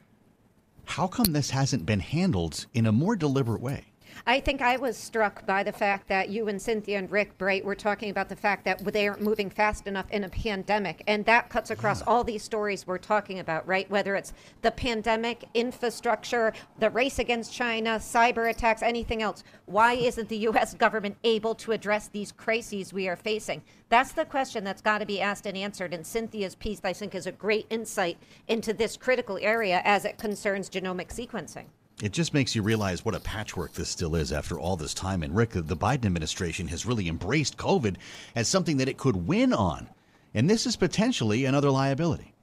how 0.87 1.07
come 1.07 1.33
this 1.33 1.51
hasn't 1.51 1.85
been 1.85 2.01
handled 2.01 2.67
in 2.75 2.87
a 2.87 2.93
more 2.93 3.15
deliberate 3.15 3.61
way? 3.61 3.92
I 4.27 4.41
think 4.41 4.63
I 4.63 4.77
was 4.77 4.97
struck 4.97 5.47
by 5.47 5.63
the 5.63 5.73
fact 5.73 6.09
that 6.09 6.29
you 6.29 6.49
and 6.49 6.61
Cynthia 6.61 6.99
and 6.99 7.11
Rick 7.11 7.39
Bright 7.39 7.65
were 7.65 7.75
talking 7.75 8.11
about 8.11 8.29
the 8.29 8.37
fact 8.37 8.65
that 8.65 8.85
they 8.93 9.09
aren't 9.09 9.23
moving 9.23 9.51
fast 9.51 9.87
enough 9.87 10.11
in 10.11 10.25
a 10.25 10.29
pandemic. 10.29 11.03
And 11.07 11.25
that 11.27 11.49
cuts 11.49 11.71
across 11.71 12.01
yeah. 12.01 12.07
all 12.07 12.25
these 12.25 12.43
stories 12.43 12.87
we're 12.87 12.99
talking 12.99 13.39
about, 13.39 13.67
right? 13.67 13.91
Whether 13.91 14.15
it's 14.17 14.33
the 14.63 14.71
pandemic, 14.71 15.45
infrastructure, 15.55 16.53
the 16.79 16.91
race 16.91 17.19
against 17.19 17.53
China, 17.53 17.97
cyber 17.99 18.51
attacks, 18.51 18.83
anything 18.83 19.23
else. 19.23 19.45
Why 19.67 19.95
isn't 19.95 20.29
the 20.29 20.39
U.S. 20.39 20.75
government 20.75 21.17
able 21.25 21.55
to 21.57 21.73
address 21.73 22.09
these 22.09 22.33
crises 22.33 22.93
we 22.93 23.09
are 23.09 23.17
facing? 23.17 23.63
That's 23.89 24.13
the 24.13 24.25
question 24.25 24.65
that's 24.65 24.83
got 24.83 24.99
to 24.99 25.07
be 25.07 25.21
asked 25.21 25.47
and 25.47 25.57
answered. 25.57 25.93
And 25.93 26.07
Cynthia's 26.07 26.55
piece, 26.55 26.81
I 26.85 26.93
think, 26.93 27.15
is 27.15 27.27
a 27.27 27.33
great 27.33 27.67
insight 27.71 28.19
into 28.49 28.73
this 28.73 28.97
critical 28.97 29.39
area 29.41 29.83
as 29.85 30.05
it 30.05 30.19
concerns 30.19 30.71
genomic 30.71 31.09
sequencing. 31.09 31.67
It 32.01 32.13
just 32.13 32.35
makes 32.35 32.55
you 32.55 32.63
realize 32.63 33.05
what 33.05 33.15
a 33.15 33.21
patchwork 33.21 33.73
this 33.75 33.89
still 33.89 34.17
is 34.17 34.33
after 34.33 34.59
all 34.59 34.77
this 34.77 34.95
time. 34.95 35.23
And 35.23 35.35
Rick, 35.35 35.51
the 35.51 35.77
Biden 35.77 36.07
administration 36.07 36.69
has 36.69 36.87
really 36.87 37.09
embraced 37.09 37.57
COVID 37.57 37.97
as 38.35 38.49
something 38.49 38.77
that 38.79 38.89
it 38.89 38.97
could 38.97 39.29
win 39.29 39.53
on. 39.53 39.89
And 40.35 40.49
this 40.49 40.67
is 40.67 40.77
potentially 40.77 41.45
another 41.45 41.71
liability. 41.71 42.35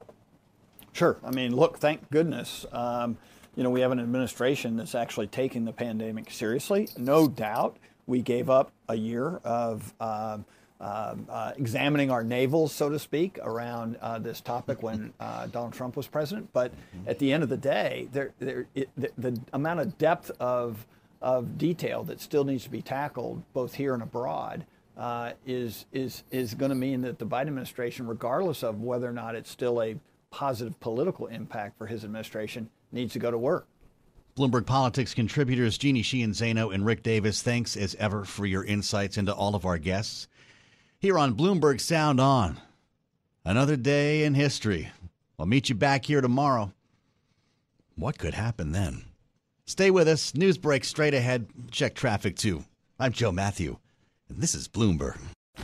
Sure. 0.93 1.17
I 1.23 1.31
mean, 1.31 1.55
look, 1.55 1.77
thank 1.79 2.09
goodness. 2.09 2.65
Um, 2.71 3.17
you 3.55 3.63
know, 3.63 3.69
we 3.69 3.81
have 3.81 3.91
an 3.91 3.99
administration 3.99 4.77
that's 4.77 4.95
actually 4.95 5.27
taking 5.27 5.65
the 5.65 5.73
pandemic 5.73 6.31
seriously. 6.31 6.87
No 6.97 7.27
doubt 7.27 7.77
we 8.07 8.21
gave 8.21 8.49
up 8.49 8.71
a 8.87 8.95
year 8.95 9.37
of. 9.43 9.93
Um, 9.99 10.45
examining 11.57 12.09
our 12.11 12.23
navels, 12.23 12.71
so 12.71 12.89
to 12.89 12.99
speak, 12.99 13.37
around 13.41 13.97
uh, 14.01 14.19
this 14.19 14.41
topic 14.41 14.81
when 14.81 15.13
uh, 15.19 15.47
Donald 15.47 15.73
Trump 15.73 15.95
was 15.95 16.07
president. 16.07 16.49
But 16.53 16.71
at 17.07 17.19
the 17.19 17.31
end 17.33 17.43
of 17.43 17.49
the 17.49 17.57
day, 17.57 18.07
there, 18.11 18.31
there, 18.39 18.67
it, 18.75 18.89
the, 18.97 19.11
the, 19.17 19.41
amount 19.53 19.81
of 19.81 19.97
depth 19.97 20.31
of, 20.39 20.85
of 21.21 21.57
detail 21.57 22.03
that 22.03 22.21
still 22.21 22.43
needs 22.43 22.63
to 22.63 22.69
be 22.69 22.81
tackled, 22.81 23.43
both 23.53 23.75
here 23.75 23.93
and 23.93 24.03
abroad, 24.03 24.65
uh, 24.97 25.31
is, 25.45 25.85
is, 25.93 26.23
is 26.31 26.53
going 26.53 26.69
to 26.69 26.75
mean 26.75 27.01
that 27.01 27.19
the 27.19 27.25
Biden 27.25 27.47
administration, 27.47 28.07
regardless 28.07 28.63
of 28.63 28.81
whether 28.81 29.07
or 29.07 29.13
not 29.13 29.35
it's 29.35 29.49
still 29.49 29.81
a 29.81 29.95
positive 30.31 30.79
political 30.79 31.27
impact 31.27 31.77
for 31.77 31.87
his 31.87 32.03
administration, 32.03 32.69
needs 32.91 33.13
to 33.13 33.19
go 33.19 33.31
to 33.31 33.37
work. 33.37 33.67
Bloomberg 34.37 34.65
Politics 34.65 35.13
contributors 35.13 35.77
Jeannie 35.77 36.01
Sheehan 36.01 36.31
Zaino 36.31 36.73
and 36.73 36.85
Rick 36.85 37.03
Davis, 37.03 37.41
thanks 37.41 37.75
as 37.75 37.95
ever 37.95 38.23
for 38.23 38.45
your 38.45 38.63
insights 38.63 39.17
into 39.17 39.33
all 39.33 39.55
of 39.55 39.65
our 39.65 39.77
guests 39.77 40.28
here 40.99 41.17
on 41.17 41.33
Bloomberg 41.33 41.79
Sound 41.79 42.19
On. 42.19 42.59
Another 43.45 43.77
day 43.77 44.23
in 44.23 44.33
history. 44.33 44.91
I'll 45.39 45.45
meet 45.45 45.69
you 45.69 45.75
back 45.75 46.05
here 46.05 46.19
tomorrow. 46.19 46.73
What 47.95 48.17
could 48.17 48.33
happen 48.33 48.73
then? 48.73 49.05
Stay 49.65 49.91
with 49.91 50.07
us. 50.09 50.35
News 50.35 50.57
break 50.57 50.83
straight 50.83 51.13
ahead. 51.13 51.47
Check 51.71 51.95
traffic 51.95 52.35
too. 52.35 52.65
I'm 52.99 53.13
Joe 53.13 53.31
Mathieu, 53.31 53.77
and 54.27 54.41
this 54.41 54.53
is 54.53 54.67
Bloomberg. 54.67 55.17